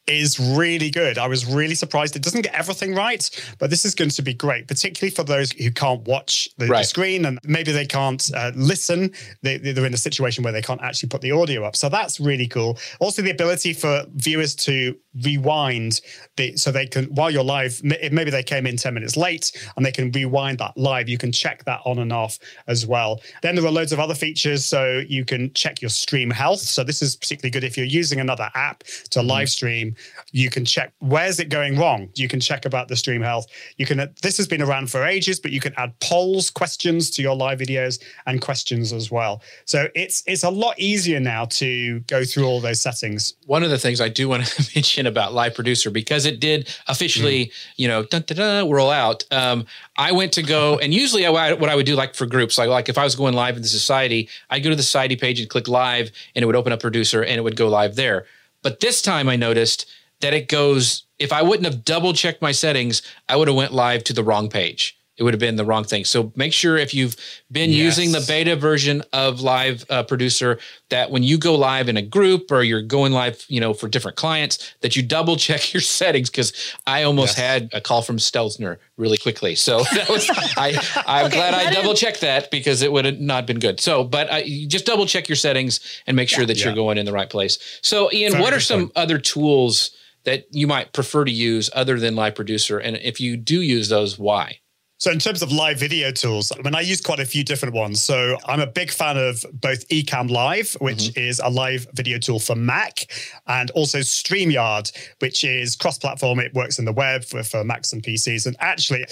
is 0.07 0.39
really 0.39 0.91
good. 0.91 1.19
I 1.19 1.27
was 1.27 1.47
really 1.47 1.75
surprised. 1.75 2.17
It 2.17 2.23
doesn't 2.23 2.43
get 2.43 2.55
everything 2.55 2.95
right, 2.95 3.29
but 3.59 3.71
this 3.71 3.85
is 3.85 3.95
going 3.95 4.11
to 4.11 4.23
be 4.23 4.35
great, 4.35 4.69
particularly 4.69 5.15
for 5.15 5.25
those 5.25 5.53
who 5.53 5.71
can't 5.71 6.07
watch 6.07 6.49
the, 6.59 6.67
right. 6.67 6.79
the 6.79 6.85
screen 6.85 7.25
and 7.25 7.39
maybe 7.45 7.73
they 7.73 7.87
can't 7.87 8.31
uh, 8.35 8.53
listen. 8.55 9.13
They, 9.43 9.59
they're 9.59 9.87
in 9.87 9.95
a 9.95 9.99
situation 9.99 10.45
where 10.45 10.53
they 10.53 10.63
can't 10.63 10.81
actually 10.83 11.09
put 11.09 11.21
the 11.21 11.33
audio 11.33 11.65
up. 11.65 11.77
So 11.77 11.89
that's 11.89 12.21
really 12.21 12.47
cool. 12.47 12.79
Also, 13.01 13.23
the 13.23 13.31
ability 13.31 13.73
for 13.73 14.05
viewers 14.15 14.55
to 14.57 14.97
rewind 15.23 16.01
the, 16.37 16.57
so 16.57 16.71
they 16.71 16.87
can 16.87 17.05
while 17.07 17.31
you're 17.31 17.43
live 17.43 17.81
maybe 17.83 18.31
they 18.31 18.43
came 18.43 18.67
in 18.67 18.77
10 18.77 18.93
minutes 18.93 19.17
late 19.17 19.53
and 19.77 19.87
they 19.87 19.93
can 19.93 20.11
rewind 20.13 20.59
that 20.59 20.77
live 20.77 21.09
you 21.09 21.17
can 21.17 21.33
check 21.33 21.65
that 21.65 21.81
on 21.87 21.99
and 21.99 22.13
off 22.13 22.39
as 22.67 22.87
well 22.87 23.21
then 23.43 23.55
there 23.55 23.65
are 23.65 23.71
loads 23.71 23.93
of 23.93 24.01
other 24.01 24.15
features 24.15 24.65
so 24.65 25.03
you 25.09 25.25
can 25.25 25.53
check 25.55 25.81
your 25.81 25.89
stream 25.89 26.31
health 26.31 26.61
so 26.61 26.85
this 26.85 27.01
is 27.01 27.17
particularly 27.17 27.51
good 27.51 27.65
if 27.65 27.77
you're 27.77 27.87
using 27.87 28.21
another 28.21 28.51
app 28.55 28.81
to 28.81 29.21
mm-hmm. 29.21 29.29
live 29.29 29.49
stream 29.49 29.96
you 30.33 30.51
can 30.51 30.65
check 30.65 30.93
where's 31.01 31.39
it 31.39 31.49
going 31.49 31.79
wrong 31.79 32.09
you 32.15 32.29
can 32.29 32.41
check 32.41 32.65
about 32.65 32.89
the 32.89 32.97
stream 32.97 33.23
health 33.23 33.47
you 33.77 33.87
can 33.87 33.99
this 34.23 34.37
has 34.37 34.47
been 34.47 34.63
around 34.63 34.91
for 34.91 35.05
ages 35.05 35.41
but 35.41 35.51
you 35.51 35.61
can 35.61 35.73
add 35.77 35.99
polls 36.01 36.51
questions 36.51 37.11
to 37.11 37.23
your 37.23 37.35
live 37.35 37.59
videos 37.59 38.03
and 38.27 38.41
questions 38.41 38.93
as 38.93 39.11
well 39.11 39.43
so 39.65 39.89
it's 39.95 40.23
it's 40.27 40.43
a 40.43 40.51
lot 40.51 40.79
easier 40.79 41.21
now 41.21 41.45
to 41.45 42.01
go 42.01 42.25
through 42.25 42.45
all 42.45 42.61
those 42.61 42.81
settings 42.81 43.35
one 43.47 43.63
of 43.63 43.71
the 43.71 43.79
things 43.79 44.01
i 44.01 44.09
do 44.09 44.29
want 44.29 44.45
to 44.45 44.71
mention 44.75 45.07
about 45.07 45.33
Live 45.33 45.55
Producer 45.55 45.91
because 45.91 46.27
it 46.27 46.41
did 46.41 46.69
officially, 46.89 47.47
mm. 47.47 47.53
you 47.77 47.89
know, 47.89 48.03
dun, 48.05 48.23
dun, 48.27 48.37
dun, 48.37 48.71
roll 48.71 48.91
out. 48.91 49.25
Um, 49.31 49.67
I 49.97 50.13
went 50.13 50.33
to 50.33 50.43
go, 50.43 50.79
and 50.79 50.93
usually 50.93 51.27
I, 51.27 51.53
what 51.53 51.71
I 51.71 51.77
would 51.77 51.87
do, 51.87 51.95
like 51.95 52.15
for 52.15 52.27
groups, 52.27 52.59
like 52.59 52.69
like 52.69 52.89
if 52.89 52.99
I 52.99 53.05
was 53.05 53.15
going 53.15 53.35
live 53.35 53.57
in 53.57 53.63
the 53.63 53.69
society, 53.69 54.29
I'd 54.51 54.63
go 54.63 54.71
to 54.71 54.77
the 54.77 54.83
society 54.83 55.17
page 55.17 55.41
and 55.41 55.49
click 55.49 55.69
live, 55.69 56.11
and 56.35 56.43
it 56.43 56.47
would 56.47 56.57
open 56.57 56.73
up 56.73 56.81
Producer, 56.81 57.23
and 57.23 57.37
it 57.37 57.43
would 57.43 57.57
go 57.57 57.69
live 57.69 57.97
there. 57.97 58.27
But 58.67 58.81
this 58.81 59.01
time, 59.01 59.29
I 59.29 59.37
noticed 59.37 59.89
that 60.21 60.35
it 60.35 60.49
goes. 60.49 61.05
If 61.21 61.33
I 61.33 61.41
wouldn't 61.41 61.67
have 61.67 61.85
double 61.85 62.13
checked 62.13 62.43
my 62.43 62.51
settings, 62.51 63.01
I 63.29 63.37
would 63.37 63.47
have 63.47 63.57
went 63.57 63.73
live 63.73 64.03
to 64.03 64.13
the 64.13 64.25
wrong 64.25 64.49
page 64.49 64.99
it 65.17 65.23
would 65.23 65.33
have 65.33 65.41
been 65.41 65.57
the 65.57 65.65
wrong 65.65 65.85
thing. 65.85 66.05
So 66.05 66.33
make 66.37 66.53
sure 66.53 66.77
if 66.77 66.93
you've 66.93 67.17
been 67.51 67.71
yes. 67.71 67.79
using 67.79 68.13
the 68.13 68.25
beta 68.27 68.55
version 68.55 69.03
of 69.13 69.41
Live 69.41 69.85
uh, 69.89 70.03
Producer 70.03 70.59
that 70.91 71.11
when 71.11 71.23
you 71.23 71.39
go 71.39 71.55
live 71.55 71.89
in 71.89 71.97
a 71.97 72.03
group 72.03 72.51
or 72.51 72.63
you're 72.63 72.83
going 72.83 73.13
live, 73.13 73.45
you 73.49 73.61
know, 73.61 73.73
for 73.73 73.89
different 73.89 74.17
clients, 74.17 74.75
that 74.83 74.95
you 74.95 75.03
double 75.03 75.37
check 75.37 75.73
your 75.75 75.81
settings 75.81 76.29
because 76.31 76.75
I 76.87 77.03
almost 77.05 77.39
yes. 77.39 77.47
had 77.47 77.71
a 77.73 77.81
call 77.81 78.03
from 78.03 78.19
Stelzner 78.19 78.77
really 78.97 79.17
quickly. 79.17 79.55
So 79.55 79.79
that 79.95 80.09
was 80.09 80.29
I. 80.57 80.79
I'm 81.07 81.27
okay, 81.27 81.37
glad 81.37 81.55
I 81.55 81.73
double 81.73 81.95
checked 81.95 82.21
that 82.21 82.51
because 82.51 82.83
it 82.83 82.93
would 82.93 83.05
have 83.05 83.19
not 83.19 83.47
been 83.47 83.59
good. 83.59 83.81
So, 83.81 84.05
but 84.05 84.31
uh, 84.31 84.43
just 84.67 84.85
double 84.85 85.07
check 85.07 85.29
your 85.29 85.37
settings 85.37 85.81
and 86.07 86.17
make 86.17 86.29
sure 86.29 86.43
yeah, 86.43 86.47
that 86.47 86.59
yeah. 86.59 86.67
you're 86.67 86.75
going 86.75 86.99
in 86.99 87.07
the 87.07 87.13
right 87.13 87.31
place. 87.31 87.59
So, 87.83 88.13
Ian, 88.13 88.33
Very 88.33 88.43
what 88.43 88.53
are 88.53 88.61
some 88.61 88.81
point. 88.81 88.93
other 88.97 89.19
tools? 89.19 89.91
That 90.25 90.47
you 90.51 90.67
might 90.67 90.93
prefer 90.93 91.25
to 91.25 91.31
use 91.31 91.71
other 91.73 92.01
than 92.01 92.17
Live 92.17 92.35
Producer, 92.35 92.81
and 92.81 92.97
if 92.97 93.21
you 93.21 93.37
do 93.37 93.61
use 93.61 93.89
those, 93.89 94.19
why? 94.19 94.59
So, 94.99 95.11
in 95.11 95.19
terms 95.19 95.43
of 95.43 95.53
live 95.53 95.79
video 95.79 96.11
tools, 96.11 96.51
I 96.51 96.63
mean, 96.63 96.75
I 96.75 96.81
use 96.81 97.03
quite 97.03 97.21
a 97.21 97.27
few 97.27 97.45
different 97.45 97.75
ones. 97.75 98.01
So, 98.01 98.39
I'm 98.47 98.61
a 98.61 98.67
big 98.67 98.91
fan 98.91 99.19
of 99.19 99.45
both 99.53 99.87
Ecamm 99.89 100.31
Live, 100.31 100.73
which 100.81 101.11
mm-hmm. 101.11 101.21
is 101.21 101.39
a 101.39 101.51
live 101.51 101.87
video 101.93 102.19
tool 102.19 102.39
for 102.39 102.57
Mac, 102.57 103.05
and 103.47 103.71
also 103.73 103.99
StreamYard, 103.99 104.91
which 105.19 105.45
is 105.45 105.77
cross 105.77 105.99
platform. 105.99 106.41
It 106.41 106.55
works 106.55 106.79
in 106.79 106.87
the 106.87 106.95
web 106.95 107.25
for, 107.25 107.43
for 107.43 107.63
Macs 107.63 107.93
and 107.93 108.03
PCs. 108.03 108.47
And 108.47 108.57
actually, 108.59 109.05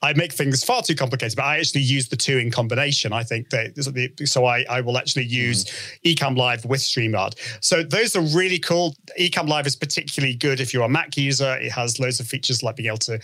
I 0.00 0.12
make 0.12 0.32
things 0.32 0.62
far 0.62 0.80
too 0.80 0.94
complicated, 0.94 1.34
but 1.34 1.44
I 1.44 1.58
actually 1.58 1.82
use 1.82 2.08
the 2.08 2.16
two 2.16 2.38
in 2.38 2.52
combination. 2.52 3.12
I 3.12 3.24
think 3.24 3.50
that, 3.50 4.28
so 4.28 4.46
I, 4.46 4.64
I 4.70 4.80
will 4.80 4.96
actually 4.96 5.24
use 5.24 5.64
mm-hmm. 5.64 6.08
Ecamm 6.08 6.36
Live 6.36 6.64
with 6.66 6.80
StreamYard. 6.80 7.34
So, 7.60 7.82
those 7.82 8.14
are 8.14 8.22
really 8.22 8.60
cool. 8.60 8.94
Ecamm 9.18 9.48
Live 9.48 9.66
is 9.66 9.74
particularly 9.74 10.36
good 10.36 10.60
if 10.60 10.72
you're 10.72 10.84
a 10.84 10.88
Mac 10.88 11.16
user. 11.16 11.56
It 11.56 11.72
has 11.72 11.98
loads 11.98 12.20
of 12.20 12.28
features 12.28 12.62
like 12.62 12.76
being 12.76 12.86
able 12.86 12.98
to 12.98 13.20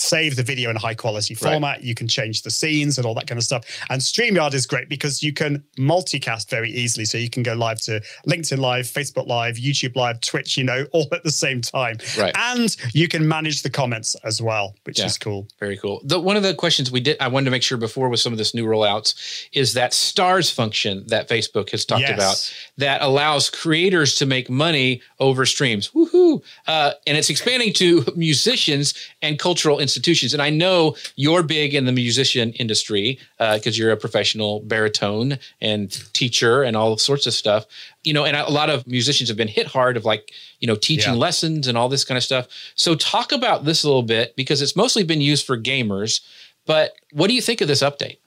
save 0.00 0.36
the 0.36 0.42
video 0.42 0.70
in 0.70 0.76
high 0.76 0.94
quality 0.94 1.34
format. 1.34 1.76
Right. 1.76 1.82
You 1.84 1.94
can 1.94 2.08
change 2.08 2.42
the 2.42 2.50
scenes 2.50 2.96
and 2.96 3.06
all 3.06 3.14
that 3.14 3.26
kind 3.26 3.38
of 3.38 3.44
stuff. 3.44 3.64
And 3.90 4.00
StreamYard 4.00 4.54
is 4.54 4.66
great 4.66 4.88
because 4.88 5.22
you 5.22 5.32
can 5.32 5.62
multicast 5.78 6.48
very 6.48 6.70
easily. 6.70 7.04
So 7.04 7.18
you 7.18 7.28
can 7.28 7.42
go 7.42 7.54
live 7.54 7.80
to 7.82 8.00
LinkedIn 8.26 8.58
Live, 8.58 8.86
Facebook 8.86 9.26
Live, 9.26 9.56
YouTube 9.56 9.96
Live, 9.96 10.20
Twitch, 10.20 10.56
you 10.56 10.64
know, 10.64 10.86
all 10.92 11.06
at 11.12 11.22
the 11.22 11.30
same 11.30 11.60
time. 11.60 11.98
Right. 12.18 12.34
And 12.34 12.74
you 12.94 13.08
can 13.08 13.28
manage 13.28 13.62
the 13.62 13.70
comments 13.70 14.14
as 14.24 14.40
well, 14.40 14.74
which 14.84 14.98
yeah. 14.98 15.06
is 15.06 15.18
cool. 15.18 15.46
Very 15.58 15.76
cool. 15.76 16.00
The, 16.04 16.18
one 16.18 16.36
of 16.36 16.42
the 16.42 16.54
questions 16.54 16.90
we 16.90 17.00
did, 17.00 17.16
I 17.20 17.28
wanted 17.28 17.44
to 17.46 17.50
make 17.50 17.62
sure 17.62 17.78
before 17.78 18.08
with 18.08 18.20
some 18.20 18.32
of 18.32 18.38
this 18.38 18.54
new 18.54 18.64
rollouts 18.64 19.48
is 19.52 19.74
that 19.74 19.92
stars 19.92 20.50
function 20.50 21.04
that 21.08 21.28
Facebook 21.28 21.70
has 21.70 21.84
talked 21.84 22.02
yes. 22.02 22.14
about 22.14 22.54
that 22.78 23.02
allows 23.02 23.50
creators 23.50 24.14
to 24.16 24.26
make 24.26 24.48
money 24.48 25.02
over 25.18 25.44
streams. 25.44 25.90
Woohoo. 25.90 26.42
Uh, 26.66 26.92
and 27.06 27.16
it's 27.16 27.28
expanding 27.28 27.72
to 27.74 28.04
musicians 28.16 28.94
and 29.20 29.38
cultural 29.38 29.78
institutions. 29.78 29.89
And 30.32 30.42
I 30.42 30.50
know 30.50 30.96
you're 31.16 31.42
big 31.42 31.74
in 31.74 31.86
the 31.86 31.92
musician 31.92 32.52
industry 32.54 33.18
because 33.38 33.66
uh, 33.66 33.78
you're 33.78 33.90
a 33.90 33.96
professional 33.96 34.60
baritone 34.60 35.38
and 35.60 35.90
teacher 36.12 36.62
and 36.62 36.76
all 36.76 36.96
sorts 36.98 37.26
of 37.26 37.34
stuff. 37.34 37.66
You 38.04 38.12
know, 38.12 38.24
and 38.24 38.36
a 38.36 38.50
lot 38.50 38.70
of 38.70 38.86
musicians 38.86 39.28
have 39.28 39.36
been 39.36 39.48
hit 39.48 39.66
hard 39.66 39.96
of 39.96 40.04
like, 40.04 40.32
you 40.60 40.66
know, 40.66 40.76
teaching 40.76 41.14
yeah. 41.14 41.18
lessons 41.18 41.66
and 41.66 41.76
all 41.76 41.88
this 41.88 42.04
kind 42.04 42.16
of 42.16 42.24
stuff. 42.24 42.48
So 42.74 42.94
talk 42.94 43.32
about 43.32 43.64
this 43.64 43.82
a 43.82 43.88
little 43.88 44.02
bit 44.02 44.36
because 44.36 44.62
it's 44.62 44.76
mostly 44.76 45.02
been 45.02 45.20
used 45.20 45.44
for 45.44 45.58
gamers. 45.58 46.20
But 46.66 46.94
what 47.12 47.28
do 47.28 47.34
you 47.34 47.42
think 47.42 47.60
of 47.60 47.68
this 47.68 47.82
update? 47.82 48.19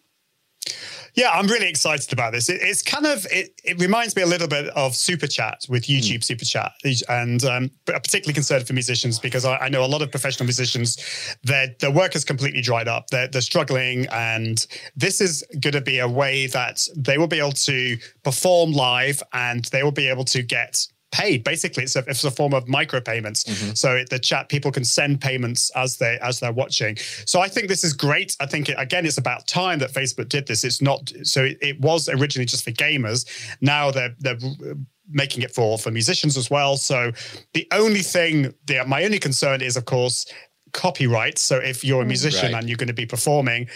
Yeah, 1.15 1.29
I'm 1.29 1.47
really 1.47 1.69
excited 1.69 2.11
about 2.11 2.33
this. 2.33 2.49
It, 2.49 2.59
it's 2.61 2.81
kind 2.81 3.05
of 3.05 3.25
it, 3.29 3.59
it 3.63 3.79
reminds 3.79 4.15
me 4.15 4.23
a 4.23 4.25
little 4.25 4.47
bit 4.47 4.67
of 4.69 4.95
Super 4.95 5.27
Chat 5.27 5.65
with 5.69 5.85
hmm. 5.85 5.93
YouTube 5.93 6.19
mm. 6.19 6.23
Super 6.23 6.45
Chat, 6.45 6.71
and 7.09 7.43
um, 7.43 7.71
I'm 7.87 8.01
particularly 8.01 8.33
concerned 8.33 8.65
for 8.65 8.73
musicians 8.73 9.19
because 9.19 9.45
I, 9.45 9.57
I, 9.57 9.69
know 9.69 9.83
a 9.83 9.87
lot 9.87 10.01
of 10.01 10.09
professional 10.11 10.45
musicians 10.45 10.97
that 11.43 11.79
their 11.79 11.91
work 11.91 12.13
has 12.13 12.25
completely 12.25 12.61
dried 12.61 12.87
up. 12.87 13.07
They're, 13.07 13.27
they're 13.27 13.41
struggling, 13.41 14.07
and 14.07 14.65
this 14.95 15.21
is 15.21 15.43
going 15.59 15.73
to 15.73 15.81
be 15.81 15.99
a 15.99 16.07
way 16.07 16.47
that 16.47 16.87
they 16.95 17.17
will 17.17 17.27
be 17.27 17.39
able 17.39 17.51
to 17.51 17.97
perform 18.23 18.71
live, 18.71 19.21
and 19.33 19.65
they 19.65 19.83
will 19.83 19.91
be 19.91 20.07
able 20.07 20.25
to 20.25 20.41
get 20.41 20.87
paid. 21.13 21.43
Basically, 21.43 21.83
it's 21.83 21.95
a, 21.95 22.03
it's 22.07 22.23
a 22.23 22.31
form 22.31 22.53
of 22.53 22.65
micropayments. 22.65 23.45
Mm-hmm. 23.45 23.73
So 23.75 24.03
the 24.09 24.19
chat 24.19 24.49
people 24.49 24.71
can 24.71 24.83
send 24.83 25.21
payments 25.21 25.69
as 25.75 25.97
they 25.97 26.17
as 26.21 26.39
they're 26.39 26.51
watching. 26.51 26.97
So 27.25 27.39
I 27.39 27.47
think 27.47 27.67
this 27.67 27.83
is 27.83 27.93
great. 27.93 28.35
I 28.39 28.47
think 28.47 28.67
it, 28.67 28.75
again, 28.77 29.05
it's 29.05 29.19
about 29.19 29.47
time 29.47 29.79
that 29.79 29.91
Facebook 29.91 30.27
did 30.27 30.47
this. 30.47 30.63
It's 30.63 30.81
not 30.81 31.11
so 31.23 31.43
it, 31.43 31.57
it 31.61 31.79
was 31.79 32.09
originally 32.09 32.45
just 32.45 32.65
for 32.65 32.71
gamers. 32.71 33.25
Now 33.61 33.91
they're 33.91 34.15
they're 34.19 34.39
making 35.09 35.43
it 35.43 35.51
for 35.51 35.77
for 35.77 35.91
musicians 35.91 36.35
as 36.35 36.49
well. 36.49 36.75
So 36.77 37.11
the 37.53 37.67
only 37.71 38.01
thing, 38.01 38.53
the, 38.65 38.83
my 38.85 39.03
only 39.03 39.19
concern 39.19 39.61
is, 39.61 39.77
of 39.77 39.85
course, 39.85 40.25
copyright. 40.71 41.37
So 41.37 41.57
if 41.57 41.83
you're 41.83 42.01
a 42.01 42.05
mm. 42.05 42.15
musician 42.15 42.53
right. 42.53 42.59
and 42.59 42.69
you're 42.69 42.77
going 42.77 42.87
to 42.87 42.93
be 42.93 43.05
performing, 43.05 43.67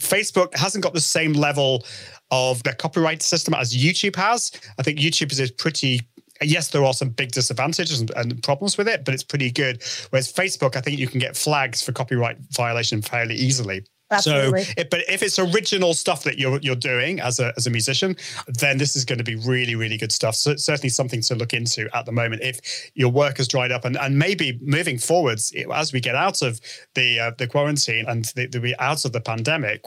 Facebook 0.00 0.54
hasn't 0.54 0.84
got 0.84 0.94
the 0.94 1.00
same 1.00 1.32
level 1.32 1.84
of 2.30 2.62
the 2.62 2.72
copyright 2.72 3.22
system 3.22 3.54
as 3.54 3.76
YouTube 3.76 4.16
has. 4.16 4.52
I 4.78 4.82
think 4.82 4.98
YouTube 4.98 5.32
is 5.32 5.50
pretty 5.50 6.00
yes, 6.42 6.68
there 6.68 6.84
are 6.84 6.92
some 6.92 7.10
big 7.10 7.32
disadvantages 7.32 8.00
and, 8.00 8.10
and, 8.16 8.42
problems 8.42 8.76
with 8.76 8.88
it, 8.88 9.04
but 9.04 9.14
it's 9.14 9.22
pretty 9.22 9.50
good. 9.50 9.82
Whereas 10.10 10.32
Facebook, 10.32 10.76
I 10.76 10.80
think 10.80 10.98
you 10.98 11.06
can 11.06 11.18
get 11.18 11.36
flags 11.36 11.82
for 11.82 11.92
copyright 11.92 12.38
violation 12.50 13.02
fairly 13.02 13.34
easily. 13.34 13.84
Absolutely. 14.10 14.62
So, 14.62 14.72
it, 14.76 14.90
but 14.90 15.00
if 15.08 15.22
it's 15.22 15.38
original 15.38 15.92
stuff 15.92 16.22
that 16.22 16.38
you're 16.38 16.60
you're 16.60 16.76
doing 16.76 17.18
as 17.18 17.40
a 17.40 17.52
as 17.56 17.66
a 17.66 17.70
musician, 17.70 18.16
then 18.46 18.78
this 18.78 18.94
is 18.94 19.04
going 19.04 19.18
to 19.18 19.24
be 19.24 19.34
really 19.34 19.74
really 19.74 19.96
good 19.96 20.12
stuff. 20.12 20.36
So 20.36 20.54
certainly 20.54 20.90
something 20.90 21.20
to 21.22 21.34
look 21.34 21.52
into 21.52 21.88
at 21.92 22.06
the 22.06 22.12
moment. 22.12 22.42
If 22.42 22.60
your 22.94 23.10
work 23.10 23.38
has 23.38 23.48
dried 23.48 23.72
up, 23.72 23.84
and 23.84 23.96
and 23.96 24.16
maybe 24.16 24.60
moving 24.62 24.98
forwards 24.98 25.52
as 25.74 25.92
we 25.92 26.00
get 26.00 26.14
out 26.14 26.40
of 26.42 26.60
the 26.94 27.18
uh, 27.18 27.30
the 27.36 27.48
quarantine 27.48 28.04
and 28.06 28.26
the, 28.36 28.46
the 28.46 28.76
out 28.78 29.04
of 29.04 29.12
the 29.12 29.20
pandemic, 29.20 29.82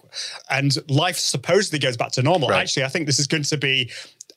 and 0.50 0.76
life 0.89 1.18
supposedly 1.18 1.80
goes 1.80 1.95
back 1.95 2.12
to 2.14 2.22
normal. 2.22 2.50
Right. 2.50 2.60
Actually, 2.60 2.84
I 2.84 2.89
think 2.89 3.06
this 3.06 3.20
is 3.20 3.28
going 3.28 3.43
to 3.43 3.58
be 3.58 3.89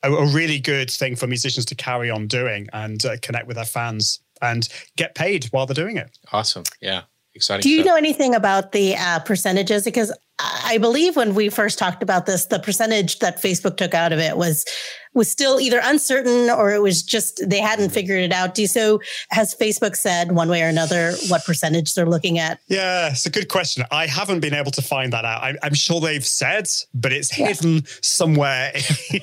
a, 0.03 0.11
a 0.11 0.25
really 0.27 0.59
good 0.59 0.91
thing 0.91 1.15
for 1.15 1.27
musicians 1.27 1.65
to 1.65 1.75
carry 1.75 2.09
on 2.09 2.27
doing 2.27 2.67
and 2.73 3.05
uh, 3.05 3.17
connect 3.21 3.47
with 3.47 3.55
their 3.55 3.65
fans 3.65 4.19
and 4.41 4.67
get 4.97 5.15
paid 5.15 5.45
while 5.45 5.65
they're 5.65 5.73
doing 5.73 5.97
it. 5.97 6.17
Awesome. 6.31 6.63
Yeah. 6.81 7.03
Exciting. 7.35 7.63
Do 7.63 7.69
you 7.69 7.77
stuff. 7.77 7.87
know 7.87 7.95
anything 7.95 8.35
about 8.35 8.73
the 8.73 8.95
uh, 8.95 9.19
percentages? 9.19 9.83
Because 9.83 10.15
I 10.39 10.77
believe 10.77 11.15
when 11.15 11.33
we 11.33 11.49
first 11.49 11.79
talked 11.79 12.03
about 12.03 12.25
this, 12.25 12.45
the 12.45 12.59
percentage 12.59 13.19
that 13.19 13.41
Facebook 13.41 13.77
took 13.77 13.93
out 13.93 14.11
of 14.11 14.19
it 14.19 14.37
was 14.37 14.65
was 15.13 15.29
still 15.29 15.59
either 15.59 15.79
uncertain 15.83 16.49
or 16.49 16.73
it 16.73 16.81
was 16.81 17.03
just 17.03 17.47
they 17.47 17.59
hadn't 17.59 17.85
mm-hmm. 17.85 17.93
figured 17.93 18.19
it 18.19 18.31
out. 18.31 18.55
Do 18.55 18.63
you, 18.63 18.67
so 18.67 19.01
has 19.29 19.55
Facebook 19.55 19.95
said 19.95 20.31
one 20.31 20.49
way 20.49 20.63
or 20.63 20.67
another 20.67 21.13
what 21.27 21.45
percentage 21.45 21.93
they're 21.93 22.05
looking 22.05 22.39
at? 22.39 22.59
Yeah, 22.67 23.09
it's 23.09 23.25
a 23.25 23.29
good 23.29 23.49
question. 23.49 23.83
I 23.91 24.07
haven't 24.07 24.39
been 24.39 24.53
able 24.53 24.71
to 24.71 24.81
find 24.81 25.13
that 25.13 25.25
out. 25.25 25.43
I, 25.43 25.55
am 25.63 25.73
sure 25.73 25.99
they've 25.99 26.25
said, 26.25 26.69
but 26.93 27.11
it's 27.11 27.37
yeah. 27.37 27.47
hidden 27.47 27.85
somewhere. 28.01 28.73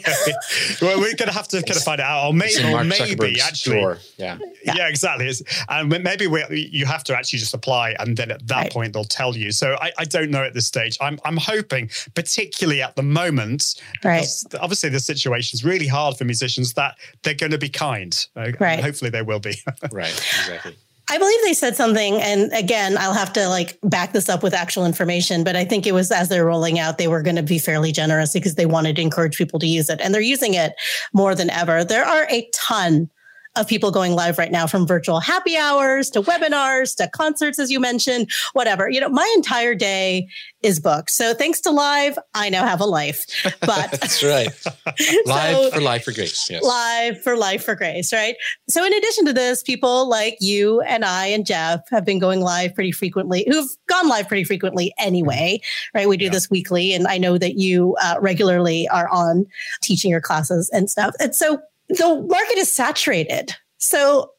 we're 0.82 0.96
going 0.96 1.16
to 1.16 1.32
have 1.32 1.48
to 1.48 1.62
kind 1.62 1.76
of 1.76 1.82
find 1.82 2.00
it 2.00 2.04
out, 2.04 2.28
or 2.28 2.32
maybe, 2.32 2.72
or 2.72 2.84
maybe 2.84 3.40
actually, 3.40 3.80
yeah. 4.16 4.38
yeah, 4.64 4.74
yeah, 4.76 4.88
exactly. 4.88 5.26
It's, 5.26 5.42
and 5.68 5.88
maybe 5.88 6.26
we, 6.26 6.68
you 6.72 6.86
have 6.86 7.04
to 7.04 7.16
actually 7.16 7.38
just 7.40 7.54
apply, 7.54 7.96
and 7.98 8.16
then 8.16 8.30
at 8.30 8.46
that 8.46 8.56
right. 8.56 8.72
point 8.72 8.92
they'll 8.92 9.04
tell 9.04 9.36
you. 9.36 9.52
So 9.52 9.76
I, 9.80 9.92
I, 9.98 10.04
don't 10.04 10.30
know 10.30 10.44
at 10.44 10.54
this 10.54 10.66
stage. 10.66 10.96
I'm 11.00 11.18
I'm 11.24 11.36
hoping, 11.36 11.90
particularly 12.14 12.82
at 12.82 12.96
the 12.96 13.02
moment, 13.02 13.80
because 13.92 14.46
right. 14.52 14.60
obviously 14.62 14.90
the 14.90 15.00
situation 15.00 15.56
is 15.56 15.64
really 15.64 15.79
really 15.80 15.88
hard 15.88 16.16
for 16.16 16.24
musicians 16.24 16.74
that 16.74 16.96
they're 17.22 17.34
going 17.34 17.52
to 17.52 17.58
be 17.58 17.68
kind. 17.68 18.26
Uh, 18.36 18.52
right. 18.60 18.80
Hopefully 18.80 19.10
they 19.10 19.22
will 19.22 19.40
be. 19.40 19.54
right. 19.92 20.12
Exactly. 20.12 20.76
I 21.08 21.18
believe 21.18 21.42
they 21.42 21.54
said 21.54 21.74
something, 21.74 22.22
and 22.22 22.52
again, 22.52 22.96
I'll 22.96 23.14
have 23.14 23.32
to 23.32 23.48
like 23.48 23.76
back 23.82 24.12
this 24.12 24.28
up 24.28 24.44
with 24.44 24.54
actual 24.54 24.86
information, 24.86 25.42
but 25.42 25.56
I 25.56 25.64
think 25.64 25.84
it 25.84 25.90
was 25.90 26.12
as 26.12 26.28
they're 26.28 26.44
rolling 26.44 26.78
out, 26.78 26.98
they 26.98 27.08
were 27.08 27.20
going 27.20 27.34
to 27.34 27.42
be 27.42 27.58
fairly 27.58 27.90
generous 27.90 28.32
because 28.32 28.54
they 28.54 28.66
wanted 28.66 28.94
to 28.94 29.02
encourage 29.02 29.36
people 29.36 29.58
to 29.58 29.66
use 29.66 29.90
it, 29.90 30.00
and 30.00 30.14
they're 30.14 30.20
using 30.20 30.54
it 30.54 30.74
more 31.12 31.34
than 31.34 31.50
ever. 31.50 31.82
There 31.82 32.04
are 32.04 32.28
a 32.30 32.48
ton 32.54 33.10
of 33.56 33.66
people 33.66 33.90
going 33.90 34.12
live 34.12 34.38
right 34.38 34.52
now 34.52 34.66
from 34.66 34.86
virtual 34.86 35.18
happy 35.18 35.56
hours 35.56 36.08
to 36.10 36.22
webinars 36.22 36.94
to 36.96 37.08
concerts, 37.08 37.58
as 37.58 37.70
you 37.70 37.80
mentioned, 37.80 38.30
whatever. 38.52 38.88
You 38.88 39.00
know, 39.00 39.08
my 39.08 39.30
entire 39.36 39.74
day 39.74 40.28
is 40.62 40.78
booked. 40.78 41.10
So 41.10 41.34
thanks 41.34 41.60
to 41.62 41.70
live, 41.70 42.18
I 42.34 42.48
now 42.48 42.64
have 42.64 42.80
a 42.80 42.86
life. 42.86 43.24
But 43.60 43.90
that's 44.00 44.22
right. 44.22 44.48
live 45.26 45.56
so, 45.56 45.70
for 45.72 45.80
life 45.80 46.04
for 46.04 46.12
grace. 46.12 46.48
Yes. 46.48 46.62
Live 46.62 47.20
for 47.22 47.36
life 47.36 47.64
for 47.64 47.74
grace, 47.74 48.12
right? 48.12 48.36
So 48.68 48.84
in 48.84 48.92
addition 48.92 49.24
to 49.26 49.32
this, 49.32 49.62
people 49.62 50.08
like 50.08 50.36
you 50.40 50.80
and 50.82 51.04
I 51.04 51.26
and 51.26 51.44
Jeff 51.44 51.80
have 51.90 52.04
been 52.04 52.18
going 52.18 52.40
live 52.40 52.74
pretty 52.74 52.92
frequently, 52.92 53.44
who've 53.48 53.70
gone 53.88 54.08
live 54.08 54.28
pretty 54.28 54.44
frequently 54.44 54.94
anyway, 54.98 55.60
right? 55.94 56.08
We 56.08 56.16
do 56.16 56.26
yeah. 56.26 56.30
this 56.30 56.50
weekly. 56.50 56.92
And 56.92 57.06
I 57.08 57.18
know 57.18 57.36
that 57.38 57.54
you 57.54 57.96
uh, 58.02 58.16
regularly 58.20 58.86
are 58.88 59.08
on 59.08 59.46
teaching 59.82 60.10
your 60.10 60.20
classes 60.20 60.70
and 60.72 60.88
stuff. 60.88 61.14
And 61.18 61.34
so 61.34 61.60
the 61.90 62.26
market 62.28 62.58
is 62.58 62.72
saturated. 62.72 63.54
So, 63.78 64.32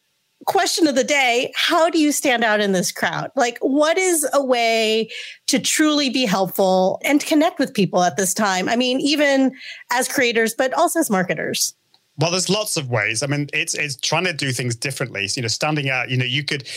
question 0.47 0.87
of 0.87 0.95
the 0.95 1.03
day 1.03 1.51
how 1.55 1.89
do 1.89 1.99
you 1.99 2.11
stand 2.11 2.43
out 2.43 2.59
in 2.59 2.71
this 2.71 2.91
crowd? 2.91 3.31
Like, 3.35 3.57
what 3.61 3.97
is 3.97 4.27
a 4.33 4.43
way 4.43 5.09
to 5.47 5.59
truly 5.59 6.09
be 6.09 6.25
helpful 6.25 6.99
and 7.03 7.23
connect 7.23 7.59
with 7.59 7.73
people 7.73 8.03
at 8.03 8.17
this 8.17 8.33
time? 8.33 8.67
I 8.67 8.75
mean, 8.75 8.99
even 8.99 9.53
as 9.91 10.07
creators, 10.07 10.53
but 10.53 10.73
also 10.73 10.99
as 10.99 11.09
marketers. 11.09 11.75
Well, 12.17 12.31
there's 12.31 12.49
lots 12.49 12.77
of 12.77 12.89
ways. 12.89 13.23
I 13.23 13.27
mean, 13.27 13.47
it's 13.53 13.73
it's 13.73 13.95
trying 13.95 14.25
to 14.25 14.33
do 14.33 14.51
things 14.51 14.75
differently. 14.75 15.27
So, 15.27 15.39
you 15.39 15.41
know, 15.43 15.47
standing 15.47 15.89
out. 15.89 16.09
You 16.09 16.17
know, 16.17 16.25
you 16.25 16.43
could 16.43 16.67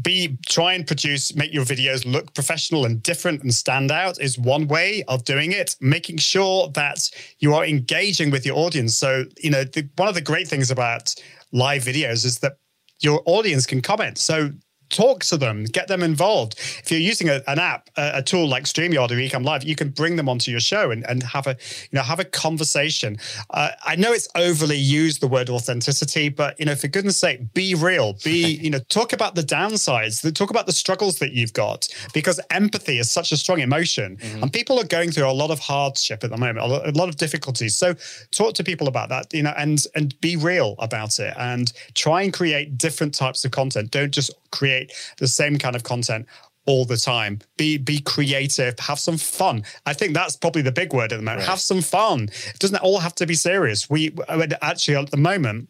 be 0.00 0.38
try 0.46 0.74
and 0.74 0.86
produce 0.86 1.34
make 1.34 1.52
your 1.52 1.64
videos 1.64 2.04
look 2.04 2.32
professional 2.34 2.84
and 2.84 3.02
different 3.02 3.42
and 3.42 3.52
stand 3.52 3.90
out 3.90 4.20
is 4.20 4.38
one 4.38 4.68
way 4.68 5.02
of 5.08 5.24
doing 5.24 5.52
it 5.52 5.74
making 5.80 6.18
sure 6.18 6.68
that 6.74 7.10
you 7.38 7.54
are 7.54 7.64
engaging 7.64 8.30
with 8.30 8.46
your 8.46 8.56
audience. 8.56 8.96
So 8.96 9.24
you 9.38 9.50
know 9.50 9.64
the, 9.64 9.88
one 9.96 10.08
of 10.08 10.14
the 10.14 10.20
great 10.20 10.46
things 10.46 10.70
about 10.70 11.14
live 11.52 11.82
videos 11.82 12.24
is 12.24 12.38
that 12.40 12.58
your 13.00 13.22
audience 13.26 13.66
can 13.66 13.80
comment. 13.80 14.18
So 14.18 14.50
talk 14.90 15.24
to 15.24 15.36
them, 15.36 15.64
get 15.64 15.88
them 15.88 16.02
involved. 16.02 16.58
If 16.58 16.90
you're 16.90 17.00
using 17.00 17.28
a, 17.28 17.42
an 17.46 17.58
app, 17.58 17.90
a, 17.96 18.18
a, 18.18 18.22
tool 18.22 18.48
like 18.48 18.64
StreamYard 18.64 19.10
or 19.10 19.14
Ecamm 19.14 19.44
Live, 19.44 19.64
you 19.64 19.74
can 19.74 19.90
bring 19.90 20.16
them 20.16 20.28
onto 20.28 20.50
your 20.50 20.60
show 20.60 20.90
and, 20.90 21.08
and 21.08 21.22
have 21.22 21.46
a 21.46 21.56
you 21.90 21.96
know 21.96 22.02
have 22.02 22.20
a 22.20 22.24
conversation. 22.24 23.18
Uh, 23.50 23.70
I 23.84 23.96
know 23.96 24.12
it's 24.12 24.28
overly 24.34 24.76
used 24.76 25.20
the 25.20 25.28
word 25.28 25.50
authenticity, 25.50 26.28
but 26.28 26.58
you 26.58 26.66
know 26.66 26.74
for 26.74 26.88
goodness 26.88 27.16
sake, 27.16 27.52
be 27.54 27.74
real. 27.74 28.14
Be 28.24 28.54
you 28.62 28.70
know 28.70 28.80
talk 28.88 29.12
about 29.12 29.34
the 29.34 29.42
downsides, 29.42 30.32
talk 30.34 30.50
about 30.50 30.66
the 30.66 30.72
struggles 30.72 31.18
that 31.18 31.32
you've 31.32 31.52
got 31.52 31.88
because 32.12 32.40
empathy 32.50 32.98
is 32.98 33.10
such 33.10 33.32
a 33.32 33.36
strong 33.36 33.60
emotion, 33.60 34.16
mm-hmm. 34.16 34.42
and 34.42 34.52
people 34.52 34.78
are 34.78 34.86
going 34.86 35.10
through 35.10 35.28
a 35.28 35.32
lot 35.32 35.50
of 35.50 35.58
hardship 35.58 36.24
at 36.24 36.30
the 36.30 36.36
moment, 36.36 36.58
a 36.58 36.92
lot 36.92 37.08
of 37.08 37.16
difficulties. 37.16 37.76
So 37.76 37.94
talk 38.30 38.54
to 38.54 38.64
people 38.64 38.88
about 38.88 39.08
that, 39.10 39.32
you 39.32 39.42
know, 39.42 39.54
and 39.56 39.84
and 39.94 40.18
be 40.20 40.36
real 40.36 40.74
about 40.78 41.18
it, 41.18 41.34
and 41.38 41.72
try 41.94 42.22
and 42.22 42.32
create 42.32 42.78
different 42.78 43.14
types 43.14 43.44
of 43.44 43.50
content. 43.50 43.90
Don't 43.90 44.12
just 44.12 44.32
create 44.50 44.77
the 45.18 45.28
same 45.28 45.58
kind 45.58 45.76
of 45.76 45.82
content 45.82 46.26
all 46.66 46.84
the 46.84 46.96
time. 46.96 47.40
Be 47.56 47.78
be 47.78 48.00
creative, 48.00 48.78
have 48.78 48.98
some 48.98 49.16
fun. 49.16 49.64
I 49.86 49.94
think 49.94 50.14
that's 50.14 50.36
probably 50.36 50.62
the 50.62 50.72
big 50.72 50.92
word 50.92 51.12
at 51.12 51.16
the 51.16 51.22
moment. 51.22 51.40
Right. 51.40 51.48
Have 51.48 51.60
some 51.60 51.80
fun. 51.80 52.28
It 52.54 52.58
doesn't 52.58 52.76
all 52.76 52.98
have 52.98 53.14
to 53.16 53.26
be 53.26 53.34
serious. 53.34 53.88
We 53.88 54.14
actually 54.60 54.96
at 54.96 55.10
the 55.10 55.16
moment 55.16 55.68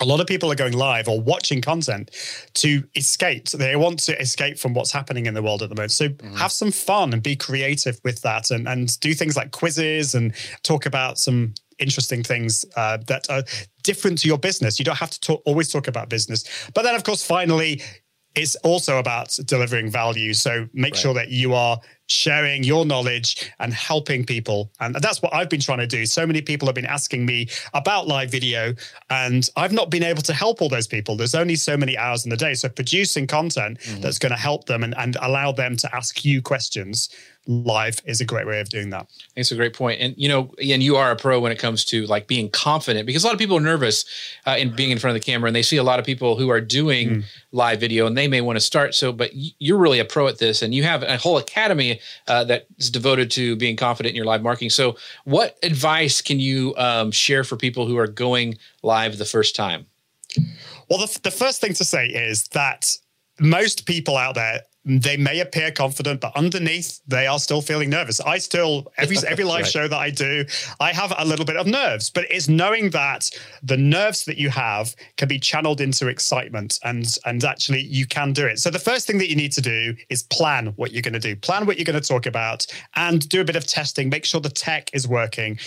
a 0.00 0.04
lot 0.04 0.20
of 0.20 0.26
people 0.26 0.50
are 0.50 0.54
going 0.54 0.74
live 0.74 1.08
or 1.08 1.20
watching 1.20 1.60
content 1.60 2.10
to 2.54 2.84
escape. 2.94 3.48
They 3.48 3.74
want 3.76 3.98
to 4.00 4.20
escape 4.20 4.58
from 4.58 4.74
what's 4.74 4.92
happening 4.92 5.26
in 5.26 5.34
the 5.34 5.42
world 5.42 5.62
at 5.62 5.70
the 5.70 5.74
moment. 5.74 5.92
So 5.92 6.08
mm-hmm. 6.08 6.36
have 6.36 6.52
some 6.52 6.70
fun 6.70 7.12
and 7.12 7.22
be 7.22 7.34
creative 7.34 8.00
with 8.04 8.22
that 8.22 8.50
and, 8.50 8.68
and 8.68 8.98
do 9.00 9.12
things 9.12 9.36
like 9.36 9.50
quizzes 9.50 10.14
and 10.14 10.32
talk 10.62 10.86
about 10.86 11.18
some 11.18 11.54
interesting 11.78 12.22
things 12.22 12.64
uh, 12.76 12.98
that 13.08 13.28
are 13.28 13.42
different 13.82 14.18
to 14.18 14.28
your 14.28 14.38
business. 14.38 14.78
You 14.78 14.84
don't 14.84 14.98
have 14.98 15.10
to 15.10 15.20
talk, 15.20 15.42
always 15.44 15.70
talk 15.72 15.88
about 15.88 16.08
business. 16.08 16.44
But 16.74 16.82
then, 16.82 16.94
of 16.94 17.02
course, 17.02 17.24
finally, 17.24 17.82
it's 18.38 18.54
also 18.56 18.98
about 18.98 19.36
delivering 19.44 19.90
value. 19.90 20.32
So 20.32 20.68
make 20.72 20.94
right. 20.94 21.00
sure 21.00 21.14
that 21.14 21.30
you 21.30 21.54
are 21.54 21.80
sharing 22.06 22.64
your 22.64 22.86
knowledge 22.86 23.52
and 23.58 23.74
helping 23.74 24.24
people. 24.24 24.70
And 24.80 24.94
that's 24.94 25.20
what 25.20 25.34
I've 25.34 25.50
been 25.50 25.60
trying 25.60 25.78
to 25.78 25.86
do. 25.86 26.06
So 26.06 26.26
many 26.26 26.40
people 26.40 26.66
have 26.66 26.74
been 26.74 26.86
asking 26.86 27.26
me 27.26 27.48
about 27.74 28.06
live 28.06 28.30
video, 28.30 28.74
and 29.10 29.48
I've 29.56 29.72
not 29.72 29.90
been 29.90 30.02
able 30.02 30.22
to 30.22 30.32
help 30.32 30.62
all 30.62 30.68
those 30.68 30.86
people. 30.86 31.16
There's 31.16 31.34
only 31.34 31.56
so 31.56 31.76
many 31.76 31.98
hours 31.98 32.24
in 32.24 32.30
the 32.30 32.36
day. 32.36 32.54
So 32.54 32.68
producing 32.68 33.26
content 33.26 33.80
mm-hmm. 33.80 34.00
that's 34.00 34.18
going 34.18 34.32
to 34.32 34.38
help 34.38 34.66
them 34.66 34.82
and, 34.84 34.96
and 34.96 35.16
allow 35.20 35.52
them 35.52 35.76
to 35.76 35.94
ask 35.94 36.24
you 36.24 36.40
questions 36.40 37.10
live 37.48 38.02
is 38.04 38.20
a 38.20 38.26
great 38.26 38.46
way 38.46 38.60
of 38.60 38.68
doing 38.68 38.90
that. 38.90 39.08
It's 39.34 39.50
a 39.50 39.56
great 39.56 39.72
point. 39.72 40.00
And 40.02 40.14
you 40.18 40.28
know, 40.28 40.52
and 40.62 40.82
you 40.82 40.96
are 40.96 41.10
a 41.10 41.16
pro 41.16 41.40
when 41.40 41.50
it 41.50 41.58
comes 41.58 41.84
to 41.86 42.04
like 42.06 42.28
being 42.28 42.50
confident 42.50 43.06
because 43.06 43.24
a 43.24 43.26
lot 43.26 43.32
of 43.32 43.38
people 43.38 43.56
are 43.56 43.60
nervous 43.60 44.04
uh, 44.46 44.56
in 44.58 44.76
being 44.76 44.90
in 44.90 44.98
front 44.98 45.16
of 45.16 45.22
the 45.22 45.24
camera 45.24 45.48
and 45.48 45.56
they 45.56 45.62
see 45.62 45.78
a 45.78 45.82
lot 45.82 45.98
of 45.98 46.04
people 46.04 46.36
who 46.36 46.50
are 46.50 46.60
doing 46.60 47.08
mm. 47.08 47.24
live 47.50 47.80
video 47.80 48.06
and 48.06 48.16
they 48.16 48.28
may 48.28 48.42
want 48.42 48.56
to 48.56 48.60
start. 48.60 48.94
So, 48.94 49.12
but 49.12 49.30
you're 49.34 49.78
really 49.78 49.98
a 49.98 50.04
pro 50.04 50.28
at 50.28 50.38
this 50.38 50.60
and 50.60 50.74
you 50.74 50.82
have 50.82 51.02
a 51.02 51.16
whole 51.16 51.38
academy 51.38 52.00
uh, 52.26 52.44
that 52.44 52.66
is 52.76 52.90
devoted 52.90 53.30
to 53.32 53.56
being 53.56 53.76
confident 53.76 54.10
in 54.10 54.16
your 54.16 54.26
live 54.26 54.42
marketing. 54.42 54.70
So, 54.70 54.96
what 55.24 55.58
advice 55.62 56.20
can 56.20 56.38
you 56.38 56.74
um, 56.76 57.10
share 57.10 57.44
for 57.44 57.56
people 57.56 57.86
who 57.86 57.96
are 57.96 58.06
going 58.06 58.58
live 58.82 59.16
the 59.16 59.24
first 59.24 59.56
time? 59.56 59.86
Well, 60.90 60.98
the, 60.98 61.18
the 61.22 61.30
first 61.30 61.62
thing 61.62 61.72
to 61.74 61.84
say 61.84 62.08
is 62.08 62.48
that 62.48 62.94
most 63.40 63.86
people 63.86 64.18
out 64.18 64.34
there 64.34 64.62
they 64.88 65.18
may 65.18 65.40
appear 65.40 65.70
confident, 65.70 66.20
but 66.20 66.34
underneath 66.34 67.00
they 67.06 67.26
are 67.26 67.38
still 67.38 67.60
feeling 67.60 67.90
nervous. 67.90 68.20
I 68.20 68.38
still 68.38 68.90
every 68.96 69.18
every 69.26 69.44
live 69.44 69.62
right. 69.62 69.70
show 69.70 69.86
that 69.86 69.96
I 69.96 70.08
do, 70.08 70.46
I 70.80 70.92
have 70.92 71.12
a 71.18 71.24
little 71.24 71.44
bit 71.44 71.56
of 71.56 71.66
nerves, 71.66 72.08
but 72.08 72.24
it's 72.30 72.48
knowing 72.48 72.88
that 72.90 73.30
the 73.62 73.76
nerves 73.76 74.24
that 74.24 74.38
you 74.38 74.48
have 74.48 74.96
can 75.18 75.28
be 75.28 75.38
channeled 75.38 75.82
into 75.82 76.08
excitement, 76.08 76.80
and 76.84 77.06
and 77.26 77.44
actually 77.44 77.82
you 77.82 78.06
can 78.06 78.32
do 78.32 78.46
it. 78.46 78.58
So 78.58 78.70
the 78.70 78.78
first 78.78 79.06
thing 79.06 79.18
that 79.18 79.28
you 79.28 79.36
need 79.36 79.52
to 79.52 79.60
do 79.60 79.94
is 80.08 80.22
plan 80.22 80.68
what 80.76 80.92
you're 80.92 81.02
going 81.02 81.12
to 81.12 81.20
do, 81.20 81.36
plan 81.36 81.66
what 81.66 81.76
you're 81.76 81.84
going 81.84 82.00
to 82.00 82.08
talk 82.08 82.24
about, 82.24 82.66
and 82.96 83.28
do 83.28 83.42
a 83.42 83.44
bit 83.44 83.56
of 83.56 83.66
testing. 83.66 84.08
Make 84.08 84.24
sure 84.24 84.40
the 84.40 84.48
tech 84.48 84.90
is 84.94 85.06
working. 85.06 85.58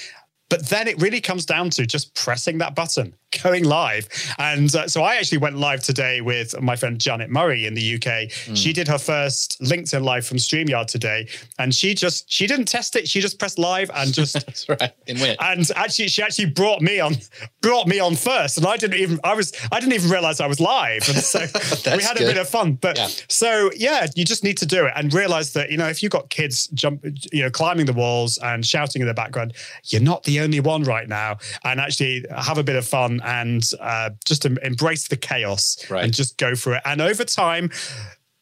But 0.50 0.68
then 0.68 0.88
it 0.88 1.02
really 1.02 1.22
comes 1.22 1.46
down 1.46 1.70
to 1.72 1.86
just 1.86 2.14
pressing 2.14 2.58
that 2.58 2.76
button 2.76 3.14
going 3.44 3.64
live. 3.64 4.08
And 4.38 4.74
uh, 4.76 4.88
so 4.88 5.04
I 5.04 5.16
actually 5.16 5.40
went 5.40 5.58
live 5.58 5.82
today 5.82 6.22
with 6.22 6.60
my 6.62 6.76
friend 6.76 7.00
Janet 7.00 7.30
Murray 7.30 7.66
in 7.66 7.74
the 7.74 7.96
UK. 7.96 8.30
Mm. 8.30 8.58
She 8.58 8.74
did 8.74 8.88
her 8.88 8.98
first 8.98 9.62
LinkedIn 9.62 10.04
live 10.04 10.26
from 10.26 10.38
StreamYard 10.38 10.88
today. 10.88 11.28
And 11.58 11.74
she 11.74 11.94
just, 11.94 12.32
she 12.32 12.48
didn't 12.48 12.66
test 12.66 12.96
it. 12.96 13.08
She 13.08 13.22
just 13.22 13.40
pressed 13.40 13.58
live 13.58 13.90
and 13.94 14.14
just, 14.14 14.34
that's 14.34 14.68
right. 14.68 14.92
And 15.08 15.20
went. 15.20 15.42
And 15.42 15.70
actually, 15.76 16.10
she 16.10 16.22
actually 16.22 16.48
brought 16.48 16.82
me 16.82 17.00
on, 17.00 17.16
brought 17.62 17.88
me 17.88 18.00
on 18.00 18.16
first. 18.16 18.58
And 18.58 18.66
I 18.66 18.78
didn't 18.78 19.00
even, 19.00 19.20
I 19.24 19.34
was, 19.34 19.54
I 19.72 19.80
didn't 19.80 19.94
even 19.94 20.10
realize 20.10 20.40
I 20.40 20.48
was 20.48 20.60
live. 20.60 21.08
And 21.08 21.18
so 21.18 21.40
we 21.96 22.04
had 22.04 22.18
good. 22.18 22.28
a 22.28 22.32
bit 22.34 22.38
of 22.38 22.50
fun. 22.50 22.74
But 22.74 22.98
yeah. 22.98 23.08
so, 23.28 23.72
yeah, 23.76 24.08
you 24.16 24.26
just 24.26 24.44
need 24.44 24.58
to 24.58 24.66
do 24.66 24.86
it 24.86 24.94
and 24.96 25.14
realize 25.14 25.54
that, 25.54 25.72
you 25.72 25.78
know, 25.78 25.88
if 25.88 26.04
you've 26.04 26.12
got 26.12 26.30
kids 26.30 26.68
jump, 26.68 27.04
you 27.32 27.44
know, 27.44 27.50
climbing 27.50 27.86
the 27.86 27.94
walls 27.94 28.38
and 28.40 28.66
shouting 28.66 29.02
in 29.02 29.08
the 29.08 29.14
background, 29.14 29.54
you're 29.86 30.02
not 30.02 30.24
the 30.24 30.40
only 30.40 30.60
one 30.60 30.84
right 30.84 31.08
now. 31.08 31.38
And 31.64 31.80
actually 31.80 32.26
have 32.36 32.58
a 32.58 32.64
bit 32.64 32.76
of 32.76 32.86
fun 32.86 33.21
and 33.24 33.70
uh, 33.80 34.12
just 34.26 34.46
embrace 34.46 35.08
the 35.08 35.18
chaos 35.18 35.78
right. 35.90 36.04
and 36.04 36.14
just 36.14 36.38
go 36.38 36.56
for 36.56 36.74
it. 36.74 36.82
And 36.86 37.02
over 37.02 37.24
time, 37.24 37.70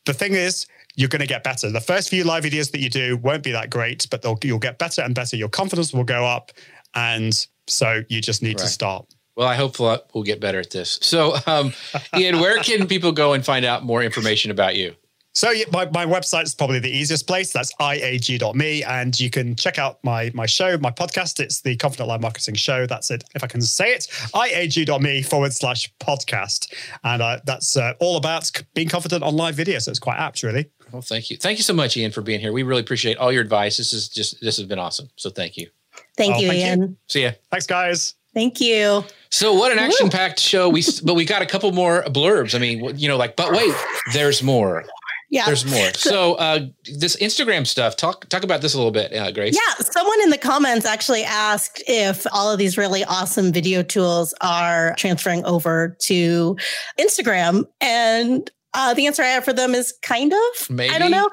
the 0.05 0.13
thing 0.13 0.33
is, 0.33 0.65
you're 0.95 1.09
going 1.09 1.21
to 1.21 1.27
get 1.27 1.43
better. 1.43 1.71
The 1.71 1.79
first 1.79 2.09
few 2.09 2.23
live 2.23 2.43
videos 2.43 2.71
that 2.71 2.79
you 2.79 2.89
do 2.89 3.17
won't 3.17 3.43
be 3.43 3.51
that 3.51 3.69
great, 3.69 4.07
but 4.09 4.25
you'll 4.43 4.59
get 4.59 4.77
better 4.77 5.01
and 5.01 5.15
better. 5.15 5.37
Your 5.37 5.49
confidence 5.49 5.93
will 5.93 6.03
go 6.03 6.25
up. 6.25 6.51
And 6.93 7.47
so 7.67 8.03
you 8.09 8.19
just 8.19 8.41
need 8.41 8.59
right. 8.59 8.65
to 8.65 8.67
start. 8.67 9.05
Well, 9.35 9.47
I 9.47 9.55
hope 9.55 9.79
we'll 9.79 10.23
get 10.23 10.41
better 10.41 10.59
at 10.59 10.71
this. 10.71 10.99
So, 11.01 11.37
um, 11.47 11.73
Ian, 12.17 12.39
where 12.41 12.57
can 12.57 12.87
people 12.87 13.13
go 13.13 13.31
and 13.31 13.45
find 13.45 13.63
out 13.63 13.85
more 13.85 14.03
information 14.03 14.51
about 14.51 14.75
you? 14.75 14.95
So 15.39 15.51
yeah, 15.51 15.63
my, 15.71 15.85
my 15.91 16.05
website 16.05 16.43
is 16.43 16.53
probably 16.53 16.79
the 16.79 16.91
easiest 16.91 17.25
place. 17.25 17.53
That's 17.53 17.73
iag.me. 17.79 18.83
And 18.83 19.17
you 19.17 19.29
can 19.29 19.55
check 19.55 19.79
out 19.79 20.03
my 20.03 20.29
my 20.33 20.45
show, 20.45 20.77
my 20.79 20.91
podcast. 20.91 21.39
It's 21.39 21.61
the 21.61 21.77
Confident 21.77 22.09
Live 22.09 22.19
Marketing 22.19 22.55
Show. 22.55 22.85
That's 22.85 23.09
it. 23.09 23.23
If 23.33 23.41
I 23.41 23.47
can 23.47 23.61
say 23.61 23.93
it, 23.93 24.07
iag.me 24.33 25.21
forward 25.21 25.53
slash 25.53 25.93
podcast. 26.01 26.73
And 27.05 27.21
uh, 27.21 27.39
that's 27.45 27.77
uh, 27.77 27.93
all 28.01 28.17
about 28.17 28.51
being 28.73 28.89
confident 28.89 29.23
on 29.23 29.37
live 29.37 29.55
video. 29.55 29.79
So 29.79 29.91
it's 29.91 29.99
quite 29.99 30.17
apt, 30.17 30.43
really. 30.43 30.69
Well, 30.91 31.01
thank 31.01 31.31
you. 31.31 31.37
Thank 31.37 31.57
you 31.57 31.63
so 31.63 31.73
much, 31.73 31.95
Ian, 31.95 32.11
for 32.11 32.19
being 32.19 32.41
here. 32.41 32.51
We 32.51 32.63
really 32.63 32.81
appreciate 32.81 33.15
all 33.15 33.31
your 33.31 33.41
advice. 33.41 33.77
This 33.77 33.93
is 33.93 34.09
just, 34.09 34.41
this 34.41 34.57
has 34.57 34.65
been 34.65 34.77
awesome. 34.77 35.09
So 35.15 35.29
thank 35.29 35.55
you. 35.55 35.69
Thank 36.17 36.35
oh, 36.35 36.39
you, 36.39 36.47
thank 36.49 36.59
Ian. 36.59 36.81
You. 36.81 36.97
See 37.07 37.23
ya. 37.23 37.31
Thanks, 37.49 37.65
guys. 37.65 38.15
Thank 38.33 38.59
you. 38.59 39.05
So 39.29 39.53
what 39.53 39.71
an 39.71 39.79
action 39.79 40.09
packed 40.09 40.41
show. 40.41 40.67
We, 40.67 40.83
but 41.05 41.13
we 41.13 41.23
got 41.23 41.41
a 41.41 41.45
couple 41.45 41.71
more 41.71 42.03
blurbs. 42.03 42.55
I 42.55 42.59
mean, 42.59 42.97
you 42.97 43.07
know, 43.07 43.15
like, 43.15 43.37
but 43.37 43.53
wait, 43.53 43.73
there's 44.11 44.43
more. 44.43 44.83
Yeah, 45.29 45.45
there's 45.45 45.65
more. 45.65 45.93
So, 45.93 46.33
uh, 46.35 46.67
this 46.85 47.15
Instagram 47.17 47.67
stuff. 47.67 47.95
Talk 47.95 48.27
talk 48.29 48.43
about 48.43 48.61
this 48.61 48.73
a 48.73 48.77
little 48.77 48.91
bit, 48.91 49.13
uh, 49.13 49.31
Grace. 49.31 49.55
Yeah, 49.55 49.85
someone 49.85 50.19
in 50.23 50.31
the 50.31 50.37
comments 50.37 50.85
actually 50.85 51.23
asked 51.23 51.83
if 51.87 52.25
all 52.31 52.51
of 52.51 52.57
these 52.57 52.77
really 52.77 53.03
awesome 53.03 53.53
video 53.53 53.83
tools 53.83 54.33
are 54.41 54.95
transferring 54.97 55.45
over 55.45 55.95
to 56.01 56.57
Instagram, 56.99 57.65
and 57.79 58.49
uh, 58.73 58.93
the 58.93 59.07
answer 59.07 59.23
I 59.23 59.27
have 59.27 59.43
for 59.43 59.53
them 59.53 59.73
is 59.73 59.93
kind 60.03 60.31
of. 60.31 60.69
Maybe. 60.69 60.93
I 60.93 60.99
don't 60.99 61.09
know. 61.09 61.29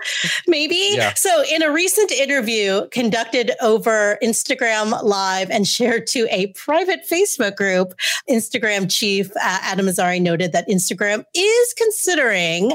Maybe. 0.47 0.93
Yeah. 0.93 1.13
So, 1.15 1.45
in 1.53 1.63
a 1.63 1.71
recent 1.71 2.11
interview 2.11 2.89
conducted 2.89 3.53
over 3.61 4.19
Instagram 4.23 5.03
Live 5.03 5.51
and 5.51 5.67
shared 5.67 6.07
to 6.09 6.27
a 6.31 6.47
private 6.49 7.01
Facebook 7.11 7.57
group, 7.57 7.95
Instagram 8.31 8.91
chief 8.91 9.31
uh, 9.37 9.59
Adam 9.63 9.87
Mosseri 9.87 10.21
noted 10.21 10.53
that 10.53 10.67
Instagram 10.67 11.25
is 11.35 11.75
considering 11.75 12.73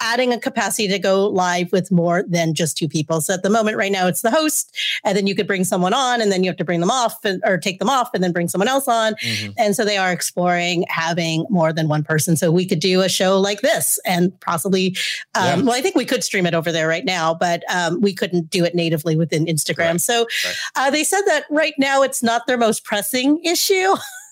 adding 0.00 0.32
a 0.32 0.38
capacity 0.38 0.86
to 0.88 0.98
go 0.98 1.26
live 1.26 1.72
with 1.72 1.90
more 1.90 2.22
than 2.28 2.54
just 2.54 2.76
two 2.76 2.88
people. 2.88 3.20
So, 3.20 3.34
at 3.34 3.42
the 3.42 3.50
moment, 3.50 3.76
right 3.76 3.92
now, 3.92 4.06
it's 4.06 4.22
the 4.22 4.30
host, 4.30 4.76
and 5.02 5.16
then 5.16 5.26
you 5.26 5.34
could 5.34 5.48
bring 5.48 5.64
someone 5.64 5.92
on, 5.92 6.20
and 6.20 6.30
then 6.30 6.44
you 6.44 6.50
have 6.50 6.56
to 6.58 6.64
bring 6.64 6.80
them 6.80 6.90
off 6.90 7.24
and, 7.24 7.42
or 7.44 7.58
take 7.58 7.80
them 7.80 7.90
off, 7.90 8.10
and 8.14 8.22
then 8.22 8.30
bring 8.30 8.46
someone 8.46 8.68
else 8.68 8.86
on. 8.86 9.14
Mm-hmm. 9.14 9.52
And 9.58 9.74
so, 9.74 9.84
they 9.84 9.96
are 9.96 10.12
exploring 10.12 10.84
having 10.88 11.46
more 11.50 11.72
than 11.72 11.88
one 11.88 12.04
person. 12.04 12.36
So, 12.36 12.52
we 12.52 12.64
could 12.64 12.80
do 12.80 13.00
a 13.00 13.08
show 13.08 13.40
like 13.40 13.60
this 13.60 13.98
and 14.04 14.38
possibly 14.40 14.96
um, 15.34 15.44
yeah. 15.44 15.56
well 15.56 15.74
i 15.74 15.80
think 15.80 15.94
we 15.94 16.04
could 16.04 16.24
stream 16.24 16.46
it 16.46 16.54
over 16.54 16.72
there 16.72 16.88
right 16.88 17.04
now 17.04 17.34
but 17.34 17.62
um, 17.72 18.00
we 18.00 18.14
couldn't 18.14 18.50
do 18.50 18.64
it 18.64 18.74
natively 18.74 19.16
within 19.16 19.44
instagram 19.46 19.92
right. 19.92 20.00
so 20.00 20.26
right. 20.44 20.56
Uh, 20.76 20.90
they 20.90 21.04
said 21.04 21.22
that 21.26 21.44
right 21.50 21.74
now 21.78 22.02
it's 22.02 22.22
not 22.22 22.46
their 22.46 22.58
most 22.58 22.84
pressing 22.84 23.42
issue 23.44 23.94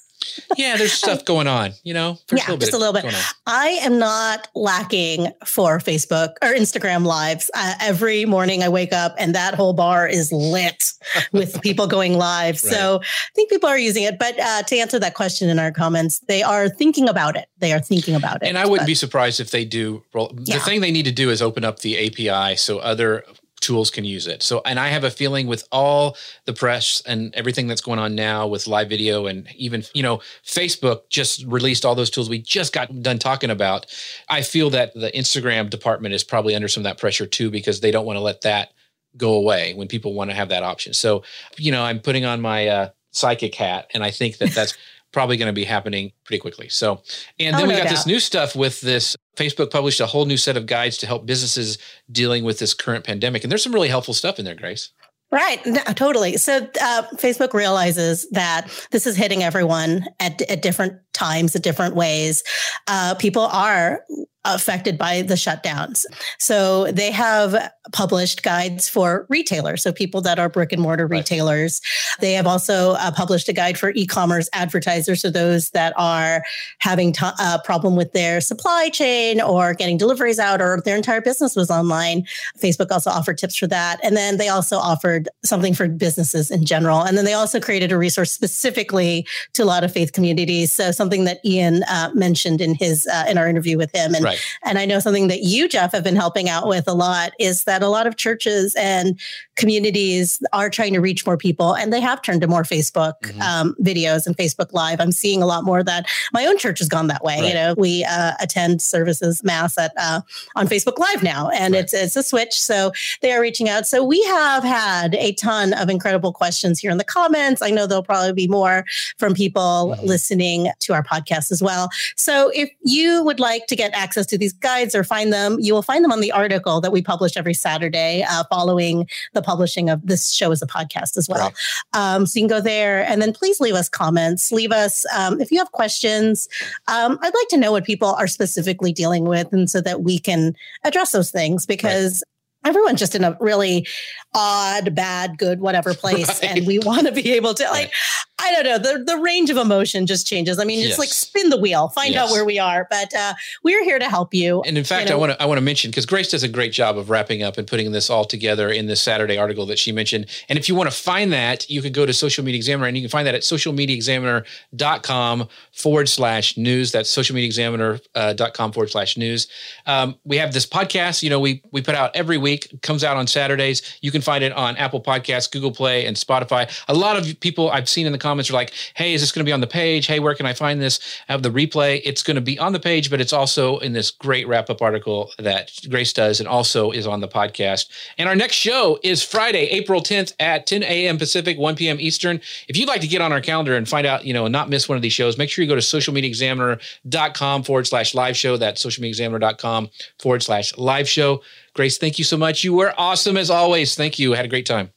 yeah, 0.57 0.77
there's 0.77 0.93
stuff 0.93 1.25
going 1.25 1.47
on, 1.47 1.73
you 1.83 1.95
know? 1.95 2.19
Yeah, 2.33 2.53
a 2.53 2.57
just 2.57 2.73
a 2.73 2.79
little 2.79 2.93
bit. 2.93 3.05
I 3.47 3.69
am 3.83 3.99
not 3.99 4.49
lacking 4.55 5.33
for 5.45 5.79
Facebook 5.79 6.35
or 6.43 6.49
Instagram 6.55 7.05
lives. 7.05 7.51
Uh, 7.55 7.75
every 7.81 8.25
morning 8.25 8.63
I 8.63 8.69
wake 8.69 8.93
up 8.93 9.15
and 9.19 9.35
that 9.35 9.55
whole 9.55 9.73
bar 9.73 10.07
is 10.07 10.33
lit 10.33 10.93
with 11.33 11.61
people 11.63 11.87
going 11.87 12.15
live. 12.15 12.63
Right. 12.63 12.73
So 12.73 13.01
I 13.03 13.31
think 13.35 13.51
people 13.51 13.69
are 13.69 13.79
using 13.79 14.05
it. 14.05 14.19
But 14.19 14.39
uh, 14.39 14.63
to 14.63 14.77
answer 14.77 14.99
that 14.99 15.15
question 15.15 15.49
in 15.49 15.59
our 15.59 15.73
comments, 15.73 16.21
they 16.21 16.43
are 16.43 16.69
thinking 16.69 17.09
about 17.09 17.37
it. 17.37 17.49
They 17.59 17.73
are 17.73 17.81
thinking 17.81 18.15
about 18.15 18.43
it. 18.43 18.49
And 18.49 18.59
I 18.59 18.65
wouldn't 18.65 18.83
but, 18.83 18.87
be 18.87 18.95
surprised 18.95 19.41
if 19.41 19.51
they 19.51 19.65
do. 19.65 20.03
Roll. 20.15 20.33
Yeah. 20.39 20.59
The 20.59 20.65
thing 20.65 20.81
they 20.81 20.91
need 20.91 21.05
to 21.05 21.13
do 21.13 21.31
is 21.31 21.43
open 21.43 21.65
up 21.65 21.81
the 21.81 22.07
API 22.07 22.57
so 22.57 22.79
other 22.79 23.25
tools 23.63 23.91
can 23.91 24.05
use 24.05 24.27
it. 24.27 24.43
So, 24.43 24.61
and 24.67 24.79
I 24.79 24.89
have 24.89 25.05
a 25.05 25.11
feeling 25.11 25.47
with 25.47 25.67
all 25.73 26.17
the 26.45 26.53
press 26.53 27.03
and 27.07 27.35
everything 27.35 27.67
that's 27.67 27.81
going 27.81 27.99
on 27.99 28.15
now 28.15 28.47
with 28.47 28.67
live 28.67 28.89
video 28.89 29.27
and 29.27 29.49
even, 29.57 29.85
you 29.95 30.03
know, 30.03 30.21
Facebook 30.45 31.09
just 31.09 31.45
released 31.47 31.87
all 31.87 31.95
those 31.95 32.11
tools 32.11 32.29
we 32.29 32.41
just 32.41 32.73
got 32.73 33.03
done 33.03 33.19
talking 33.19 33.51
about. 33.51 33.87
I 34.29 34.43
feel 34.43 34.69
that 34.71 34.93
the 34.95 35.11
Instagram 35.13 35.71
department 35.71 36.15
is 36.15 36.25
probably 36.25 36.55
under 36.55 36.69
some 36.69 36.83
of 36.83 36.85
that 36.85 36.99
pressure 36.99 37.27
too, 37.27 37.51
because 37.51 37.81
they 37.81 37.91
don't 37.91 38.05
want 38.05 38.17
to 38.17 38.23
let 38.23 38.43
that 38.43 38.73
go 39.17 39.35
away 39.35 39.75
when 39.75 39.89
people 39.89 40.13
want 40.13 40.31
to 40.31 40.37
have 40.37 40.49
that 40.51 40.63
option. 40.63 40.93
So, 40.93 41.23
you 41.57 41.73
know, 41.73 41.83
I'm 41.83 42.01
putting 42.01 42.25
on 42.25 42.41
my 42.41 42.67
uh, 42.67 42.89
psychic 43.13 43.55
hat 43.55 43.91
and 43.95 44.03
I 44.03 44.11
think 44.11 44.39
that 44.39 44.51
that's 44.51 44.77
probably 45.13 45.37
going 45.37 45.49
to 45.49 45.53
be 45.53 45.65
happening 45.65 46.13
pretty 46.25 46.41
quickly. 46.41 46.69
So, 46.69 47.03
and 47.39 47.55
then 47.57 47.65
oh, 47.65 47.69
we 47.69 47.77
got 47.77 47.89
this 47.89 48.07
new 48.07 48.21
stuff 48.21 48.57
with 48.57 48.81
this. 48.81 49.17
Facebook 49.37 49.71
published 49.71 50.01
a 50.01 50.07
whole 50.07 50.25
new 50.25 50.37
set 50.37 50.57
of 50.57 50.67
guides 50.67 50.99
to 50.99 51.07
help 51.07 51.25
businesses 51.27 51.79
dealing 52.11 52.45
with 52.45 52.59
this 52.59 52.75
current 52.75 53.05
pandemic. 53.05 53.45
And 53.45 53.51
there's 53.51 53.63
some 53.63 53.73
really 53.73 53.89
helpful 53.89 54.15
stuff 54.15 54.39
in 54.39 54.45
there, 54.45 54.55
Grace. 54.55 54.91
Right, 55.33 55.65
no, 55.65 55.81
totally. 55.95 56.37
So 56.37 56.59
uh, 56.59 57.03
Facebook 57.15 57.55
realizes 57.55 58.29
that 58.33 58.71
this 58.91 59.07
is 59.07 59.17
hitting 59.17 59.43
everyone 59.43 60.05
at, 60.21 60.43
at 60.43 60.61
different 60.61 60.99
times, 61.13 61.55
at 61.55 61.63
different 61.63 61.95
ways. 61.95 62.43
Uh, 62.87 63.15
people 63.15 63.43
are 63.43 64.05
affected 64.45 64.99
by 64.99 65.23
the 65.23 65.35
shutdowns. 65.35 66.05
So 66.39 66.91
they 66.91 67.13
have 67.13 67.71
published 67.93 68.43
guides 68.43 68.89
for 68.89 69.27
retailers, 69.29 69.83
so 69.83 69.93
people 69.93 70.21
that 70.23 70.39
are 70.39 70.49
brick 70.49 70.73
and 70.73 70.83
mortar 70.83 71.07
right. 71.07 71.19
retailers. 71.19 71.81
They 72.21 72.33
have 72.33 72.47
also 72.47 72.93
uh, 72.93 73.13
published 73.13 73.49
a 73.49 73.53
guide 73.53 73.79
for 73.79 73.93
e-commerce 73.95 74.49
advertisers, 74.53 75.23
so 75.23 75.31
those 75.31 75.71
that 75.71 75.93
are 75.97 76.43
having 76.79 77.15
a 77.23 77.35
uh, 77.39 77.59
problem 77.63 77.95
with 77.95 78.13
their 78.13 78.41
supply 78.41 78.89
chain 78.89 79.41
or 79.41 79.75
getting 79.75 79.97
deliveries 79.97 80.39
out 80.39 80.61
or 80.61 80.81
their 80.85 80.97
entire 80.97 81.21
business 81.21 81.55
was 81.55 81.71
online. 81.71 82.27
Facebook 82.59 82.91
also 82.91 83.11
offered 83.11 83.39
tips 83.39 83.57
for 83.57 83.67
that. 83.69 84.01
And 84.03 84.17
then 84.17 84.39
they 84.39 84.49
also 84.49 84.77
offered 84.77 85.29
something 85.45 85.75
for 85.75 85.89
businesses 85.89 86.51
in 86.51 86.65
general. 86.65 87.03
And 87.03 87.17
then 87.17 87.25
they 87.25 87.35
also 87.35 87.61
created 87.61 87.93
a 87.93 87.99
resource 87.99 88.33
specifically 88.33 89.27
to 89.53 89.63
a 89.63 89.67
lot 89.67 89.85
of 89.85 89.93
faith 89.93 90.13
communities. 90.13 90.73
So 90.73 90.91
something 91.03 91.25
that 91.25 91.41
Ian 91.45 91.83
uh, 91.91 92.11
mentioned 92.15 92.61
in 92.61 92.77
his 92.77 93.09
uh, 93.13 93.25
in 93.29 93.37
our 93.37 93.49
interview 93.49 93.77
with 93.77 93.93
him. 93.93 94.15
And 94.15 94.25
right. 94.25 94.39
And 94.65 94.79
I 94.79 94.87
know 94.87 95.01
something 95.01 95.27
that 95.27 95.41
you, 95.43 95.69
Jeff, 95.69 95.91
have 95.91 96.05
been 96.05 96.15
helping 96.15 96.49
out 96.49 96.69
with 96.69 96.87
a 96.87 96.95
lot 96.95 97.33
is 97.41 97.65
that 97.65 97.83
a 97.83 97.89
lot 97.89 98.07
of 98.07 98.17
churches 98.17 98.77
and 98.77 99.19
communities 99.57 100.41
are 100.53 100.71
trying 100.71 100.93
to 100.93 101.01
reach 101.01 101.27
more 101.27 101.37
people 101.37 101.75
and 101.75 101.93
they 101.93 102.01
have 102.01 102.23
turned 102.23 102.41
to 102.41 102.47
more 102.47 102.63
Facebook 102.63 103.15
mm-hmm. 103.23 103.41
um, 103.41 103.75
videos 103.81 104.27
and 104.27 104.37
Facebook 104.37 104.73
Live. 104.73 105.01
I'm 105.01 105.11
seeing 105.11 105.43
a 105.43 105.47
lot 105.47 105.65
more 105.65 105.81
of 105.81 105.87
that. 105.87 106.07
My 106.33 106.47
own 106.47 106.57
church 106.57 106.79
has 106.79 106.89
gone 106.89 107.09
that 107.09 107.25
way. 107.25 107.41
Right. 107.41 107.49
You 107.49 107.55
know, 107.55 107.75
we 107.77 108.05
uh, 108.05 108.33
attend 108.41 108.81
services 108.81 109.43
mass 109.43 109.77
at 109.77 109.93
uh, 109.99 110.21
on 110.55 110.69
Facebook 110.69 110.99
Live 110.99 111.23
now, 111.23 111.49
and 111.51 111.75
right. 111.75 111.83
it's 111.83 111.93
it's 111.93 112.15
a 112.15 112.23
switch. 112.23 112.61
So 112.61 112.93
they 113.23 113.33
are 113.33 113.41
reaching 113.41 113.69
out. 113.69 113.87
So 113.87 114.05
we 114.05 114.23
have 114.25 114.63
had 114.63 115.15
a 115.17 115.33
ton 115.33 115.73
of 115.75 115.89
incredible 115.89 116.33
questions 116.33 116.79
here 116.79 116.91
in 116.91 116.99
the 116.99 117.05
comments. 117.05 117.61
I 117.61 117.71
know 117.71 117.87
there'll 117.87 118.05
probably 118.05 118.33
be 118.33 118.49
more 118.49 118.85
from 119.19 119.35
people 119.35 119.95
mm-hmm. 119.97 120.07
listening 120.07 120.71
to 120.81 120.92
our 120.93 121.03
podcast 121.03 121.51
as 121.51 121.63
well. 121.63 121.91
So 122.17 122.51
if 122.55 122.71
you 122.83 123.25
would 123.25 123.41
like 123.41 123.67
to 123.67 123.77
get 123.77 123.93
access 123.95 124.27
to 124.27 124.39
these 124.39 124.53
guides 124.53 124.95
or 124.95 125.05
find 125.05 125.33
them, 125.33 125.59
you 125.61 125.75
will 125.75 125.83
find 125.83 126.05
them 126.05 126.13
on 126.13 126.21
the 126.21 126.33
article 126.33 126.81
that 126.81 126.93
we 126.93 127.03
publish 127.03 127.37
every 127.37 127.55
Saturday 127.55 128.25
uh, 128.29 128.45
following 128.51 129.09
the 129.33 129.43
publishing 129.43 129.91
of 129.91 130.07
this 130.07 130.33
show 130.33 130.51
as 130.53 130.63
a 130.63 130.67
podcast 130.67 131.17
as 131.17 131.29
well. 131.29 131.53
Right. 131.95 132.15
Um, 132.15 132.27
so 132.27 132.39
you 132.39 132.43
can 132.43 132.57
go 132.57 132.61
there 132.61 133.05
and 133.05 133.21
then 133.21 133.33
please 133.33 133.61
leave 133.61 133.75
us 133.75 133.89
comments. 133.89 134.53
Leave 134.53 134.73
us, 134.73 135.05
um, 135.17 135.41
if 135.41 135.51
you 135.51 135.59
have 135.59 135.73
questions, 135.73 136.49
um, 136.89 137.19
I'd 137.23 137.35
like 137.35 137.49
to 137.49 137.57
know 137.57 137.73
what 137.73 137.85
people 137.85 138.09
are 138.09 138.27
specifically 138.27 138.93
dealing 138.93 139.25
with 139.25 139.53
and 139.53 139.71
so 139.71 139.81
that 139.81 140.03
we 140.03 140.19
can 140.19 140.55
address 140.85 141.13
those 141.13 141.31
things 141.31 141.67
because 141.67 142.23
right. 142.65 142.71
everyone's 142.71 143.01
just 143.01 143.15
in 143.15 143.25
a 143.25 143.37
really 143.41 143.87
odd, 144.35 144.95
bad, 144.95 145.39
good, 145.39 145.61
whatever 145.61 145.95
place. 145.95 146.29
Right. 146.29 146.57
And 146.57 146.67
we 146.67 146.79
want 146.79 147.07
to 147.07 147.13
be 147.13 147.33
able 147.33 147.55
to 147.55 147.65
like, 147.65 147.93
I 148.39 148.53
don't 148.53 148.65
know, 148.65 148.79
the, 148.79 149.05
the 149.05 149.19
range 149.19 149.51
of 149.51 149.57
emotion 149.57 150.07
just 150.07 150.27
changes. 150.27 150.59
I 150.59 150.65
mean, 150.65 150.81
yes. 150.81 150.91
it's 150.91 150.99
like 150.99 151.11
spin 151.11 151.51
the 151.51 151.59
wheel, 151.59 151.89
find 151.89 152.15
yes. 152.15 152.25
out 152.25 152.33
where 152.33 152.45
we 152.45 152.59
are. 152.59 152.87
But 152.91 153.15
uh, 153.15 153.35
we're 153.63 153.85
here 153.85 153.99
to 153.99 154.09
help 154.09 154.35
you. 154.35 154.63
And 154.63 154.77
in 154.77 154.85
fact, 154.85 155.05
you 155.05 155.11
know, 155.11 155.17
I 155.17 155.21
want 155.21 155.33
to 155.33 155.43
I 155.43 155.47
want 155.47 155.59
to 155.59 155.63
mention 155.63 155.91
because 155.91 156.07
Grace 156.07 156.31
does 156.31 156.43
a 156.43 156.49
great 156.49 156.73
job 156.73 156.99
of 156.99 157.11
wrapping 157.11 157.43
up 157.43 157.59
and 157.59 157.69
putting 157.69 157.93
this 157.93 158.11
all 158.11 158.25
together 158.25 158.69
in 158.69 158.87
this 158.87 159.01
Saturday 159.01 159.39
article 159.39 159.67
that 159.67 159.79
she 159.79 159.93
mentioned. 159.93 160.27
And 160.49 160.59
if 160.59 160.69
you 160.69 160.75
want 160.75 160.91
to 160.91 160.97
find 160.97 161.33
that, 161.33 161.71
you 161.71 161.83
could 161.83 161.95
go 161.95 162.07
to 162.07 162.13
Social 162.13 162.45
Media 162.45 162.57
Examiner 162.57 162.89
and 162.89 162.97
you 162.97 163.03
can 163.03 163.11
find 163.11 163.27
that 163.27 163.35
at 163.35 163.43
socialmediaexaminer.com 163.43 165.49
forward 165.73 166.09
slash 166.09 166.57
news. 166.57 166.91
That's 166.91 167.15
socialmediaexaminer.com 167.15 168.01
uh, 168.15 168.73
forward 168.73 168.91
slash 168.91 169.17
news. 169.17 169.47
Um, 169.87 170.17
we 170.25 170.39
have 170.39 170.53
this 170.53 170.67
podcast, 170.67 171.23
you 171.23 171.31
know, 171.31 171.39
we 171.39 171.63
we 171.71 171.83
put 171.83 171.95
out 171.95 172.11
every 172.15 172.39
week, 172.39 172.83
comes 172.83 173.05
out 173.05 173.17
on 173.17 173.27
Saturdays. 173.27 173.99
You 174.01 174.11
can 174.11 174.22
find 174.23 174.43
it 174.45 174.53
on 174.53 174.77
Apple 174.77 175.01
Podcasts, 175.01 175.51
Google 175.51 175.73
Play, 175.73 176.07
and 176.07 176.17
Spotify. 176.17 176.71
A 176.89 176.95
lot 176.95 177.17
of 177.17 177.41
people 177.41 177.71
I've 177.71 177.89
seen 177.89 178.07
in 178.07 178.13
the 178.13 178.19
comments 178.19 178.51
are 178.51 178.55
like, 178.55 178.73
hey, 178.95 179.15
is 179.15 179.21
this 179.21 179.33
going 179.33 179.45
to 179.45 179.49
be 179.49 179.53
on 179.53 179.61
the 179.61 179.67
page? 179.67 180.07
Hey, 180.07 180.21
where 180.21 180.35
can 180.35 180.47
I 180.47 180.53
find 180.53 180.81
this? 180.81 181.01
I 181.29 181.33
have 181.33 181.43
the 181.43 181.51
replay. 181.51 182.01
It's 182.05 182.23
going 182.23 182.37
to 182.37 182.41
be 182.41 182.59
on 182.59 182.73
the 182.73 182.81
page, 182.81 183.11
but 183.11 183.21
it's 183.21 183.33
also 183.33 183.79
in 183.79 183.93
this 183.93 184.11
great 184.11 184.47
wrap 184.49 184.71
up 184.71 184.83
article 184.83 185.31
that 185.39 185.73
Grace 185.89 186.13
does 186.13 186.41
and 186.41 186.49
also 186.49 186.91
is 186.91 187.07
on 187.07 187.21
the 187.21 187.29
podcast. 187.29 187.89
And 188.19 188.29
our 188.29 188.37
next 188.37 188.55
show 188.55 188.99
is 189.03 189.23
Friday, 189.23 189.67
April 189.67 190.01
10th 190.03 190.35
at 190.41 190.67
10 190.67 190.83
a.m. 190.83 191.19
Pacific, 191.19 191.59
1 191.59 191.77
p.m. 191.77 191.99
Eastern. 192.01 192.41
If 192.69 192.77
you'd 192.77 192.89
like 192.89 193.01
to 193.01 193.09
get 193.09 193.21
on 193.21 193.33
our 193.33 193.41
calendar 193.41 193.77
and 193.77 193.89
find 193.89 194.07
out, 194.07 194.25
you 194.25 194.33
know, 194.33 194.47
and 194.47 194.53
not 194.53 194.69
miss 194.69 194.89
one 194.89 194.97
of 194.97 195.03
these 195.03 195.13
shows, 195.13 195.39
make 195.39 195.51
sure 195.51 195.63
you 195.63 195.69
go 195.69 195.75
to 195.75 195.81
socialmediaexaminer.com 195.81 197.63
forward 197.63 197.87
slash 197.87 198.15
live 198.15 198.37
show. 198.37 198.57
That's 198.57 198.85
socialmediaexaminer.com 198.85 199.91
forward 200.19 200.43
slash 200.43 200.77
live 200.77 201.09
show. 201.09 201.43
Grace, 201.75 201.97
thank 201.97 202.19
you 202.19 202.25
so 202.25 202.37
much. 202.37 202.65
You 202.65 202.75
were 202.75 202.93
awesome 202.99 203.37
as 203.37 203.51
always. 203.51 203.95
Thank 203.95 204.19
you. 204.19 204.35
I 204.35 204.37
had 204.37 204.45
a 204.45 204.49
great 204.49 204.67
time. 204.67 204.93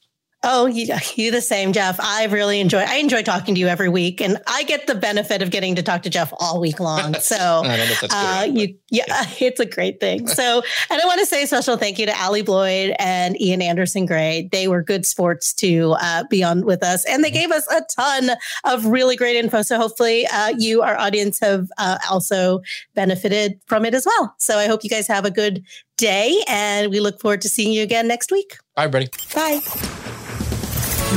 Oh, 0.47 0.67
you, 0.67 0.93
you 1.15 1.31
the 1.31 1.41
same, 1.41 1.73
Jeff. 1.73 1.99
I 1.99 2.25
really 2.25 2.59
enjoy. 2.59 2.77
I 2.77 2.97
enjoy 2.97 3.23
talking 3.23 3.55
to 3.55 3.59
you 3.59 3.67
every 3.67 3.89
week, 3.89 4.21
and 4.21 4.37
I 4.45 4.61
get 4.63 4.85
the 4.85 4.93
benefit 4.93 5.41
of 5.41 5.49
getting 5.49 5.73
to 5.73 5.81
talk 5.81 6.03
to 6.03 6.09
Jeff 6.09 6.31
all 6.39 6.61
week 6.61 6.79
long. 6.79 7.15
So, 7.25 7.63
uh, 8.11 8.47
you, 8.51 8.75
yeah, 8.91 9.05
it's 9.39 9.59
a 9.59 9.65
great 9.65 9.99
thing. 9.99 10.27
So, 10.27 10.61
and 10.91 11.01
I 11.01 11.05
want 11.05 11.19
to 11.21 11.25
say 11.25 11.41
a 11.41 11.47
special 11.47 11.75
thank 11.75 11.97
you 11.97 12.05
to 12.05 12.15
Allie 12.15 12.43
Bloyd 12.43 12.93
and 12.99 13.39
Ian 13.41 13.63
Anderson 13.63 14.05
Gray. 14.05 14.47
They 14.51 14.67
were 14.67 14.83
good 14.83 15.07
sports 15.07 15.51
to 15.55 15.95
uh, 15.99 16.25
be 16.29 16.43
on 16.43 16.65
with 16.65 16.83
us, 16.83 17.03
and 17.05 17.23
they 17.23 17.29
mm-hmm. 17.29 17.49
gave 17.49 17.51
us 17.51 17.67
a 17.71 17.81
ton 17.95 18.31
of 18.63 18.85
really 18.85 19.15
great 19.15 19.37
info. 19.37 19.63
So, 19.63 19.77
hopefully, 19.77 20.27
uh, 20.27 20.53
you, 20.55 20.83
our 20.83 20.95
audience, 20.97 21.39
have 21.39 21.67
uh, 21.79 21.97
also 22.11 22.61
benefited 22.93 23.59
from 23.65 23.85
it 23.85 23.95
as 23.95 24.05
well. 24.05 24.35
So, 24.37 24.59
I 24.59 24.67
hope 24.67 24.83
you 24.83 24.89
guys 24.89 25.07
have 25.07 25.25
a 25.25 25.31
good 25.31 25.63
day, 25.97 26.43
and 26.47 26.91
we 26.91 26.99
look 26.99 27.19
forward 27.19 27.41
to 27.41 27.49
seeing 27.49 27.73
you 27.73 27.81
again 27.81 28.07
next 28.07 28.31
week. 28.31 28.57
Bye, 28.75 28.83
everybody. 28.83 29.09
Bye. 29.33 29.94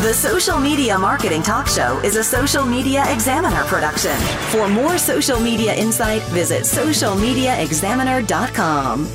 The 0.02 0.14
Social 0.14 0.58
Media 0.60 0.96
Marketing 0.96 1.42
Talk 1.42 1.66
Show 1.66 1.98
is 2.04 2.14
a 2.14 2.22
Social 2.22 2.64
Media 2.64 3.02
Examiner 3.12 3.64
production. 3.64 4.16
For 4.52 4.68
more 4.68 4.96
social 4.96 5.40
media 5.40 5.74
insight, 5.74 6.22
visit 6.30 6.62
socialmediaexaminer.com. 6.62 9.08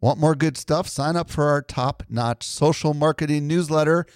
Want 0.00 0.20
more 0.20 0.36
good 0.36 0.56
stuff? 0.56 0.86
Sign 0.86 1.16
up 1.16 1.28
for 1.28 1.48
our 1.48 1.60
top-notch 1.60 2.44
social 2.44 2.94
marketing 2.94 3.48
newsletter. 3.48 4.06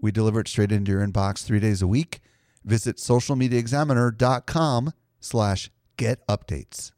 We 0.00 0.10
deliver 0.10 0.40
it 0.40 0.48
straight 0.48 0.72
into 0.72 0.92
your 0.92 1.06
inbox 1.06 1.44
three 1.44 1.60
days 1.60 1.82
a 1.82 1.86
week. 1.86 2.20
Visit 2.64 2.96
socialmediaexaminer.com 2.96 4.92
slash 5.20 5.70
get 5.98 6.26
updates. 6.26 6.92